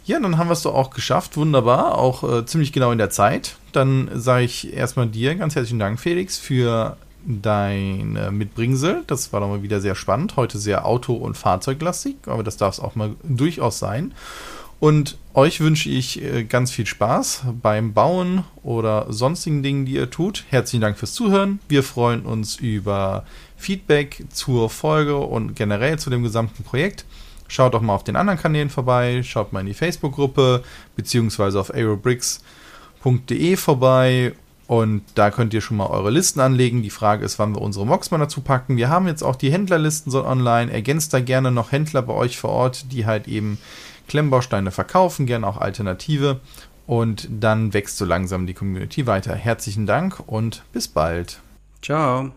Ja, 0.04 0.20
dann 0.20 0.38
haben 0.38 0.48
wir 0.48 0.52
es 0.52 0.62
doch 0.62 0.74
auch 0.74 0.90
geschafft. 0.90 1.36
Wunderbar. 1.36 1.98
Auch 1.98 2.22
äh, 2.22 2.46
ziemlich 2.46 2.72
genau 2.72 2.92
in 2.92 2.98
der 2.98 3.10
Zeit. 3.10 3.56
Dann 3.72 4.08
sage 4.14 4.44
ich 4.44 4.72
erstmal 4.72 5.08
dir 5.08 5.34
ganz 5.34 5.56
herzlichen 5.56 5.80
Dank, 5.80 5.98
Felix, 5.98 6.38
für 6.38 6.96
dein 7.26 8.14
äh, 8.14 8.30
Mitbringsel. 8.30 9.02
Das 9.08 9.32
war 9.32 9.40
doch 9.40 9.48
mal 9.48 9.62
wieder 9.64 9.80
sehr 9.80 9.96
spannend. 9.96 10.36
Heute 10.36 10.58
sehr 10.58 10.86
Auto- 10.86 11.14
und 11.14 11.36
Fahrzeuglastig, 11.36 12.16
aber 12.26 12.44
das 12.44 12.56
darf 12.56 12.74
es 12.74 12.80
auch 12.80 12.94
mal 12.94 13.16
durchaus 13.24 13.80
sein. 13.80 14.14
Und 14.78 15.16
euch 15.32 15.60
wünsche 15.60 15.88
ich 15.88 16.22
äh, 16.22 16.44
ganz 16.44 16.70
viel 16.70 16.86
Spaß 16.86 17.44
beim 17.62 17.94
Bauen 17.94 18.44
oder 18.62 19.06
sonstigen 19.08 19.62
Dingen, 19.62 19.86
die 19.86 19.94
ihr 19.94 20.10
tut. 20.10 20.44
Herzlichen 20.50 20.82
Dank 20.82 20.98
fürs 20.98 21.14
Zuhören. 21.14 21.60
Wir 21.68 21.82
freuen 21.82 22.26
uns 22.26 22.56
über 22.56 23.24
Feedback 23.56 24.24
zur 24.30 24.68
Folge 24.68 25.16
und 25.16 25.56
generell 25.56 25.98
zu 25.98 26.10
dem 26.10 26.22
gesamten 26.22 26.62
Projekt. 26.62 27.06
Schaut 27.48 27.74
doch 27.74 27.80
mal 27.80 27.94
auf 27.94 28.04
den 28.04 28.16
anderen 28.16 28.38
Kanälen 28.38 28.70
vorbei, 28.70 29.22
schaut 29.22 29.52
mal 29.52 29.60
in 29.60 29.66
die 29.66 29.74
Facebook-Gruppe 29.74 30.62
beziehungsweise 30.96 31.60
auf 31.60 31.72
aerobricks.de 31.72 33.56
vorbei 33.56 34.32
und 34.66 35.02
da 35.14 35.30
könnt 35.30 35.54
ihr 35.54 35.60
schon 35.60 35.76
mal 35.76 35.86
eure 35.86 36.10
Listen 36.10 36.40
anlegen. 36.40 36.82
Die 36.82 36.90
Frage 36.90 37.24
ist, 37.24 37.38
wann 37.38 37.54
wir 37.54 37.62
unsere 37.62 37.86
Mocks 37.86 38.10
mal 38.10 38.18
dazu 38.18 38.40
packen. 38.40 38.76
Wir 38.76 38.88
haben 38.88 39.06
jetzt 39.06 39.22
auch 39.22 39.36
die 39.36 39.52
Händlerlisten 39.52 40.10
so 40.10 40.24
online. 40.24 40.72
Ergänzt 40.72 41.14
da 41.14 41.20
gerne 41.20 41.52
noch 41.52 41.70
Händler 41.70 42.02
bei 42.02 42.14
euch 42.14 42.36
vor 42.36 42.50
Ort, 42.50 42.90
die 42.92 43.06
halt 43.06 43.28
eben 43.28 43.58
Klemmbausteine 44.08 44.70
verkaufen, 44.70 45.26
gerne 45.26 45.46
auch 45.46 45.58
Alternative. 45.58 46.40
Und 46.86 47.28
dann 47.30 47.74
wächst 47.74 47.98
so 47.98 48.04
langsam 48.04 48.46
die 48.46 48.54
Community 48.54 49.06
weiter. 49.06 49.34
Herzlichen 49.34 49.86
Dank 49.86 50.20
und 50.26 50.62
bis 50.72 50.86
bald. 50.86 51.40
Ciao. 51.82 52.30